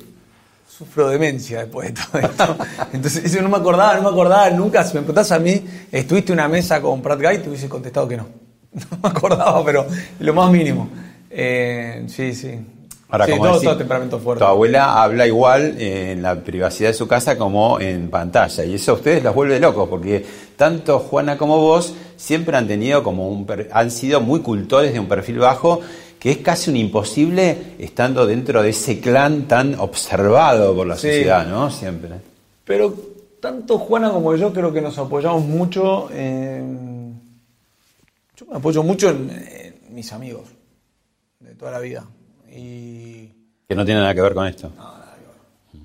sufro 0.68 1.08
demencia 1.08 1.60
después 1.60 1.94
de 1.94 2.02
todo 2.02 2.20
esto. 2.20 2.56
Entonces, 2.92 3.24
eso 3.24 3.42
no 3.42 3.48
me 3.48 3.56
acordaba, 3.56 3.94
no 3.96 4.02
me 4.02 4.08
acordaba 4.08 4.50
nunca. 4.50 4.84
Si 4.84 4.94
me 4.94 5.00
preguntás 5.00 5.32
a 5.32 5.38
mí, 5.38 5.64
¿estuviste 5.90 6.32
en 6.32 6.38
una 6.40 6.48
mesa 6.48 6.80
con 6.80 7.00
Pratt 7.00 7.20
Guy? 7.20 7.38
Te 7.38 7.48
hubiese 7.48 7.68
contestado 7.68 8.08
que 8.08 8.16
no. 8.16 8.26
No 8.72 8.98
me 9.02 9.08
acordaba, 9.08 9.64
pero 9.64 9.86
lo 10.20 10.34
más 10.34 10.50
mínimo. 10.50 10.88
Eh, 11.30 12.04
sí, 12.08 12.34
sí. 12.34 12.58
Ahora, 13.10 13.24
sí, 13.24 13.30
como 13.32 13.44
todo, 13.44 13.52
decís, 13.54 13.68
todo 13.68 13.78
temperamento 13.78 14.18
fuerte. 14.18 14.44
Tu 14.44 14.50
abuela 14.50 15.02
habla 15.02 15.26
igual 15.26 15.80
en 15.80 16.20
la 16.22 16.34
privacidad 16.42 16.90
de 16.90 16.94
su 16.94 17.08
casa 17.08 17.38
como 17.38 17.80
en 17.80 18.10
pantalla. 18.10 18.64
Y 18.64 18.74
eso 18.74 18.92
a 18.92 18.94
ustedes 18.96 19.22
los 19.24 19.34
vuelve 19.34 19.58
locos, 19.58 19.88
porque 19.88 20.24
tanto 20.56 20.98
Juana 20.98 21.38
como 21.38 21.58
vos 21.58 21.94
siempre 22.16 22.56
han 22.56 22.68
tenido 22.68 23.02
como 23.02 23.28
un 23.30 23.46
han 23.72 23.90
sido 23.90 24.20
muy 24.20 24.40
cultores 24.40 24.92
de 24.92 25.00
un 25.00 25.06
perfil 25.08 25.38
bajo, 25.38 25.80
que 26.18 26.32
es 26.32 26.38
casi 26.38 26.68
un 26.70 26.76
imposible 26.76 27.56
estando 27.78 28.26
dentro 28.26 28.62
de 28.62 28.70
ese 28.70 29.00
clan 29.00 29.48
tan 29.48 29.74
observado 29.80 30.74
por 30.74 30.86
la 30.86 30.96
Sí. 30.96 31.06
sociedad, 31.08 31.46
¿no? 31.46 31.70
Siempre. 31.70 32.10
Pero 32.64 32.92
tanto 33.40 33.78
Juana 33.78 34.10
como 34.10 34.34
yo 34.36 34.52
creo 34.52 34.70
que 34.72 34.82
nos 34.82 34.98
apoyamos 34.98 35.44
mucho 35.44 36.10
en... 36.12 37.20
Yo 38.36 38.46
me 38.50 38.56
apoyo 38.58 38.82
mucho 38.82 39.08
en, 39.08 39.30
en 39.30 39.94
mis 39.94 40.12
amigos 40.12 40.42
de 41.40 41.54
toda 41.54 41.70
la 41.70 41.78
vida. 41.78 42.04
Y 42.54 43.28
Que 43.68 43.74
no 43.74 43.84
tiene 43.84 44.00
nada 44.00 44.14
que 44.14 44.20
ver 44.22 44.34
con 44.34 44.46
esto. 44.46 44.70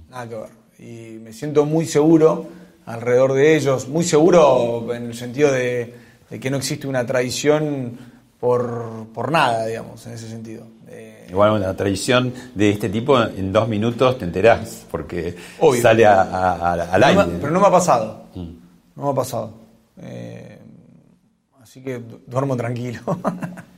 nada 0.10 0.28
que 0.30 0.36
ver. 0.36 0.50
Y 0.80 1.20
me 1.20 1.34
siento 1.34 1.66
muy 1.66 1.86
seguro 1.86 2.48
alrededor 2.86 3.34
de 3.34 3.56
ellos, 3.56 3.88
muy 3.88 4.04
seguro 4.04 4.94
en 4.94 5.06
el 5.08 5.14
sentido 5.16 5.52
de, 5.52 5.94
de 6.30 6.40
que 6.40 6.50
no 6.50 6.58
existe 6.58 6.88
una 6.88 7.06
traición 7.06 7.98
por, 8.40 9.08
por 9.14 9.32
nada, 9.32 9.66
digamos, 9.66 10.06
en 10.08 10.14
ese 10.14 10.28
sentido. 10.28 10.66
Eh, 10.90 11.28
Igual 11.30 11.54
una 11.54 11.76
tradición 11.76 12.34
de 12.54 12.72
este 12.72 12.90
tipo, 12.90 13.20
en 13.22 13.52
dos 13.54 13.68
minutos 13.70 14.18
te 14.18 14.26
enterás, 14.26 14.86
porque 14.92 15.36
Obvio. 15.60 15.82
sale 15.82 16.06
a- 16.06 16.22
a- 16.22 16.56
a- 16.56 16.74
al 16.94 17.00
no 17.02 17.08
aire. 17.08 17.26
me- 17.26 17.40
pero 17.40 17.52
no 17.52 17.60
me 17.62 17.68
ha 17.68 17.72
pasado. 17.72 18.24
No 18.36 19.04
me 19.06 19.10
ha 19.10 19.14
pasado. 19.14 19.54
Eh, 20.02 20.60
así 21.62 21.82
que 21.82 22.00
du- 22.00 22.22
duermo 22.28 22.56
tranquilo. 22.58 23.00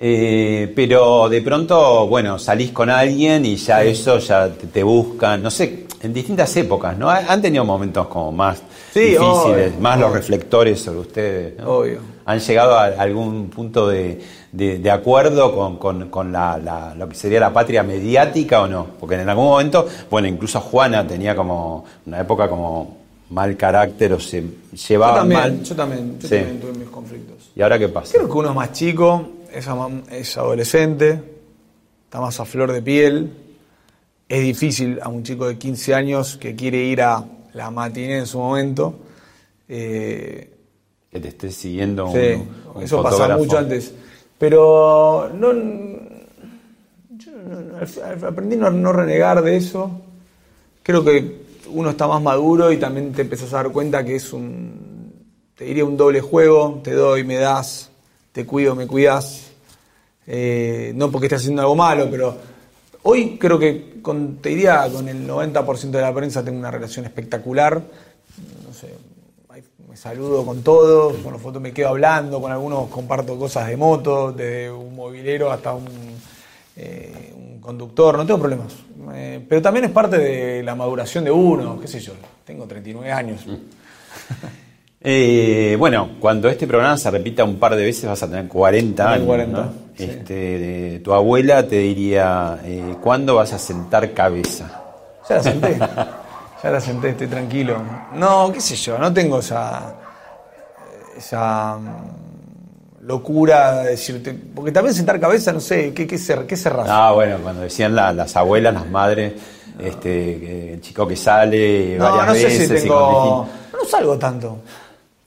Eh, 0.00 0.72
pero 0.76 1.28
de 1.28 1.42
pronto, 1.42 2.06
bueno, 2.06 2.38
salís 2.38 2.70
con 2.70 2.88
alguien 2.88 3.44
y 3.44 3.56
ya 3.56 3.82
eso 3.82 4.18
ya 4.18 4.48
te, 4.48 4.68
te 4.68 4.82
buscan, 4.84 5.42
no 5.42 5.50
sé, 5.50 5.86
en 6.00 6.12
distintas 6.14 6.56
épocas, 6.56 6.96
¿no? 6.96 7.10
Ha- 7.10 7.24
Han 7.28 7.42
tenido 7.42 7.64
momentos 7.64 8.06
como 8.06 8.30
más 8.30 8.62
Sí, 8.92 9.00
difíciles, 9.00 9.24
obvio, 9.72 9.80
más 9.80 9.98
los 9.98 10.12
reflectores 10.12 10.80
sobre 10.80 11.00
ustedes. 11.00 11.58
¿no? 11.58 11.68
Obvio. 11.78 11.98
¿Han 12.26 12.38
llegado 12.38 12.78
a 12.78 12.84
algún 12.86 13.48
punto 13.50 13.88
de, 13.88 14.20
de- 14.52 14.78
de 14.78 14.90
acuerdo 14.90 15.52
con, 15.54 15.76
con- 15.78 16.08
con 16.10 16.30
la, 16.32 16.58
la- 16.58 16.94
lo 16.94 17.08
que 17.08 17.16
sería 17.16 17.40
la 17.40 17.52
patria 17.52 17.82
mediática 17.82 18.62
o 18.62 18.68
no? 18.68 18.86
Porque 19.00 19.16
en 19.16 19.28
algún 19.28 19.46
momento, 19.46 19.84
bueno, 20.08 20.28
incluso 20.28 20.60
Juana 20.60 21.04
tenía 21.08 21.34
como 21.34 21.84
una 22.06 22.20
época 22.20 22.48
como 22.48 22.98
mal 23.30 23.56
carácter 23.56 24.12
o 24.12 24.20
se 24.20 24.42
yo 24.42 24.48
llevaba 24.88 25.16
también, 25.18 25.40
mal. 25.40 25.62
yo 25.64 25.74
también, 25.74 26.18
yo 26.20 26.28
Sí. 26.28 26.34
también 26.36 26.60
tuve 26.60 26.72
mis 26.74 26.88
conflictos. 26.88 27.36
¿Y 27.56 27.62
ahora 27.62 27.78
qué 27.80 27.88
pasa? 27.88 28.12
Creo 28.14 28.28
que 28.28 28.38
uno 28.38 28.50
es 28.50 28.54
más 28.54 28.72
chico, 28.72 29.28
es, 29.52 29.66
es 30.10 30.36
adolescente, 30.36 31.22
está 32.04 32.20
más 32.20 32.38
a 32.40 32.44
flor 32.44 32.72
de 32.72 32.82
piel. 32.82 33.32
Es 34.28 34.42
difícil 34.42 34.98
a 35.02 35.08
un 35.08 35.22
chico 35.22 35.48
de 35.48 35.56
15 35.56 35.94
años 35.94 36.36
que 36.36 36.54
quiere 36.54 36.84
ir 36.84 37.02
a 37.02 37.24
la 37.54 37.70
matiné 37.70 38.18
en 38.18 38.26
su 38.26 38.38
momento, 38.38 39.00
Eh, 39.70 40.50
que 41.10 41.20
te 41.20 41.28
esté 41.28 41.50
siguiendo 41.50 42.10
sí, 42.10 42.42
un, 42.74 42.82
eso 42.82 43.02
pasaba 43.02 43.36
mucho 43.36 43.58
antes. 43.58 43.92
Pero 44.38 45.30
no, 45.34 45.52
yo 47.18 48.26
aprendí 48.26 48.56
a 48.56 48.70
no 48.70 48.92
renegar 48.92 49.42
de 49.42 49.56
eso. 49.56 49.90
Creo 50.82 51.04
que 51.04 51.42
uno 51.70 51.90
está 51.90 52.06
más 52.06 52.22
maduro 52.22 52.72
y 52.72 52.78
también 52.78 53.12
te 53.12 53.22
empezás 53.22 53.52
a 53.52 53.56
dar 53.56 53.72
cuenta 53.72 54.04
que 54.04 54.16
es 54.16 54.32
un, 54.32 55.12
te 55.54 55.64
diría 55.64 55.84
un 55.84 55.96
doble 55.96 56.20
juego, 56.20 56.80
te 56.82 56.92
doy, 56.92 57.24
me 57.24 57.36
das, 57.36 57.87
te 58.38 58.46
cuido, 58.46 58.76
me 58.76 58.86
cuidas. 58.86 59.50
Eh, 60.24 60.92
no 60.94 61.10
porque 61.10 61.26
estés 61.26 61.40
haciendo 61.40 61.60
algo 61.60 61.74
malo, 61.74 62.06
pero 62.08 62.36
hoy 63.02 63.36
creo 63.36 63.58
que 63.58 64.00
con, 64.00 64.36
te 64.36 64.50
diría 64.50 64.88
con 64.92 65.08
el 65.08 65.26
90% 65.26 65.90
de 65.90 66.00
la 66.00 66.14
prensa 66.14 66.44
tengo 66.44 66.56
una 66.56 66.70
relación 66.70 67.04
espectacular. 67.04 67.82
No 68.64 68.72
sé, 68.72 68.94
me 69.88 69.96
saludo 69.96 70.46
con 70.46 70.62
todos, 70.62 71.16
con 71.16 71.32
los 71.32 71.42
fotos 71.42 71.60
me 71.60 71.72
quedo 71.72 71.88
hablando, 71.88 72.40
con 72.40 72.52
algunos 72.52 72.88
comparto 72.90 73.36
cosas 73.36 73.66
de 73.66 73.76
moto, 73.76 74.30
de 74.30 74.70
un 74.70 74.94
movilero 74.94 75.50
hasta 75.50 75.74
un, 75.74 75.88
eh, 76.76 77.34
conductor, 77.60 78.18
no 78.18 78.24
tengo 78.24 78.38
problemas. 78.38 78.72
Eh, 79.14 79.44
pero 79.48 79.60
también 79.60 79.86
es 79.86 79.90
parte 79.90 80.16
de 80.16 80.62
la 80.62 80.76
maduración 80.76 81.24
de 81.24 81.32
uno, 81.32 81.80
qué 81.80 81.88
sé 81.88 81.98
yo, 81.98 82.12
tengo 82.44 82.66
39 82.66 83.10
años. 83.10 83.44
Eh, 85.00 85.76
bueno, 85.78 86.10
cuando 86.18 86.48
este 86.48 86.66
programa 86.66 86.96
se 86.96 87.10
repita 87.10 87.44
un 87.44 87.56
par 87.56 87.76
de 87.76 87.84
veces 87.84 88.06
vas 88.06 88.22
a 88.22 88.28
tener 88.28 88.48
40 88.48 89.12
años. 89.12 89.26
40, 89.26 89.72
este, 89.96 91.00
tu 91.04 91.12
abuela 91.12 91.66
te 91.66 91.76
diría, 91.76 92.58
eh, 92.64 92.96
¿cuándo 93.00 93.36
vas 93.36 93.52
a 93.52 93.58
sentar 93.58 94.12
cabeza? 94.12 94.82
Ya 95.28 95.36
la 95.36 95.42
senté, 95.42 95.78
ya 96.62 96.70
la 96.70 96.80
senté, 96.80 97.10
estoy 97.10 97.28
tranquilo. 97.28 97.80
No, 98.14 98.50
qué 98.52 98.60
sé 98.60 98.74
yo, 98.74 98.98
no 98.98 99.12
tengo 99.12 99.38
esa, 99.38 99.94
esa 101.16 101.78
mm, 101.78 103.06
locura 103.06 103.82
de 103.82 103.90
decirte, 103.90 104.34
porque 104.52 104.72
también 104.72 104.94
sentar 104.94 105.20
cabeza, 105.20 105.52
no 105.52 105.60
sé, 105.60 105.94
¿qué, 105.94 106.08
qué, 106.08 106.18
qué 106.18 106.56
Ah, 106.88 107.12
bueno, 107.14 107.38
cuando 107.40 107.62
decían 107.62 107.94
las 107.94 108.36
abuelas, 108.36 108.74
las 108.74 108.90
madres, 108.90 109.32
este, 109.78 110.72
el 110.74 110.80
chico 110.80 111.06
que 111.06 111.14
sale 111.14 111.96
no, 111.96 112.04
varias 112.04 112.26
no 112.26 112.32
veces. 112.32 112.68
Si 112.68 112.88
tengo... 112.88 113.48
No 113.72 113.84
salgo 113.88 114.18
tanto. 114.18 114.58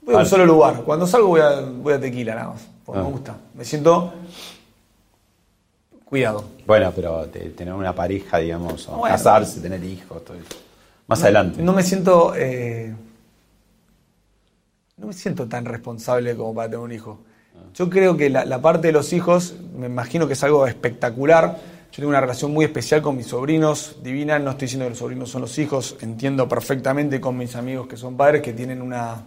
Voy 0.04 0.14
a 0.16 0.18
un 0.18 0.26
solo 0.26 0.44
lugar. 0.44 0.82
Cuando 0.82 1.06
salgo 1.06 1.28
voy 1.28 1.40
a, 1.40 1.60
voy 1.60 1.94
a 1.94 2.00
tequila 2.00 2.34
nada 2.34 2.48
más. 2.48 2.66
Porque 2.84 3.00
me 3.00 3.06
ah. 3.06 3.10
gusta. 3.10 3.36
Me 3.54 3.64
siento 3.64 4.12
cuidado. 6.04 6.44
Bueno, 6.66 6.92
pero 6.94 7.26
tener 7.26 7.72
una 7.72 7.94
pareja, 7.94 8.38
digamos, 8.38 8.88
o 8.88 9.00
casarse, 9.02 9.60
tener 9.60 9.82
hijos, 9.84 10.24
todo 10.24 10.36
eso. 10.36 10.60
Más 11.06 11.22
adelante. 11.22 11.62
No 11.62 11.72
me 11.72 11.82
siento. 11.82 12.34
Eh, 12.36 12.94
no 14.96 15.06
me 15.06 15.12
siento 15.12 15.46
tan 15.48 15.64
responsable 15.64 16.36
como 16.36 16.54
para 16.54 16.68
tener 16.68 16.84
un 16.84 16.92
hijo. 16.92 17.20
Ah. 17.56 17.68
Yo 17.74 17.88
creo 17.88 18.16
que 18.16 18.28
la, 18.28 18.44
la, 18.44 18.60
parte 18.60 18.88
de 18.88 18.92
los 18.92 19.12
hijos, 19.12 19.54
me 19.76 19.86
imagino 19.86 20.26
que 20.26 20.32
es 20.32 20.42
algo 20.42 20.66
espectacular. 20.66 21.58
Yo 21.92 21.96
tengo 21.96 22.08
una 22.08 22.20
relación 22.20 22.52
muy 22.52 22.64
especial 22.64 23.02
con 23.02 23.16
mis 23.16 23.28
sobrinos, 23.28 23.96
divina. 24.02 24.38
No 24.38 24.50
estoy 24.50 24.66
diciendo 24.66 24.86
que 24.86 24.90
los 24.90 24.98
sobrinos 24.98 25.30
son 25.30 25.42
los 25.42 25.58
hijos. 25.58 25.96
Entiendo 26.00 26.48
perfectamente 26.48 27.20
con 27.20 27.36
mis 27.36 27.54
amigos 27.54 27.86
que 27.86 27.96
son 27.96 28.16
padres 28.16 28.42
que 28.42 28.52
tienen 28.52 28.82
una 28.82 29.24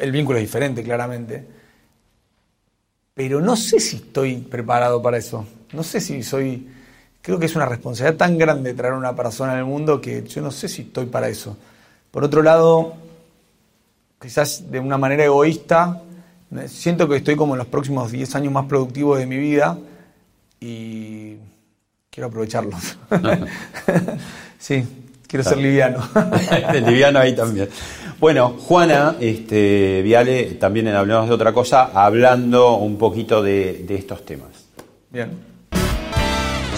el 0.00 0.12
vínculo 0.12 0.38
es 0.38 0.44
diferente, 0.44 0.82
claramente. 0.82 1.46
Pero 3.14 3.40
no 3.40 3.56
sé 3.56 3.80
si 3.80 3.96
estoy 3.96 4.36
preparado 4.36 5.00
para 5.00 5.16
eso. 5.16 5.46
No 5.72 5.82
sé 5.82 6.00
si 6.00 6.22
soy... 6.22 6.68
Creo 7.22 7.38
que 7.38 7.46
es 7.46 7.56
una 7.56 7.66
responsabilidad 7.66 8.18
tan 8.18 8.38
grande 8.38 8.74
traer 8.74 8.94
a 8.94 8.98
una 8.98 9.16
persona 9.16 9.58
al 9.58 9.64
mundo 9.64 10.00
que 10.00 10.22
yo 10.22 10.42
no 10.42 10.50
sé 10.50 10.68
si 10.68 10.82
estoy 10.82 11.06
para 11.06 11.28
eso. 11.28 11.56
Por 12.10 12.22
otro 12.22 12.42
lado, 12.42 12.94
quizás 14.20 14.70
de 14.70 14.78
una 14.78 14.96
manera 14.96 15.24
egoísta, 15.24 16.02
siento 16.66 17.08
que 17.08 17.16
estoy 17.16 17.34
como 17.34 17.54
en 17.54 17.58
los 17.58 17.66
próximos 17.66 18.12
10 18.12 18.36
años 18.36 18.52
más 18.52 18.66
productivos 18.66 19.18
de 19.18 19.26
mi 19.26 19.38
vida 19.38 19.78
y 20.60 21.36
quiero 22.10 22.28
aprovecharlos. 22.28 22.96
sí, 24.58 24.84
quiero 25.28 25.44
ser 25.44 25.58
liviano. 25.58 25.98
liviano 26.86 27.18
ahí 27.18 27.34
también. 27.34 27.68
Bueno, 28.18 28.54
Juana 28.58 29.16
este, 29.20 30.00
Viale, 30.02 30.54
también 30.54 30.88
hablamos 30.88 31.28
de 31.28 31.34
otra 31.34 31.52
cosa, 31.52 31.90
hablando 31.94 32.76
un 32.76 32.96
poquito 32.96 33.42
de, 33.42 33.84
estos 33.90 34.24
temas. 34.24 34.68
Bien. 35.10 35.30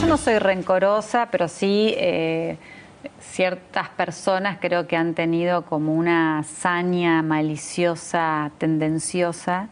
Yo 0.01 0.07
no 0.07 0.17
soy 0.17 0.39
rencorosa, 0.39 1.29
pero 1.31 1.47
sí 1.49 1.95
eh, 1.97 2.57
ciertas 3.21 3.89
personas 3.91 4.59
creo 4.61 4.89
que 4.89 4.97
han 4.97 5.15
tenido 5.15 5.63
como 5.63 5.95
una 5.95 6.41
hazaña 6.41 7.23
maliciosa, 7.23 8.51
tendenciosa, 8.59 9.69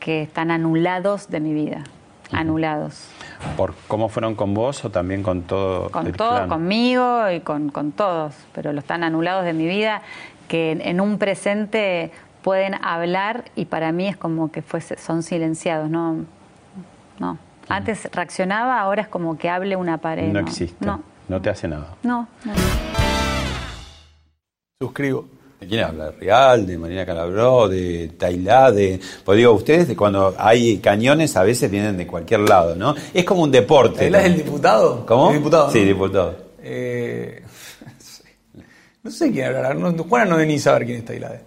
que 0.00 0.22
están 0.22 0.50
anulados 0.50 1.28
de 1.28 1.40
mi 1.40 1.54
vida, 1.54 1.84
anulados. 2.32 3.08
¿Por 3.56 3.74
cómo 3.88 4.08
fueron 4.08 4.34
con 4.34 4.54
vos 4.54 4.84
o 4.84 4.90
también 4.90 5.22
con 5.22 5.42
todo? 5.42 5.90
Con 5.90 6.12
todo, 6.12 6.48
conmigo 6.48 7.30
y 7.30 7.40
con, 7.40 7.70
con 7.70 7.92
todos, 7.92 8.34
pero 8.52 8.72
lo 8.72 8.80
están 8.80 9.04
anulados 9.04 9.44
de 9.44 9.52
mi 9.52 9.66
vida 9.66 10.02
que 10.48 10.72
en 10.72 11.00
un 11.00 11.18
presente 11.18 12.12
pueden 12.42 12.74
hablar 12.84 13.44
y 13.56 13.64
para 13.64 13.92
mí 13.92 14.06
es 14.06 14.16
como 14.16 14.52
que 14.52 14.62
fuese, 14.62 14.96
son 14.98 15.22
silenciados, 15.22 15.90
no, 15.90 16.24
no. 17.18 17.38
Antes 17.68 18.08
reaccionaba, 18.12 18.80
ahora 18.80 19.02
es 19.02 19.08
como 19.08 19.36
que 19.36 19.50
hable 19.50 19.74
una 19.74 19.98
pared. 19.98 20.32
No, 20.32 20.38
existe. 20.38 20.86
No, 20.86 21.02
no 21.28 21.42
te 21.42 21.50
hace 21.50 21.66
nada. 21.66 21.94
No, 22.04 22.28
no. 22.44 22.52
Suscribo. 24.80 25.26
¿De 25.60 25.66
quién 25.66 25.84
habla? 25.84 26.10
Real, 26.10 26.66
de 26.66 26.76
Marina 26.76 27.06
Calabró, 27.06 27.66
de 27.66 28.12
Tailá, 28.18 28.70
de. 28.70 29.00
Pues 29.24 29.38
digo, 29.38 29.52
ustedes 29.52 29.88
de 29.88 29.96
cuando 29.96 30.34
hay 30.38 30.78
cañones 30.78 31.34
a 31.36 31.42
veces 31.42 31.70
vienen 31.70 31.96
de 31.96 32.06
cualquier 32.06 32.40
lado, 32.40 32.76
¿no? 32.76 32.94
Es 33.14 33.24
como 33.24 33.42
un 33.42 33.50
deporte. 33.50 34.00
¿Tailá 34.00 34.20
es 34.20 34.26
el 34.26 34.36
diputado? 34.36 35.06
¿Cómo? 35.06 35.30
¿El 35.30 35.38
diputado? 35.38 35.70
Sí, 35.70 35.80
diputado. 35.80 36.36
Eh, 36.62 37.42
no 39.02 39.10
sé 39.10 39.32
quién 39.32 39.46
hablará. 39.46 39.72
No, 39.72 39.92
Juana 40.04 40.26
no 40.26 40.36
debe 40.36 40.52
ni 40.52 40.58
saber 40.58 40.84
quién 40.84 40.98
está 40.98 41.12
Tailade. 41.12 41.40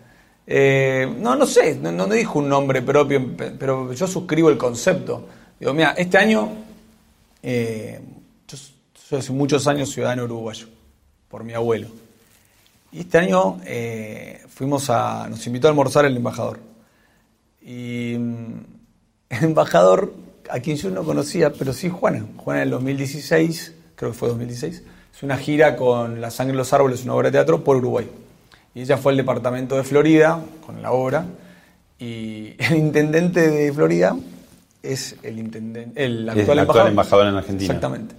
Eh, 0.51 1.07
no, 1.19 1.35
no 1.35 1.45
sé, 1.45 1.75
no, 1.75 1.91
no, 1.91 2.07
dijo 2.07 2.39
un 2.39 2.49
nombre 2.49 2.81
propio, 2.81 3.23
pero 3.37 3.93
yo 3.93 4.07
suscribo 4.07 4.49
el 4.49 4.57
concepto. 4.57 5.27
Digo, 5.59 5.75
mira, 5.75 5.93
este 5.95 6.17
año, 6.17 6.49
eh, 7.43 7.99
yo 8.47 8.57
soy 8.95 9.19
hace 9.19 9.31
muchos 9.31 9.67
años 9.67 9.91
ciudadano 9.91 10.23
uruguayo, 10.23 10.65
por 11.27 11.43
mi 11.43 11.53
abuelo. 11.53 11.89
Y 12.91 13.01
este 13.01 13.17
año 13.17 13.59
eh, 13.65 14.41
fuimos 14.49 14.89
a, 14.89 15.27
nos 15.29 15.45
invitó 15.47 15.67
a 15.67 15.71
almorzar 15.71 16.05
el 16.05 16.15
embajador. 16.17 16.59
Y 17.61 18.15
mm, 18.17 18.53
el 19.29 19.43
embajador, 19.43 20.13
a 20.49 20.59
quien 20.59 20.77
yo 20.77 20.89
no 20.89 21.03
conocía, 21.03 21.53
pero 21.53 21.73
sí 21.73 21.89
Juana. 21.89 22.25
Juana 22.37 22.61
en 22.61 22.67
el 22.67 22.71
2016, 22.71 23.73
creo 23.95 24.11
que 24.11 24.17
fue 24.17 24.29
2016 24.29 24.83
es 25.19 25.23
una 25.23 25.35
gira 25.35 25.75
con 25.75 26.21
La 26.21 26.31
sangre 26.31 26.53
de 26.53 26.59
los 26.59 26.71
árboles, 26.71 27.03
una 27.03 27.13
obra 27.13 27.27
de 27.27 27.33
teatro, 27.33 27.61
por 27.61 27.75
Uruguay. 27.75 28.09
Y 28.73 28.81
ella 28.83 28.97
fue 28.97 29.11
al 29.11 29.17
departamento 29.17 29.75
de 29.75 29.83
Florida 29.83 30.39
con 30.65 30.81
la 30.81 30.93
obra. 30.93 31.25
Y 31.97 32.53
el 32.59 32.77
intendente 32.77 33.49
de 33.49 33.73
Florida 33.73 34.15
es 34.81 35.17
el, 35.21 35.39
intendente, 35.39 36.01
el 36.01 36.29
actual, 36.29 36.87
embajador. 36.87 37.27
en 37.27 37.35
Argentina. 37.35 37.65
Exactamente. 37.65 38.15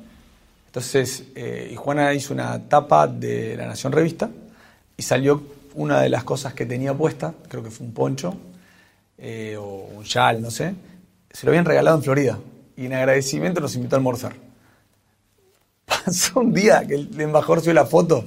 Entonces, 0.66 1.24
eh, 1.34 1.70
y 1.72 1.76
Juana 1.76 2.12
hizo 2.12 2.34
una 2.34 2.68
tapa 2.68 3.06
de 3.06 3.56
La 3.56 3.66
Nación 3.66 3.92
Revista 3.92 4.28
y 5.00 5.02
salió 5.02 5.42
una 5.76 6.02
de 6.02 6.10
las 6.10 6.24
cosas 6.24 6.52
que 6.52 6.66
tenía 6.66 6.92
puesta, 6.92 7.32
creo 7.48 7.62
que 7.62 7.70
fue 7.70 7.86
un 7.86 7.94
poncho 7.94 8.34
eh, 9.16 9.56
o 9.58 9.88
un 9.96 10.04
chal, 10.04 10.42
no 10.42 10.50
sé, 10.50 10.74
se 11.30 11.46
lo 11.46 11.52
habían 11.52 11.64
regalado 11.64 11.96
en 11.96 12.02
Florida. 12.02 12.38
Y 12.76 12.84
en 12.84 12.92
agradecimiento 12.92 13.62
nos 13.62 13.74
invitó 13.76 13.96
a 13.96 13.98
almorzar. 13.98 14.34
Pasó 15.86 16.40
un 16.40 16.52
día 16.52 16.86
que 16.86 16.96
el 16.96 17.18
embajador 17.18 17.60
subió 17.60 17.72
la 17.72 17.86
foto. 17.86 18.26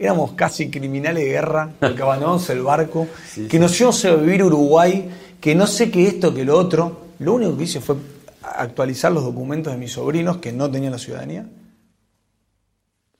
Éramos 0.00 0.32
casi 0.32 0.68
criminales 0.68 1.22
de 1.22 1.30
guerra, 1.30 1.70
porque 1.78 2.02
abandonamos 2.02 2.50
el 2.50 2.62
barco, 2.62 3.06
que 3.48 3.60
nos 3.60 3.80
íbamos 3.80 4.04
a 4.04 4.16
vivir 4.16 4.42
Uruguay, 4.42 5.08
que 5.40 5.54
no 5.54 5.68
sé 5.68 5.92
qué 5.92 6.08
esto, 6.08 6.34
que 6.34 6.44
lo 6.44 6.58
otro. 6.58 7.02
Lo 7.20 7.34
único 7.34 7.56
que 7.56 7.62
hice 7.62 7.80
fue 7.80 7.94
actualizar 8.42 9.12
los 9.12 9.22
documentos 9.22 9.72
de 9.72 9.78
mis 9.78 9.92
sobrinos 9.92 10.38
que 10.38 10.52
no 10.52 10.68
tenían 10.68 10.90
la 10.90 10.98
ciudadanía. 10.98 11.46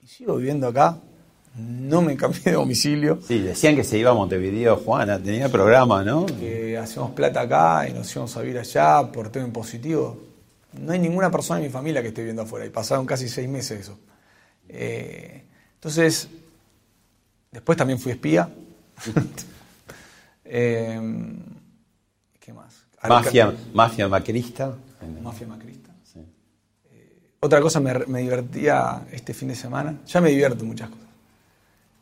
Y 0.03 0.09
sigo 0.09 0.35
viviendo 0.35 0.67
acá, 0.67 0.99
no 1.61 2.01
me 2.03 2.17
cambié 2.17 2.41
de 2.45 2.53
domicilio. 2.53 3.19
Sí, 3.27 3.39
decían 3.41 3.75
que 3.77 3.85
se 3.85 3.99
iba 3.99 4.11
a 4.11 4.15
Montevideo, 4.15 4.77
Juana, 4.77 5.19
tenía 5.19 5.49
programa, 5.49 6.05
¿no? 6.05 6.27
Que 6.27 6.79
hacemos 6.79 7.11
plata 7.11 7.43
acá 7.43 7.89
y 7.89 7.93
nos 7.93 8.11
íbamos 8.13 8.37
a 8.37 8.41
vivir 8.43 8.59
allá 8.59 9.11
por 9.13 9.29
tema 9.31 9.47
impositivo. 9.47 10.19
No 10.73 10.93
hay 10.93 11.01
ninguna 11.01 11.31
persona 11.31 11.59
en 11.59 11.67
mi 11.67 11.73
familia 11.73 12.01
que 12.01 12.09
esté 12.09 12.23
viviendo 12.23 12.43
afuera 12.43 12.65
y 12.65 12.71
pasaron 12.71 13.05
casi 13.07 13.29
seis 13.29 13.49
meses 13.49 13.81
eso. 13.81 13.99
Eh, 14.69 15.43
entonces, 15.75 16.29
después 17.51 17.77
también 17.77 17.99
fui 17.99 18.13
espía. 18.13 18.49
Eh, 20.53 21.01
¿Qué 22.41 22.53
más? 22.53 22.83
Mafia, 23.09 23.55
mafia 23.73 24.09
macrista. 24.09 24.75
Mafia 25.23 25.47
macrista. 25.47 25.93
Eh, 26.91 27.37
otra 27.39 27.61
cosa 27.61 27.79
me, 27.79 27.95
me, 28.07 28.23
divertía 28.23 29.07
este 29.13 29.33
fin 29.33 29.47
de 29.47 29.55
semana. 29.55 30.01
Ya 30.09 30.21
me 30.21 30.31
divierto 30.31 30.65
muchas 30.65 30.91
cosas. 30.91 31.10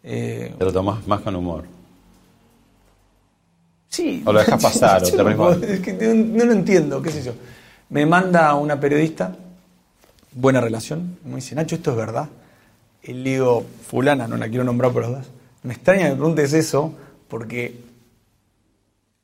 Pero 0.02 0.72
tomás 0.72 1.06
más 1.06 1.20
con 1.20 1.36
humor. 1.36 1.64
Sí. 3.88 4.22
O 4.24 4.32
lo 4.32 4.38
dejas 4.38 4.62
pasar, 4.62 5.02
o 5.02 5.10
te 5.10 5.16
no, 5.16 5.50
es 5.50 5.80
que 5.80 5.92
no, 5.92 6.44
lo 6.44 6.52
entiendo, 6.52 7.02
qué 7.02 7.10
sé 7.10 7.22
yo. 7.22 7.32
Me 7.90 8.06
manda 8.06 8.54
una 8.54 8.78
periodista, 8.78 9.34
buena 10.32 10.60
relación, 10.60 11.18
me 11.24 11.36
dice, 11.36 11.54
Nacho, 11.54 11.76
¿esto 11.76 11.92
es 11.92 11.96
verdad? 11.96 12.28
Y 13.02 13.12
le 13.14 13.30
digo, 13.30 13.66
fulana, 13.88 14.28
no 14.28 14.36
la 14.36 14.48
quiero 14.48 14.64
nombrar 14.64 14.92
por 14.92 15.02
las 15.02 15.12
dos. 15.12 15.26
Me 15.62 15.74
extraña 15.74 16.04
que 16.04 16.10
me 16.10 16.16
preguntes 16.16 16.52
eso, 16.52 16.94
porque 17.28 17.80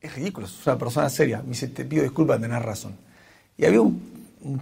es 0.01 0.15
ridículo, 0.15 0.47
es 0.47 0.67
una 0.67 0.79
persona 0.79 1.09
seria. 1.09 1.43
Me 1.43 1.51
dice, 1.51 1.69
te 1.69 1.85
pido 1.85 2.03
disculpas, 2.03 2.41
tenés 2.41 2.63
razón. 2.63 2.97
Y 3.57 3.65
había 3.65 3.81
un, 3.81 4.15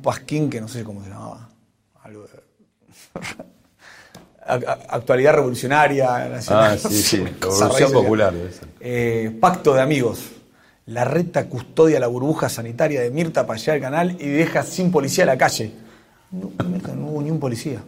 pasquín 0.03 0.51
que 0.51 0.61
no 0.61 0.69
sé 0.69 0.85
cómo 0.85 1.03
se 1.03 1.11
llamaba, 1.11 1.49
algo 2.03 2.23
de... 2.23 2.43
actualidad 4.47 5.35
revolucionaria 5.35 6.29
nacional. 6.29 6.79
Ah, 6.83 6.89
sí, 6.89 7.03
sí, 7.03 7.25
revolución 7.41 7.93
popular. 7.93 8.35
Eh, 8.81 9.37
pacto 9.41 9.75
de 9.75 9.81
amigos. 9.81 10.31
La 10.87 11.05
reta 11.05 11.49
custodia 11.49 12.01
la 12.01 12.09
burbuja 12.09 12.49
sanitaria 12.49 13.01
de 13.01 13.11
Mirta 13.11 13.47
para 13.47 13.59
llegar 13.59 13.77
al 13.77 13.81
canal 13.81 14.17
y 14.19 14.29
deja 14.29 14.65
sin 14.65 14.91
policía 14.91 15.25
la 15.25 15.39
calle. 15.39 15.73
No, 16.33 16.51
no 16.97 17.07
hubo 17.07 17.23
ni 17.23 17.31
un 17.31 17.39
policía. 17.39 17.83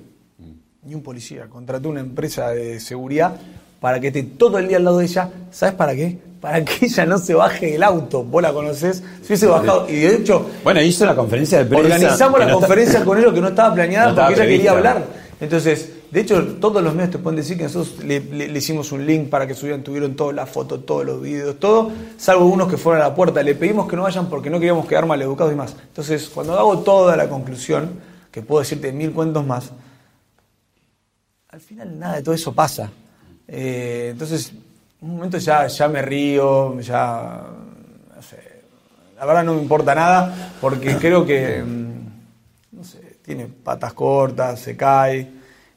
Ni 0.84 0.94
un 0.94 1.02
policía. 1.02 1.46
Contrató 1.48 1.88
una 1.88 2.00
empresa 2.00 2.50
de 2.50 2.78
seguridad 2.78 3.36
para 3.80 3.98
que 3.98 4.08
esté 4.08 4.22
todo 4.22 4.58
el 4.58 4.68
día 4.68 4.76
al 4.76 4.84
lado 4.84 4.98
de 4.98 5.06
ella. 5.06 5.28
¿Sabes 5.50 5.74
para 5.74 5.94
qué? 5.94 6.18
Para 6.40 6.64
que 6.64 6.86
ella 6.86 7.04
no 7.06 7.18
se 7.18 7.34
baje 7.34 7.72
del 7.72 7.82
auto. 7.82 8.22
Vos 8.22 8.42
la 8.42 8.52
conocés. 8.52 9.02
Se 9.22 9.26
hubiese 9.26 9.46
bajado. 9.46 9.88
Y 9.88 9.96
de 9.96 10.16
hecho. 10.16 10.46
Bueno, 10.62 10.80
hizo 10.80 11.04
la 11.04 11.16
conferencia 11.16 11.58
de 11.58 11.64
prensa. 11.64 11.94
Organizamos 11.94 12.38
la 12.38 12.52
conferencia 12.52 13.04
con 13.04 13.18
ellos 13.18 13.34
que 13.34 13.40
no 13.40 13.48
estaba 13.48 13.74
planeada 13.74 14.14
porque 14.26 14.34
ella 14.34 14.46
quería 14.46 14.70
hablar. 14.70 15.04
Entonces, 15.40 15.90
de 16.14 16.20
hecho, 16.20 16.46
todos 16.60 16.80
los 16.80 16.94
medios 16.94 17.10
te 17.10 17.18
pueden 17.18 17.38
decir 17.38 17.56
que 17.56 17.64
nosotros 17.64 18.04
le, 18.04 18.18
hicimos 18.56 18.92
un 18.92 19.04
link 19.04 19.28
para 19.28 19.48
que 19.48 19.54
subieran, 19.54 19.82
tuvieron 19.82 20.14
todas 20.14 20.32
las 20.32 20.48
fotos, 20.48 20.86
todos 20.86 21.04
los 21.04 21.20
videos, 21.20 21.58
todo, 21.58 21.90
salvo 22.16 22.44
unos 22.44 22.68
que 22.68 22.76
fueron 22.76 23.02
a 23.02 23.08
la 23.08 23.14
puerta. 23.16 23.42
Le 23.42 23.56
pedimos 23.56 23.88
que 23.88 23.96
no 23.96 24.02
vayan 24.02 24.28
porque 24.28 24.48
no 24.48 24.60
queríamos 24.60 24.86
quedar 24.86 25.06
mal 25.06 25.20
educados 25.20 25.52
y 25.52 25.56
más. 25.56 25.74
Entonces, 25.88 26.30
cuando 26.32 26.56
hago 26.56 26.78
toda 26.78 27.16
la 27.16 27.28
conclusión, 27.28 27.98
que 28.30 28.42
puedo 28.42 28.60
decirte 28.60 28.92
mil 28.92 29.10
cuentos 29.10 29.44
más, 29.44 29.72
al 31.48 31.60
final 31.60 31.98
nada 31.98 32.14
de 32.14 32.22
todo 32.22 32.36
eso 32.36 32.54
pasa. 32.54 32.92
Eh, 33.48 34.10
entonces, 34.12 34.52
un 35.00 35.16
momento 35.16 35.38
ya, 35.38 35.66
ya 35.66 35.88
me 35.88 36.00
río, 36.00 36.78
ya. 36.78 37.42
No 38.14 38.22
sé. 38.22 38.62
La 39.16 39.26
verdad 39.26 39.42
no 39.42 39.54
me 39.54 39.62
importa 39.62 39.96
nada 39.96 40.52
porque 40.60 40.96
creo 41.00 41.26
que. 41.26 41.60
Mm, 41.60 42.76
no 42.76 42.84
sé, 42.84 43.16
tiene 43.20 43.46
patas 43.48 43.94
cortas, 43.94 44.60
se 44.60 44.76
cae 44.76 45.33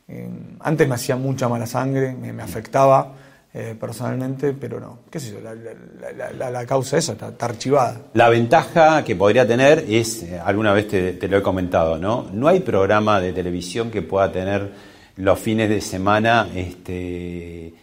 eh, 0.09 0.29
antes 0.61 0.87
me 0.87 0.95
hacía 0.95 1.17
mucha 1.17 1.49
mala 1.49 1.65
sangre, 1.65 2.13
me, 2.13 2.41
afectaba 2.41 3.13
eh, 3.53 3.75
personalmente, 3.77 4.53
pero 4.53 4.79
no, 4.79 4.99
qué 5.11 5.19
sé 5.19 5.33
yo, 5.33 5.39
la, 5.41 6.65
causa 6.65 6.97
esa 6.97 7.13
está, 7.13 7.45
archivada. 7.45 8.01
La 8.13 8.29
ventaja 8.29 9.03
que 9.03 9.17
podría 9.17 9.45
tener 9.45 9.83
es, 9.89 10.23
eh, 10.23 10.39
alguna 10.43 10.71
vez 10.71 10.87
te, 10.87 11.27
lo 11.27 11.37
he 11.37 11.41
comentado, 11.41 11.97
¿no? 11.97 12.27
No 12.31 12.47
hay 12.47 12.61
programa 12.61 13.19
de 13.19 13.33
televisión 13.33 13.91
que 13.91 14.01
pueda 14.01 14.31
tener 14.31 14.71
los 15.17 15.39
fines 15.39 15.67
de 15.67 15.81
semana, 15.81 16.47
este, 16.55 17.73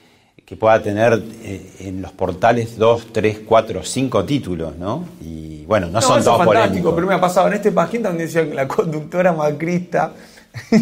que 0.46 0.56
pueda 0.56 0.82
tener 0.82 1.22
en 1.80 2.00
los 2.00 2.12
portales 2.12 2.78
dos, 2.78 3.12
tres, 3.12 3.40
cuatro, 3.44 3.82
cinco 3.82 4.24
títulos, 4.24 4.76
¿no? 4.76 5.04
Y 5.20 5.66
bueno, 5.66 5.88
no, 5.88 6.00
son 6.00 6.24
todos 6.24 6.38
fantástico, 6.38 6.94
Pero 6.94 7.06
me 7.06 7.14
ha 7.14 7.20
pasado 7.20 7.48
en 7.48 7.54
este 7.54 7.72
página 7.72 8.08
donde 8.10 8.24
decía 8.26 8.44
la 8.44 8.68
conductora 8.68 9.32
macrista 9.32 10.12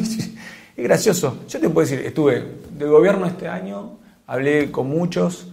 Es 0.76 0.84
gracioso. 0.84 1.38
Yo 1.48 1.60
te 1.60 1.68
puedo 1.68 1.86
decir, 1.86 2.04
estuve 2.06 2.44
de 2.70 2.86
gobierno 2.86 3.26
este 3.26 3.48
año, 3.48 3.98
hablé 4.26 4.70
con 4.70 4.88
muchos, 4.88 5.48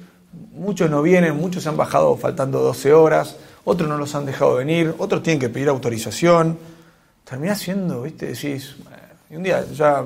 muchos 0.53 0.89
no 0.89 1.01
vienen, 1.01 1.35
muchos 1.35 1.63
se 1.63 1.69
han 1.69 1.77
bajado 1.77 2.15
faltando 2.15 2.59
12 2.59 2.93
horas, 2.93 3.37
otros 3.65 3.89
no 3.89 3.97
los 3.97 4.15
han 4.15 4.25
dejado 4.25 4.55
venir, 4.55 4.95
otros 4.97 5.21
tienen 5.21 5.39
que 5.39 5.49
pedir 5.49 5.67
autorización. 5.67 6.57
Terminás 7.25 7.59
siendo, 7.59 8.03
viste, 8.03 8.27
decís, 8.27 8.75
y 9.29 9.35
un 9.35 9.43
día 9.43 9.65
ya 9.73 10.03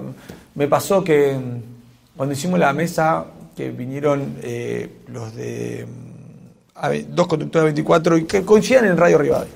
me 0.55 0.67
pasó 0.67 1.03
que 1.03 1.33
mm, 1.33 2.17
cuando 2.17 2.33
hicimos 2.33 2.59
la 2.59 2.73
mesa, 2.73 3.25
que 3.55 3.69
vinieron 3.71 4.37
eh, 4.41 5.03
los 5.07 5.33
de 5.35 5.85
mm, 5.87 7.15
dos 7.15 7.27
conductores 7.27 7.65
24 7.65 8.17
y 8.17 8.25
que 8.25 8.43
coincidían 8.43 8.85
en 8.85 8.97
Radio 8.97 9.19
Rivadavia. 9.19 9.53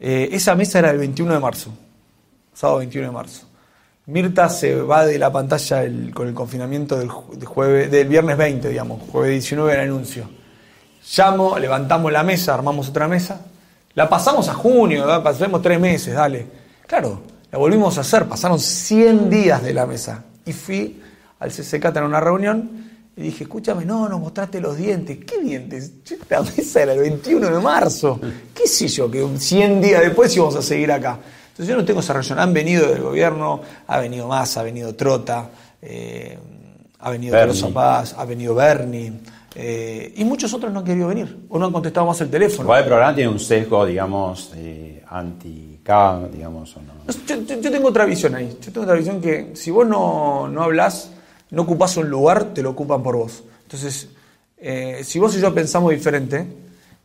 Eh, 0.00 0.28
esa 0.32 0.54
mesa 0.56 0.80
era 0.80 0.90
el 0.90 0.98
21 0.98 1.32
de 1.32 1.38
marzo, 1.38 1.70
sábado 2.52 2.80
21 2.80 3.06
de 3.06 3.12
marzo. 3.12 3.46
Mirta 4.06 4.48
se 4.48 4.74
va 4.74 5.06
de 5.06 5.16
la 5.16 5.30
pantalla 5.30 5.84
con 6.12 6.26
el 6.26 6.34
confinamiento 6.34 6.98
del, 6.98 7.08
jueves, 7.08 7.88
del 7.88 8.08
viernes 8.08 8.36
20, 8.36 8.68
digamos, 8.68 9.00
jueves 9.10 9.30
19 9.30 9.74
el 9.74 9.80
anuncio. 9.80 10.28
Llamo, 11.16 11.56
levantamos 11.56 12.10
la 12.10 12.24
mesa, 12.24 12.54
armamos 12.54 12.88
otra 12.88 13.06
mesa, 13.06 13.46
la 13.94 14.08
pasamos 14.08 14.48
a 14.48 14.54
junio, 14.54 15.06
pasamos 15.22 15.62
tres 15.62 15.78
meses, 15.78 16.14
dale. 16.14 16.46
Claro, 16.86 17.22
la 17.52 17.58
volvimos 17.58 17.96
a 17.98 18.00
hacer, 18.00 18.26
pasaron 18.26 18.58
100 18.58 19.30
días 19.30 19.62
de 19.62 19.72
la 19.72 19.86
mesa. 19.86 20.24
Y 20.46 20.52
fui 20.52 21.00
al 21.38 21.50
CCK 21.50 21.96
en 21.96 22.02
una 22.02 22.18
reunión 22.18 22.90
y 23.16 23.22
dije, 23.22 23.44
escúchame, 23.44 23.84
no, 23.84 24.08
nos 24.08 24.18
mostraste 24.18 24.60
los 24.60 24.76
dientes. 24.76 25.18
¿Qué 25.24 25.40
dientes? 25.40 25.92
Esta 26.10 26.40
mesa 26.42 26.82
era 26.82 26.94
el 26.94 27.00
21 27.00 27.50
de 27.50 27.60
marzo. 27.60 28.18
¿Qué 28.52 28.66
sé 28.66 28.88
yo? 28.88 29.08
Que 29.08 29.24
100 29.38 29.80
días 29.80 30.02
después 30.02 30.34
íbamos 30.34 30.56
a 30.56 30.62
seguir 30.62 30.90
acá. 30.90 31.20
Entonces 31.52 31.68
yo 31.68 31.76
no 31.76 31.84
tengo 31.84 32.00
esa 32.00 32.14
razón. 32.14 32.38
Han 32.38 32.54
venido 32.54 32.88
del 32.88 33.02
gobierno, 33.02 33.60
ha 33.86 34.00
venido 34.00 34.26
Massa, 34.26 34.60
ha 34.60 34.62
venido 34.62 34.94
Trota, 34.94 35.50
eh, 35.82 36.38
ha 36.98 37.10
venido 37.10 37.44
Rosa 37.44 37.68
Paz, 37.68 38.14
ha 38.16 38.24
venido 38.24 38.54
Bernie. 38.54 39.12
Eh, 39.54 40.14
y 40.16 40.24
muchos 40.24 40.54
otros 40.54 40.72
no 40.72 40.78
han 40.78 40.84
querido 40.86 41.08
venir 41.08 41.44
o 41.50 41.58
no 41.58 41.66
han 41.66 41.72
contestado 41.72 42.06
más 42.06 42.18
el 42.22 42.30
teléfono. 42.30 42.74
el 42.74 42.84
programa 42.86 43.14
tiene 43.14 43.28
un 43.28 43.38
sesgo, 43.38 43.84
digamos, 43.84 44.50
eh, 44.56 45.04
anti-K, 45.06 46.28
digamos, 46.32 46.74
o 46.74 46.80
no? 46.80 47.12
Yo, 47.60 47.70
tengo 47.70 47.88
otra 47.88 48.06
visión 48.06 48.34
ahí. 48.34 48.56
Yo 48.58 48.72
tengo 48.72 48.84
otra 48.84 48.94
visión 48.94 49.20
que 49.20 49.50
si 49.52 49.70
vos 49.70 49.86
no, 49.86 50.48
no 50.48 50.62
hablas, 50.62 51.10
no 51.50 51.62
ocupás 51.62 51.98
un 51.98 52.08
lugar, 52.08 52.54
te 52.54 52.62
lo 52.62 52.70
ocupan 52.70 53.02
por 53.02 53.16
vos. 53.16 53.44
Entonces, 53.64 54.08
si 55.02 55.18
vos 55.18 55.36
y 55.36 55.40
yo 55.40 55.52
pensamos 55.52 55.90
diferente, 55.90 56.46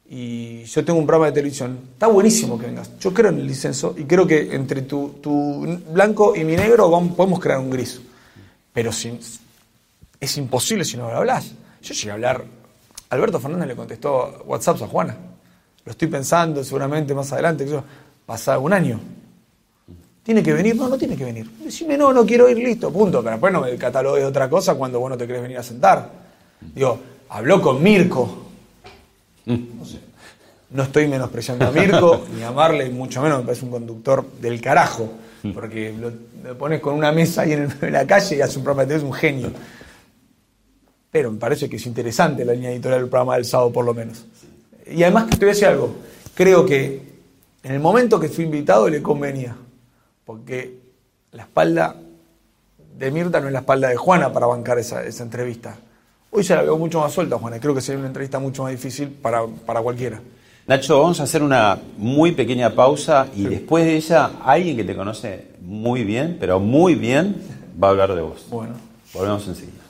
y 0.10 0.64
yo 0.64 0.86
tengo 0.86 1.00
un 1.00 1.06
programa 1.06 1.28
de 1.28 1.34
televisión. 1.34 1.80
Está 1.94 2.08
buenísimo 2.08 2.58
que 2.58 2.68
vengas. 2.68 2.98
Yo 3.00 3.14
creo 3.14 3.32
en 3.32 3.40
el 3.40 3.48
disenso 3.48 3.94
y 3.98 4.06
creo 4.06 4.26
que 4.26 4.56
entre 4.56 4.84
tu, 4.84 5.16
tu 5.22 5.80
blanco 5.90 6.36
y 6.36 6.46
mi 6.46 6.56
negro 6.56 6.90
podemos 7.16 7.40
crear 7.40 7.60
un 7.60 7.70
gris. 7.70 8.00
Pero 8.72 8.92
sin, 8.92 9.20
es 10.20 10.38
imposible 10.38 10.86
si 10.86 10.96
no 10.96 11.08
hablas. 11.10 11.52
Yo 11.82 11.94
llegué 11.94 12.12
a 12.12 12.14
hablar. 12.14 12.46
Alberto 13.10 13.40
Fernández 13.40 13.68
le 13.68 13.76
contestó 13.76 14.44
WhatsApp 14.46 14.82
a 14.84 14.88
Juana. 14.88 15.18
Lo 15.84 15.92
estoy 15.92 16.08
pensando 16.08 16.64
seguramente 16.64 17.14
más 17.14 17.32
adelante. 17.34 17.66
Que 17.66 17.80
pasa 18.26 18.60
un 18.60 18.72
año. 18.72 19.00
¿Tiene 20.24 20.42
que 20.42 20.54
venir? 20.54 20.76
No, 20.76 20.88
no 20.88 20.98
tiene 20.98 21.18
que 21.18 21.26
venir. 21.26 21.50
Decime, 21.64 21.98
no, 21.98 22.14
no 22.14 22.26
quiero 22.26 22.50
ir, 22.50 22.58
listo, 22.58 22.92
punto. 22.92 23.20
Pero 23.20 23.32
después 23.32 23.52
no 23.52 23.62
me 23.62 23.76
catalogues 23.76 24.24
otra 24.24 24.50
cosa 24.50 24.76
cuando 24.76 25.00
vos 25.00 25.10
no 25.10 25.18
te 25.18 25.28
querés 25.28 25.42
venir 25.42 25.58
a 25.58 25.64
sentar. 25.64 26.10
Digo, 26.74 27.00
habló 27.30 27.62
con 27.62 27.82
Mirko 27.82 28.47
no, 30.70 30.84
estoy 30.84 31.08
menospreciando 31.08 31.68
a 31.68 31.72
Mirko 31.72 32.26
ni 32.36 32.44
a 32.44 32.52
Marley, 32.52 32.92
mucho 32.92 33.22
menos 33.22 33.40
me 33.40 33.46
parece 33.46 33.66
un 33.66 33.72
conductor 33.72 34.26
del 34.42 34.60
carajo, 34.60 35.10
porque 35.54 35.94
lo, 35.94 36.58
pones 36.58 36.82
con 36.82 36.94
una 36.94 37.12
mesa 37.12 37.44
ahí 37.44 37.54
en, 37.54 37.74
la 37.92 38.06
calle 38.06 38.38
y 38.38 38.42
hace 38.42 38.58
un 38.58 38.64
programa 38.64 38.86
de 38.86 38.96
es 38.96 39.04
un 39.04 39.14
genio. 39.14 39.52
Pero 41.10 41.32
me 41.32 41.40
parece 41.40 41.70
que 41.70 41.78
es 41.78 41.86
interesante 41.86 42.44
la 42.44 42.54
línea 42.54 42.72
editorial 42.72 43.02
del 43.02 43.10
programa 43.10 43.36
del 43.36 43.46
sábado, 43.46 43.72
por 43.72 43.86
lo 43.86 43.94
menos. 43.94 44.26
Y 44.86 45.04
además 45.04 45.26
que 45.26 45.32
te 45.32 45.46
voy 45.46 45.50
a 45.52 45.54
decir 45.54 45.68
algo, 45.68 45.96
creo 46.36 46.66
que 46.66 47.02
en 47.64 47.72
el 47.72 47.80
momento 47.80 48.20
que 48.20 48.28
fui 48.28 48.44
invitado 48.44 48.90
le 48.90 49.02
convenía, 49.02 49.56
porque 50.26 50.78
la 51.32 51.44
espalda 51.44 51.96
de 52.98 53.12
Mirta 53.12 53.40
no 53.40 53.48
es 53.48 53.54
la 53.54 53.60
espalda 53.60 53.88
de 53.88 53.96
Juana 53.96 54.34
para 54.34 54.48
bancar 54.48 54.80
esa 54.80 55.24
entrevista. 55.24 55.78
Hoy 56.38 56.44
ya 56.44 56.58
la 56.58 56.62
veo 56.62 56.78
mucho 56.78 57.00
más 57.00 57.12
suelta, 57.12 57.40
Juana. 57.40 57.60
Creo 57.60 57.74
que 57.74 57.82
sería 57.82 57.98
una 57.98 58.10
entrevista 58.10 58.38
mucho 58.38 58.62
más 58.62 58.72
difícil 58.72 59.08
para, 59.10 59.42
cualquiera. 59.82 60.22
Nacho, 60.68 61.02
vamos 61.02 61.20
a 61.20 61.24
hacer 61.24 61.42
una 61.42 61.80
muy 61.98 62.34
pequeña 62.34 62.76
pausa 62.76 63.26
y 63.36 63.46
después 63.46 63.86
de 63.86 63.96
ella, 63.96 64.30
alguien 64.46 64.78
que 64.78 64.84
te 64.84 64.96
conoce 64.96 65.48
muy 65.62 66.04
bien, 66.04 66.38
pero 66.40 66.60
muy 66.60 66.94
bien, 66.94 67.38
va 67.82 67.88
a 67.88 67.90
hablar 67.90 68.14
de 68.14 68.22
vos. 68.22 68.46
Bueno. 68.52 68.76
Volvemos 69.16 69.48
enseguida. 69.48 69.82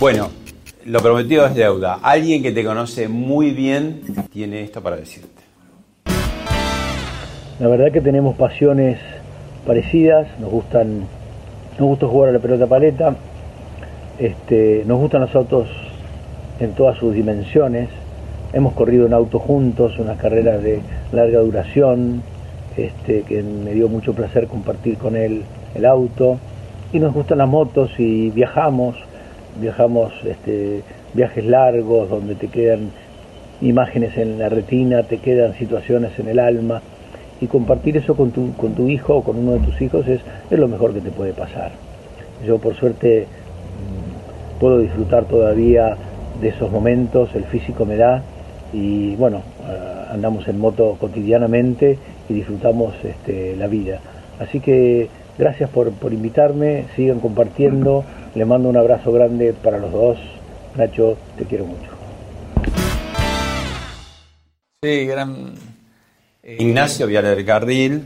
Bueno, 0.00 0.30
lo 0.86 1.00
prometido 1.00 1.46
es 1.46 1.54
deuda. 1.54 1.98
Alguien 2.02 2.42
que 2.42 2.52
te 2.52 2.64
conoce 2.64 3.08
muy 3.08 3.50
bien 3.52 4.02
tiene 4.32 4.62
esto 4.62 4.82
para 4.82 4.96
decirte. 4.96 5.42
La 7.58 7.68
verdad 7.68 7.92
que 7.92 8.00
tenemos 8.00 8.36
pasiones 8.36 8.98
parecidas, 9.66 10.26
nos 10.40 10.50
gustan, 10.50 11.00
nos 11.78 11.88
gusta 11.88 12.06
jugar 12.06 12.30
a 12.30 12.32
la 12.32 12.38
pelota 12.38 12.66
paleta, 12.66 13.14
este, 14.18 14.82
nos 14.86 14.98
gustan 14.98 15.22
los 15.22 15.34
autos 15.34 15.68
en 16.60 16.72
todas 16.72 16.98
sus 16.98 17.14
dimensiones, 17.14 17.88
hemos 18.52 18.74
corrido 18.74 19.06
en 19.06 19.14
auto 19.14 19.38
juntos, 19.38 19.98
unas 19.98 20.18
carreras 20.18 20.62
de 20.62 20.80
larga 21.12 21.40
duración, 21.40 22.22
este, 22.76 23.22
que 23.22 23.42
me 23.42 23.72
dio 23.72 23.88
mucho 23.88 24.14
placer 24.14 24.48
compartir 24.48 24.98
con 24.98 25.16
él 25.16 25.44
el 25.74 25.86
auto. 25.86 26.38
Y 26.92 26.98
nos 26.98 27.12
gustan 27.12 27.38
las 27.38 27.48
motos 27.48 27.90
y 27.98 28.30
viajamos, 28.30 28.96
viajamos 29.60 30.12
este, 30.24 30.82
viajes 31.14 31.44
largos 31.44 32.08
donde 32.08 32.34
te 32.34 32.48
quedan 32.48 32.90
imágenes 33.60 34.16
en 34.16 34.38
la 34.38 34.48
retina, 34.48 35.02
te 35.02 35.18
quedan 35.18 35.54
situaciones 35.54 36.18
en 36.18 36.28
el 36.28 36.38
alma. 36.38 36.82
Y 37.40 37.46
compartir 37.46 37.96
eso 37.96 38.14
con 38.16 38.30
tu, 38.30 38.54
con 38.54 38.74
tu 38.74 38.88
hijo 38.88 39.16
o 39.16 39.24
con 39.24 39.36
uno 39.36 39.52
de 39.52 39.60
tus 39.60 39.80
hijos 39.80 40.06
es, 40.06 40.20
es 40.50 40.58
lo 40.58 40.68
mejor 40.68 40.94
que 40.94 41.00
te 41.00 41.10
puede 41.10 41.32
pasar. 41.32 41.72
Yo 42.46 42.58
por 42.58 42.74
suerte 42.74 43.26
mm, 43.26 44.60
puedo 44.60 44.78
disfrutar 44.78 45.24
todavía 45.24 45.96
de 46.40 46.48
esos 46.48 46.70
momentos, 46.70 47.34
el 47.34 47.44
físico 47.44 47.84
me 47.84 47.96
da 47.96 48.22
y 48.72 49.14
bueno, 49.16 49.42
ah, 49.66 50.12
andamos 50.12 50.46
en 50.48 50.58
moto 50.58 50.96
cotidianamente 50.98 51.98
y 52.28 52.34
disfrutamos 52.34 52.94
este, 53.04 53.56
la 53.56 53.66
vida. 53.66 54.00
Así 54.40 54.60
que 54.60 55.08
gracias 55.38 55.70
por, 55.70 55.90
por 55.92 56.12
invitarme, 56.12 56.84
sigan 56.96 57.20
compartiendo, 57.20 58.04
le 58.34 58.44
mando 58.44 58.68
un 58.68 58.76
abrazo 58.76 59.12
grande 59.12 59.52
para 59.52 59.78
los 59.78 59.92
dos. 59.92 60.18
Nacho, 60.76 61.16
te 61.38 61.44
quiero 61.44 61.66
mucho. 61.66 61.90
Sí, 64.82 65.06
gran... 65.06 65.54
Eh, 66.42 66.56
Ignacio 66.58 67.06
Viale 67.06 67.28
del 67.28 67.44
Carril, 67.44 68.02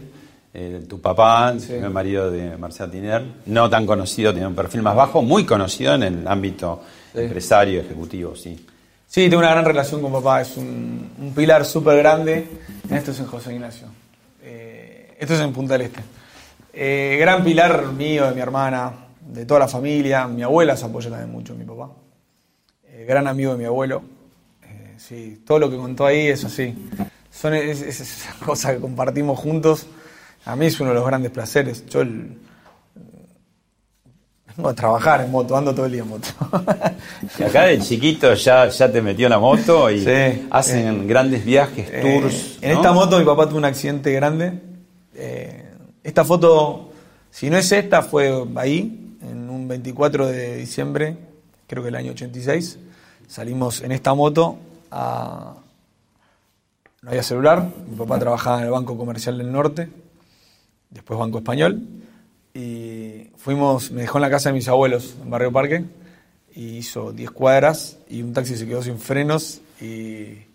eh, 0.55 0.85
tu 0.89 1.01
papá, 1.01 1.53
el 1.69 1.91
marido 1.91 2.31
de 2.31 2.57
Marcela 2.57 2.91
Tiner, 2.91 3.25
no 3.47 3.69
tan 3.69 3.85
conocido, 3.85 4.33
tiene 4.33 4.47
un 4.47 4.55
perfil 4.55 4.83
más 4.83 4.95
bajo, 4.95 5.23
muy 5.23 5.45
conocido 5.45 5.95
en 5.95 6.05
el 6.05 6.29
ámbito 6.29 6.83
empresario, 7.15 7.81
ejecutivo, 7.81 8.37
sí. 8.37 8.65
Sí, 9.09 9.29
tengo 9.29 9.39
una 9.39 9.51
gran 9.51 9.65
relación 9.65 10.03
con 10.03 10.13
papá, 10.13 10.43
es 10.43 10.57
un, 10.57 11.33
pilar 11.35 11.65
súper 11.65 11.97
grande. 11.97 12.47
Esto 12.91 13.11
es 13.11 13.19
en 13.19 13.27
José 13.27 13.55
Ignacio. 13.55 13.89
Eh, 14.43 15.17
esto 15.19 15.35
es 15.35 15.41
en 15.41 15.53
Punta 15.53 15.73
del 15.73 15.87
Este. 15.87 16.03
Eh, 16.73 17.17
gran 17.19 17.43
pilar 17.43 17.87
mío, 17.93 18.29
de 18.29 18.35
mi 18.35 18.41
hermana, 18.41 18.93
de 19.29 19.47
toda 19.47 19.61
la 19.61 19.69
familia. 19.69 20.27
Mi 20.27 20.43
abuela 20.43 20.77
se 20.77 20.87
apoya 20.87 21.11
también 21.11 21.31
mucho 21.31 21.53
en 21.53 21.59
mi 21.61 21.65
papá. 21.65 21.91
Eh, 22.85 23.05
gran 23.07 23.27
amigo 23.27 23.53
de 23.53 23.59
mi 23.59 23.65
abuelo. 23.65 24.03
sí, 24.97 25.43
todo 25.47 25.59
lo 25.59 25.71
que 25.71 25.77
contó 25.77 26.07
ahí 26.07 26.29
es 26.29 26.45
así. 26.45 26.75
Son 27.31 27.55
esas 27.55 28.35
cosas 28.45 28.75
que 28.75 28.81
compartimos 28.81 29.39
juntos. 29.39 29.87
A 30.45 30.57
mí 30.57 30.67
es 30.67 30.81
uno 30.81 30.91
de 30.91 30.97
los 30.97 31.07
grandes 31.07 31.31
placeres. 31.31 31.87
Yo 31.87 32.01
el, 32.01 32.39
a 34.67 34.75
trabajar 34.75 35.21
en 35.21 35.31
moto, 35.31 35.57
ando 35.57 35.75
todo 35.75 35.87
el 35.87 35.93
día 35.93 36.03
en 36.03 36.09
moto. 36.09 36.29
y 37.39 37.43
acá 37.43 37.65
de 37.65 37.79
chiquito 37.79 38.35
ya, 38.35 38.69
ya 38.69 38.91
te 38.91 39.01
metió 39.01 39.29
la 39.29 39.39
moto 39.39 39.91
y 39.91 40.05
hacen 40.51 41.07
grandes 41.07 41.45
viajes, 41.45 41.89
eh, 41.93 42.21
tours. 42.21 42.59
en 42.61 42.73
esta 42.73 42.93
moto 42.93 43.19
mi 43.19 43.25
papá 43.25 43.47
tuvo 43.47 43.59
un 43.59 43.65
accidente 43.65 44.13
grande. 44.13 44.61
Eh, 45.15 45.65
esta 46.03 46.25
foto, 46.25 46.91
si 47.31 47.51
no 47.51 47.57
es 47.57 47.71
esta, 47.71 48.03
fue 48.03 48.33
ahí, 48.57 48.79
en 48.81 49.08
un 49.69 49.73
24 49.73 50.29
de 50.29 50.57
diciembre, 50.57 51.19
creo 51.67 51.83
que 51.83 51.91
el 51.91 51.95
año 51.95 52.13
86. 52.13 52.79
Salimos 53.27 53.83
en 53.83 53.93
esta 53.93 54.15
moto 54.15 54.59
a... 54.91 55.57
No 57.03 57.11
había 57.11 57.23
celular, 57.23 57.71
mi 57.87 57.95
papá 57.95 58.19
trabajaba 58.19 58.61
en 58.61 58.65
el 58.65 58.71
Banco 58.71 58.97
Comercial 58.97 59.37
del 59.37 59.53
Norte, 59.53 59.91
después 60.89 61.21
Banco 61.21 61.39
Español 61.39 61.83
y 62.55 63.31
fuimos, 63.37 63.91
me 63.91 64.01
dejó 64.01 64.17
en 64.17 64.23
la 64.23 64.31
casa 64.31 64.49
de 64.49 64.55
mis 64.55 64.69
abuelos, 64.69 65.17
en 65.23 65.29
Barrio 65.29 65.53
Parque, 65.53 65.85
y 66.55 66.79
hizo 66.79 67.13
10 67.13 67.31
cuadras 67.31 67.99
y 68.09 68.23
un 68.23 68.33
taxi 68.33 68.57
se 68.57 68.67
quedó 68.67 68.83
sin 68.83 68.99
frenos 68.99 69.61
y 69.83 70.48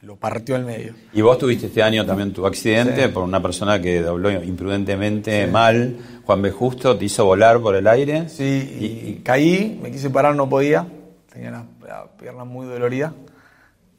lo 0.00 0.16
partió 0.16 0.56
al 0.56 0.64
medio. 0.64 0.94
Y 1.12 1.20
vos 1.20 1.38
tuviste 1.38 1.66
este 1.66 1.82
año 1.82 2.06
también 2.06 2.32
tu 2.32 2.46
accidente 2.46 3.08
por 3.08 3.24
una 3.24 3.42
persona 3.42 3.80
que 3.80 4.00
dobló 4.00 4.30
imprudentemente 4.30 5.46
mal. 5.46 5.96
Juan 6.24 6.42
B. 6.42 6.50
Justo 6.50 6.96
te 6.96 7.04
hizo 7.06 7.24
volar 7.24 7.60
por 7.60 7.74
el 7.74 7.86
aire. 7.86 8.28
Sí, 8.28 8.44
y, 8.44 9.22
caí, 9.22 9.78
me 9.82 9.90
quise 9.90 10.10
parar, 10.10 10.36
no 10.36 10.48
podía. 10.48 10.86
Tenía 11.32 11.50
la, 11.50 11.64
pierna 12.18 12.44
muy 12.44 12.66
dolorida. 12.66 13.12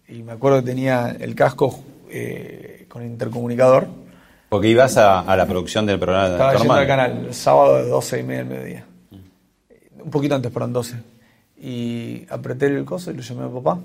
Y 0.07 0.23
me 0.23 0.33
acuerdo 0.33 0.59
que 0.59 0.65
tenía 0.65 1.15
el 1.19 1.35
casco 1.35 1.83
eh, 2.09 2.85
con 2.87 3.05
intercomunicador 3.05 3.87
porque 4.49 4.67
ibas 4.67 4.97
a, 4.97 5.35
la 5.35 5.45
producción 5.45 5.85
del 5.85 5.99
programa 5.99 6.29
Estaba 6.29 6.55
yendo 6.55 6.73
al 6.73 6.87
canal, 6.87 7.25
el 7.27 7.33
sábado 7.35 7.75
de 7.75 7.87
12 7.87 8.19
y 8.19 8.23
media 8.23 8.43
del 8.43 8.47
mediodía. 8.47 8.85
Un 10.03 10.09
poquito 10.09 10.33
antes, 10.33 10.51
perdón, 10.51 10.73
12. 10.73 10.95
Y 11.61 12.25
apreté 12.29 12.65
el 12.65 12.83
coso 12.83 13.11
y 13.11 13.13
lo 13.13 13.21
llamé 13.21 13.43
a 13.43 13.49
papá. 13.49 13.79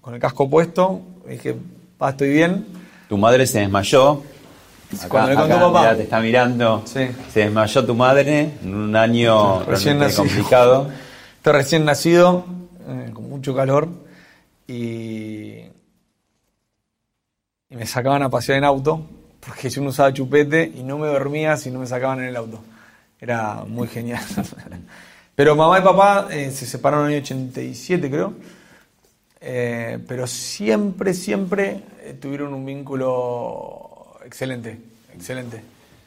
Con 0.00 0.14
el 0.14 0.20
casco 0.20 0.50
puesto, 0.50 1.00
dije, 1.32 1.54
papá, 1.98 2.10
estoy 2.10 2.30
bien. 2.30 2.66
Tu 3.08 3.16
madre 3.16 3.46
se 3.46 3.60
desmayó. 3.60 4.22
Acá, 4.98 5.08
Cuando 5.08 5.30
le 5.30 5.36
contó 5.36 5.72
papá. 5.72 5.96
te 5.96 6.02
está 6.04 6.20
mirando. 6.20 6.82
Se 6.86 7.12
desmayó 7.34 7.84
tu 7.84 7.94
madre 7.94 8.52
en 8.62 8.74
un 8.74 8.96
año 8.96 9.64
recién 9.64 9.98
complicado. 10.14 10.90
Estoy 11.36 11.52
recién 11.52 11.84
nacido, 11.84 12.44
eh, 12.88 13.10
con 13.12 13.28
mucho 13.28 13.54
calor. 13.54 13.88
Y, 14.68 15.60
y 17.68 17.76
me 17.76 17.86
sacaban 17.86 18.22
a 18.22 18.30
pasear 18.30 18.58
en 18.58 18.64
auto 18.64 19.06
porque 19.46 19.70
yo 19.70 19.80
no 19.82 19.90
usaba 19.90 20.12
chupete 20.12 20.72
y 20.74 20.82
no 20.82 20.98
me 20.98 21.06
dormía 21.06 21.56
si 21.56 21.70
no 21.70 21.78
me 21.78 21.86
sacaban 21.86 22.18
en 22.20 22.26
el 22.26 22.36
auto. 22.36 22.60
Era 23.20 23.64
muy 23.66 23.86
genial. 23.88 24.22
Pero 25.36 25.54
mamá 25.54 25.78
y 25.78 25.82
papá 25.82 26.28
eh, 26.30 26.50
se 26.50 26.66
separaron 26.66 27.06
en 27.06 27.12
el 27.12 27.16
año 27.18 27.24
87, 27.24 28.10
creo. 28.10 28.32
Eh, 29.48 29.98
pero 30.08 30.26
siempre, 30.26 31.14
siempre 31.14 31.80
eh, 32.02 32.16
tuvieron 32.20 32.52
un 32.52 32.64
vínculo 32.64 34.16
excelente, 34.24 34.78
excelente. 35.14 35.62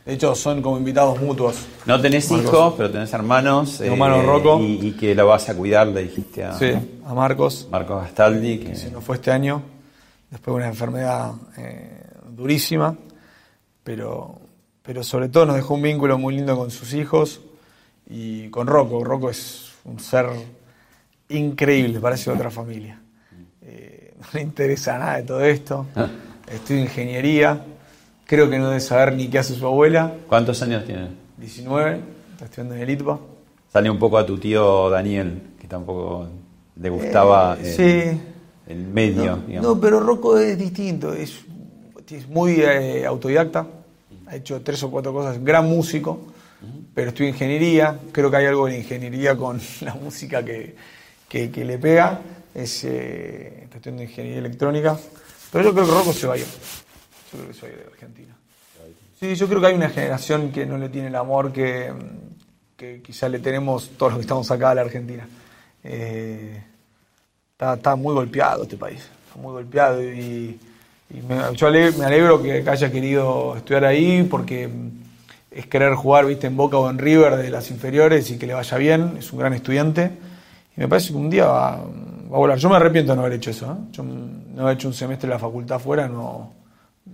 De 0.06 0.14
hecho, 0.14 0.36
son 0.36 0.62
como 0.62 0.78
invitados 0.78 1.22
mutuos. 1.22 1.56
No 1.86 2.02
tenés 2.02 2.30
hijos, 2.32 2.74
pero 2.76 2.92
tenés 2.92 3.14
hermanos. 3.14 3.80
hermano 3.80 4.22
Rocco. 4.24 4.60
Y, 4.60 4.92
que 5.00 5.16
lo 5.16 5.28
vas 5.28 5.48
a 5.50 5.56
cuidar, 5.56 5.88
le 5.88 6.04
dijiste 6.04 6.44
a, 6.44 6.58
sí, 6.58 6.72
a 7.06 7.14
Marcos. 7.14 7.68
Marcos 7.72 8.02
Gastaldi. 8.02 8.60
Que, 8.60 8.66
que 8.72 8.76
se 8.76 8.92
nos 8.92 9.04
fue 9.04 9.16
este 9.18 9.32
año, 9.32 9.62
después 10.30 10.54
de 10.54 10.58
una 10.58 10.68
enfermedad 10.68 11.32
durísima 12.30 12.96
pero, 13.90 14.40
pero 14.84 15.04
sobre 15.04 15.30
todo 15.30 15.48
nos 15.48 15.56
dejó 15.56 15.74
un 15.74 15.82
vínculo 15.82 16.20
muy 16.20 16.36
lindo 16.36 16.56
con 16.56 16.70
sus 16.70 16.94
hijos 16.94 17.42
y 18.08 18.48
con 18.50 18.68
Rocco. 18.68 19.04
Rocco 19.04 19.32
es 19.32 19.72
un 19.84 20.00
ser 20.00 20.28
increíble, 21.30 22.00
parece 22.00 22.30
otra 22.30 22.52
familia. 22.52 22.99
Eh, 23.70 24.14
no 24.20 24.28
le 24.34 24.42
interesa 24.42 24.98
nada 24.98 25.18
de 25.18 25.24
todo 25.24 25.44
esto. 25.44 25.86
Ah. 25.96 26.08
Estudia 26.52 26.82
ingeniería. 26.82 27.64
Creo 28.26 28.50
que 28.50 28.58
no 28.58 28.68
debe 28.68 28.80
saber 28.80 29.14
ni 29.14 29.28
qué 29.28 29.40
hace 29.40 29.56
su 29.56 29.66
abuela. 29.66 30.14
¿Cuántos 30.28 30.62
años 30.62 30.86
tiene? 30.86 31.10
19. 31.38 32.02
Está 32.34 32.46
estudiando 32.46 32.76
en 32.76 32.82
el 32.82 32.90
ITPA. 32.90 33.20
Sale 33.72 33.90
un 33.90 34.00
poco 34.00 34.18
a 34.18 34.26
tu 34.26 34.38
tío 34.38 34.90
Daniel, 34.90 35.42
que 35.60 35.68
tampoco 35.68 36.28
le 36.76 36.90
gustaba 36.90 37.58
eh, 37.62 38.18
el, 38.68 38.88
medio. 38.88 39.44
No, 39.48 39.62
no, 39.62 39.80
pero 39.80 40.00
Rocco 40.00 40.38
es 40.38 40.58
distinto. 40.58 41.14
Es, 41.14 41.40
es 42.10 42.28
muy 42.28 42.62
eh, 42.62 43.06
autodidacta 43.06 43.68
ha 44.30 44.36
hecho 44.36 44.62
tres 44.62 44.82
o 44.84 44.92
cuatro 44.92 45.12
cosas, 45.12 45.44
gran 45.44 45.68
músico, 45.68 46.20
pero 46.94 47.10
estudia 47.10 47.30
ingeniería, 47.30 48.00
creo 48.12 48.30
que 48.30 48.38
hay 48.38 48.46
algo 48.46 48.68
de 48.68 48.78
ingeniería 48.78 49.36
con 49.36 49.60
la 49.82 49.96
música 49.96 50.44
que, 50.46 50.76
le 51.32 51.78
pega, 51.80 52.22
es 52.64 52.84
eh, 52.84 53.68
cuestión 53.70 53.98
de 53.98 54.04
ingeniería 54.04 54.40
electrónica, 54.40 54.98
pero 55.52 55.66
yo 55.66 55.74
creo 55.74 55.86
que 55.86 55.92
Rocco 55.92 56.14
se 56.14 56.28
va 56.28 56.34
a 56.36 56.38
ir, 56.38 56.46
yo 56.46 57.38
creo 57.38 57.48
que 57.48 57.54
se 57.54 57.62
va 57.62 57.68
a 57.68 57.72
ir 57.72 57.78
de 57.80 57.86
Argentina. 57.92 58.36
Sí, 59.20 59.36
yo 59.36 59.48
creo 59.48 59.60
que 59.60 59.68
hay 59.68 59.76
una 59.76 59.90
generación 59.90 60.52
que 60.52 60.66
no 60.66 60.78
le 60.78 60.90
tiene 60.90 61.10
el 61.10 61.16
amor 61.16 61.52
que, 61.52 61.92
que 62.78 63.02
quizá 63.02 63.28
le 63.28 63.40
tenemos 63.40 63.90
todos 63.98 64.14
los 64.14 64.20
que 64.20 64.24
estamos 64.24 64.50
acá 64.50 64.72
a 64.72 64.76
la 64.76 64.82
Argentina. 64.82 65.28
Eh, 65.84 66.64
está, 67.52 67.74
está 67.74 67.96
muy 67.96 68.14
golpeado 68.14 68.64
este 68.64 68.78
país, 68.78 69.00
está 69.00 69.40
muy 69.40 69.52
golpeado 69.52 70.02
y 70.02 70.58
y 71.12 71.22
me, 71.24 71.56
yo 71.56 71.72
me 71.72 72.06
alegro 72.06 72.42
que 72.42 72.64
haya 72.68 72.92
querido 72.92 73.56
estudiar 73.58 73.86
ahí 73.86 74.24
porque 74.30 74.70
es 75.50 75.66
querer 75.66 75.96
jugar 75.96 76.28
viste 76.28 76.48
en 76.48 76.56
Boca 76.56 76.78
o 76.78 76.90
en 76.90 77.00
River 77.00 77.38
de 77.38 77.50
las 77.50 77.72
inferiores 77.72 78.30
y 78.30 78.38
que 78.38 78.46
le 78.46 78.54
vaya 78.54 78.78
bien, 78.78 79.16
es 79.18 79.34
un 79.34 79.40
gran 79.40 79.54
estudiante 79.54 80.12
y 80.78 80.82
me 80.82 80.88
parece 80.88 81.10
que 81.10 81.16
un 81.16 81.32
día 81.32 81.48
va, 81.48 81.84
volar. 82.38 82.58
Yo 82.58 82.70
me 82.70 82.76
arrepiento 82.76 83.12
de 83.12 83.16
no 83.16 83.22
haber 83.24 83.38
hecho 83.38 83.50
eso, 83.50 83.66
¿eh? 83.72 83.86
yo 83.92 84.04
no 84.04 84.62
haber 84.62 84.76
hecho 84.76 84.88
un 84.88 84.94
semestre 84.94 85.28
de 85.28 85.34
la 85.34 85.40
facultad 85.40 85.78
afuera, 85.78 86.08
no 86.08 86.60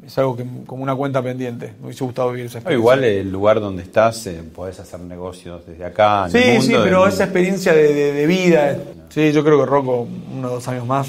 es 0.05 0.17
algo 0.17 0.35
que 0.35 0.45
como 0.65 0.83
una 0.83 0.95
cuenta 0.95 1.21
pendiente, 1.21 1.73
me 1.79 1.87
hubiese 1.87 2.03
gustado 2.03 2.31
vivir 2.31 2.47
esa 2.47 2.59
experiencia. 2.59 2.79
igual 2.79 3.03
el 3.03 3.31
lugar 3.31 3.59
donde 3.59 3.83
estás, 3.83 4.27
eh, 4.27 4.41
podés 4.53 4.79
hacer 4.79 4.99
negocios 4.99 5.65
desde 5.65 5.85
acá. 5.85 6.25
En 6.25 6.31
sí, 6.31 6.37
el 6.37 6.57
mundo, 6.59 6.65
sí, 6.65 6.75
pero 6.83 7.07
esa 7.07 7.23
experiencia 7.23 7.73
de, 7.73 8.13
de, 8.13 8.27
vida, 8.27 8.77
sí, 9.09 9.31
yo 9.31 9.43
creo 9.43 9.59
que 9.59 9.65
Rocco, 9.65 10.07
uno 10.33 10.47
o 10.47 10.51
dos 10.51 10.67
años 10.67 10.85
más, 10.85 11.07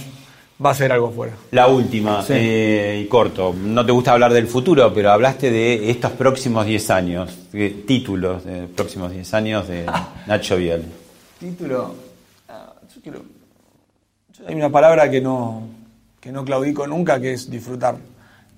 va 0.65 0.71
a 0.71 0.75
ser 0.75 0.93
algo 0.93 1.11
fuera. 1.11 1.35
La 1.51 1.67
última, 1.67 2.25
eh, 2.29 3.03
y 3.05 3.09
corto. 3.09 3.55
No 3.59 3.85
te 3.85 3.93
gusta 3.93 4.13
hablar 4.13 4.33
del 4.33 4.47
futuro, 4.47 4.93
pero 4.95 5.11
hablaste 5.11 5.51
de 5.51 5.91
estos 5.91 6.13
próximos 6.13 6.65
10 6.65 6.91
años, 6.91 7.39
títulos 7.87 8.45
de 8.45 8.67
próximos 8.69 9.13
10 9.13 9.35
años 9.35 9.69
de 9.69 9.85
Nacho 10.27 10.57
Vial. 10.57 10.85
Título. 11.39 11.95
Ah, 12.49 12.73
yo 12.95 13.01
quiero. 13.03 13.36
Hay 14.47 14.55
una 14.55 14.71
palabra 14.71 15.11
que 15.11 15.21
no, 15.21 15.63
que 16.21 16.33
no 16.33 16.45
claudico 16.45 16.87
nunca, 16.87 17.21
que 17.21 17.33
es 17.33 17.51
disfrutar. 17.51 17.97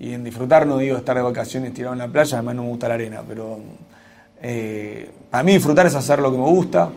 y 0.01 0.12
en 0.12 0.24
disfrutar 0.24 0.66
no 0.66 0.79
digo 0.79 0.97
estar 0.97 1.16
de 1.16 1.22
vacaciones 1.22 1.74
tirado 1.74 1.93
en 1.93 1.99
la 1.99 2.09
playa, 2.09 2.39
además 2.39 2.55
no 2.55 2.62
me 2.62 2.68
gusta 2.68 2.89
la 2.89 2.95
arena, 2.95 3.22
pero 3.26 3.59
eh, 4.41 5.11
mí 5.43 5.53
disfrutar 5.53 5.87
es 5.87 5.95
hacer 5.95 6.20
lo 6.20 6.31
que 6.31 6.39
me 6.39 6.47
gusta, 6.47 6.89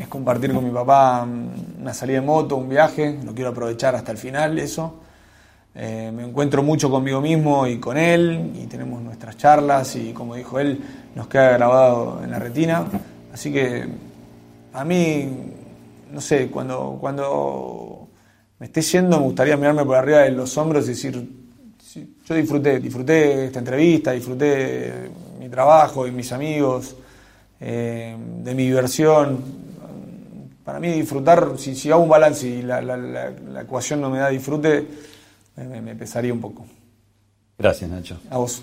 es 0.00 0.08
compartir 0.08 0.52
con 0.52 0.64
mi 0.64 0.70
papá 0.70 1.26
una 1.80 1.94
salida 1.94 2.20
de 2.20 2.26
moto, 2.26 2.56
un 2.56 2.68
viaje, 2.68 3.18
lo 3.24 3.34
quiero 3.34 3.50
aprovechar 3.50 3.94
hasta 3.94 4.12
el 4.12 4.18
final 4.18 4.58
eso. 4.58 5.00
Eh, 5.76 6.12
me 6.14 6.22
encuentro 6.22 6.62
mucho 6.62 6.88
conmigo 6.88 7.20
mismo 7.20 7.66
y 7.66 7.78
con 7.78 7.96
él 7.96 8.52
y 8.54 8.66
tenemos 8.66 9.02
nuestras 9.02 9.36
charlas 9.36 9.96
y 9.96 10.12
como 10.12 10.36
dijo 10.36 10.60
él, 10.60 10.80
nos 11.16 11.26
queda 11.26 11.50
grabado 11.50 12.20
en 12.22 12.30
la 12.30 12.38
retina. 12.38 12.84
Así 13.32 13.52
que 13.52 13.84
a 14.72 14.84
mí, 14.84 15.28
no 16.12 16.20
sé, 16.20 16.48
cuando, 16.48 16.96
cuando 17.00 17.83
me 18.64 18.68
esté 18.68 18.80
yendo 18.80 19.18
me 19.18 19.24
gustaría 19.24 19.58
mirarme 19.58 19.84
por 19.84 19.94
arriba 19.94 20.20
de 20.20 20.30
los 20.30 20.56
hombros 20.56 20.86
y 20.86 20.88
decir, 20.88 21.28
yo 22.26 22.34
disfruté, 22.34 22.80
disfruté 22.80 23.44
esta 23.44 23.58
entrevista, 23.58 24.12
disfruté 24.12 25.10
mi 25.38 25.50
trabajo 25.50 26.06
y 26.06 26.10
mis 26.10 26.32
amigos, 26.32 26.96
eh, 27.60 28.16
de 28.42 28.54
mi 28.54 28.64
diversión. 28.64 29.44
Para 30.64 30.80
mí 30.80 30.88
disfrutar, 30.92 31.58
si, 31.58 31.74
si 31.74 31.90
hago 31.90 32.04
un 32.04 32.08
balance 32.08 32.48
y 32.48 32.62
la, 32.62 32.80
la, 32.80 33.60
ecuación 33.60 34.00
no 34.00 34.08
me 34.08 34.16
da 34.16 34.30
disfrute, 34.30 34.86
me, 35.56 35.82
me 35.82 35.94
pesaría 35.94 36.32
un 36.32 36.40
poco. 36.40 36.64
Gracias, 37.58 37.90
Nacho. 37.90 38.18
A 38.30 38.38
vos. 38.38 38.62